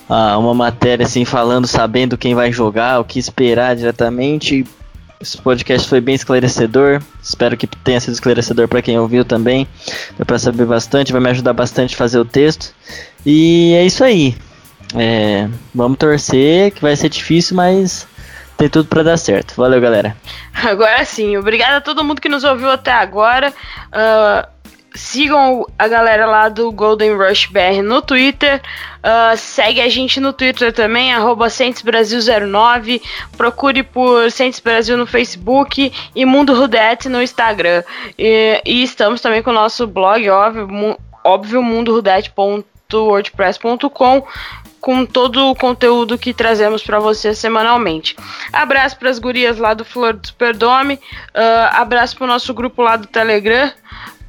a, 0.07 0.37
uma 0.37 0.53
matéria 0.53 1.07
assim, 1.07 1.25
falando, 1.25 1.67
sabendo 1.67 2.19
quem 2.19 2.35
vai 2.35 2.53
jogar, 2.53 3.01
o 3.01 3.05
que 3.05 3.19
esperar 3.19 3.75
diretamente. 3.75 4.67
Esse 5.19 5.39
podcast 5.39 5.89
foi 5.89 6.03
bem 6.03 6.15
esclarecedor. 6.15 7.01
Espero 7.23 7.57
que 7.57 7.67
tenha 7.67 7.99
sido 8.01 8.13
esclarecedor 8.13 8.69
para 8.69 8.83
quem 8.83 8.99
ouviu 8.99 9.25
também. 9.25 9.67
Deu 10.15 10.27
para 10.27 10.39
saber 10.39 10.67
bastante, 10.67 11.11
vai 11.11 11.23
me 11.23 11.31
ajudar 11.31 11.55
bastante 11.55 11.95
a 11.95 11.99
fazer 11.99 12.19
o 12.19 12.25
texto. 12.25 12.75
E 13.25 13.73
é 13.75 13.87
isso 13.87 14.05
aí. 14.05 14.37
É, 14.95 15.49
vamos 15.75 15.99
torcer, 15.99 16.71
que 16.73 16.83
vai 16.83 16.95
ser 16.95 17.09
difícil, 17.09 17.57
mas 17.57 18.07
tem 18.57 18.69
tudo 18.69 18.89
para 18.89 19.03
dar 19.03 19.17
certo. 19.17 19.57
Valeu, 19.57 19.81
galera. 19.81 20.17
Agora 20.55 21.05
sim, 21.05 21.37
obrigado 21.37 21.75
a 21.75 21.81
todo 21.81 22.05
mundo 22.05 22.21
que 22.21 22.29
nos 22.29 22.45
ouviu 22.45 22.71
até 22.71 22.93
agora. 22.93 23.53
Uh, 23.89 24.47
sigam 24.95 25.67
a 25.79 25.87
galera 25.87 26.25
lá 26.27 26.49
do 26.49 26.73
Golden 26.73 27.15
Rush 27.17 27.47
BR 27.47 27.83
no 27.85 28.01
Twitter. 28.01 28.63
Uh, 28.99 29.37
segue 29.37 29.81
a 29.81 29.89
gente 29.89 30.19
no 30.19 30.33
Twitter 30.33 30.73
também, 30.73 31.13
arroba 31.13 31.49
Brasil09. 31.49 33.03
Procure 33.37 33.83
por 33.83 34.31
Centes 34.31 34.61
Brasil 34.61 34.97
no 34.97 35.07
Facebook 35.07 35.93
e 36.15 36.25
Mundo 36.25 36.55
Rudete 36.55 37.11
no 37.11 37.23
Instagram. 37.23 37.83
E, 38.19 38.63
e, 38.65 38.83
estamos 38.83 39.21
também 39.21 39.43
com 39.43 39.51
o 39.51 39.55
nosso 39.55 39.87
blog, 39.87 40.27
óbvio, 40.31 40.97
óbvio 41.23 41.63
mundorudete.wordpress.com 41.63 44.27
com 44.87 45.05
todo 45.05 45.51
o 45.51 45.55
conteúdo 45.57 46.17
que 46.17 46.33
trazemos 46.33 46.81
para 46.81 47.01
você 47.01 47.35
semanalmente. 47.35 48.15
Abraço 48.53 48.97
para 48.97 49.11
as 49.11 49.19
gurias 49.19 49.59
lá 49.59 49.75
do 49.75 49.85
Flor 49.85 50.13
do 50.13 50.25
Superdome, 50.25 50.95
uh, 50.95 51.73
abraço 51.73 52.17
para 52.17 52.25
o 52.25 52.29
nosso 52.29 52.55
grupo 52.55 52.83
lá 52.83 52.97
do 52.97 53.09
Telegram, 53.09 53.73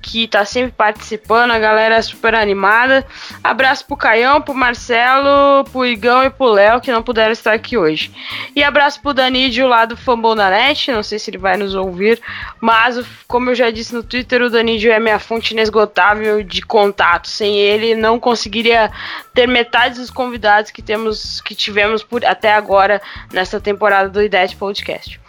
que 0.08 0.26
tá 0.26 0.46
sempre 0.46 0.72
participando, 0.72 1.52
a 1.52 1.60
galera 1.60 1.96
é 1.96 2.02
super 2.02 2.34
animada. 2.34 3.06
Abraço 3.44 3.86
pro 3.86 3.98
Caião, 3.98 4.42
pro 4.42 4.54
Marcelo, 4.54 5.66
pro 5.66 5.86
Igão 5.86 6.24
e 6.24 6.30
pro 6.30 6.46
Léo, 6.46 6.80
que 6.80 6.92
não 6.92 7.04
puderam 7.04 7.34
estar 7.34 7.52
aqui 7.52 7.78
hoje. 7.78 8.10
E 8.56 8.64
abraço 8.64 9.02
pro 9.02 9.14
Danídio 9.14 9.68
lá 9.68 9.84
do 9.84 9.98
Fambon 9.98 10.34
da 10.34 10.50
Net, 10.50 10.92
não 10.94 11.04
sei 11.04 11.20
se 11.20 11.30
ele 11.30 11.38
vai 11.38 11.58
nos 11.58 11.76
ouvir, 11.76 12.22
mas 12.62 13.06
como 13.28 13.50
eu 13.50 13.56
já 13.56 13.70
disse 13.70 13.94
no 13.94 14.02
Twitter, 14.02 14.42
o 14.42 14.50
Danídio 14.50 14.92
é 14.92 15.00
minha 15.00 15.20
fonte 15.20 15.54
inesgotável 15.54 16.42
de 16.42 16.62
contato. 16.62 17.28
Sem 17.28 17.58
ele, 17.58 17.94
não 17.94 18.18
conseguiria 18.18 18.90
ter 19.34 19.46
metade 19.46 20.00
dos 20.00 20.10
convidados 20.10 20.72
que 20.72 20.82
temos 20.82 21.42
que 21.42 21.54
tivemos 21.54 22.02
por 22.02 22.24
até 22.24 22.54
agora 22.54 23.02
nessa 23.34 23.60
temporada 23.60 24.08
do 24.08 24.22
IDET 24.22 24.56
Podcast. 24.56 25.20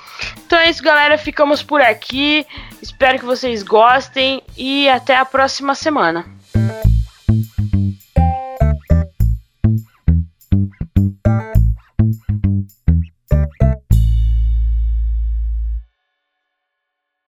Então 0.47 0.59
é 0.59 0.71
isso, 0.71 0.83
galera. 0.83 1.19
Ficamos 1.19 1.63
por 1.63 1.81
aqui. 1.81 2.47
Espero 2.81 3.19
que 3.19 3.25
vocês 3.25 3.63
gostem 3.63 4.43
e 4.57 4.89
até 4.89 5.17
a 5.17 5.25
próxima 5.25 5.75
semana. 5.75 6.25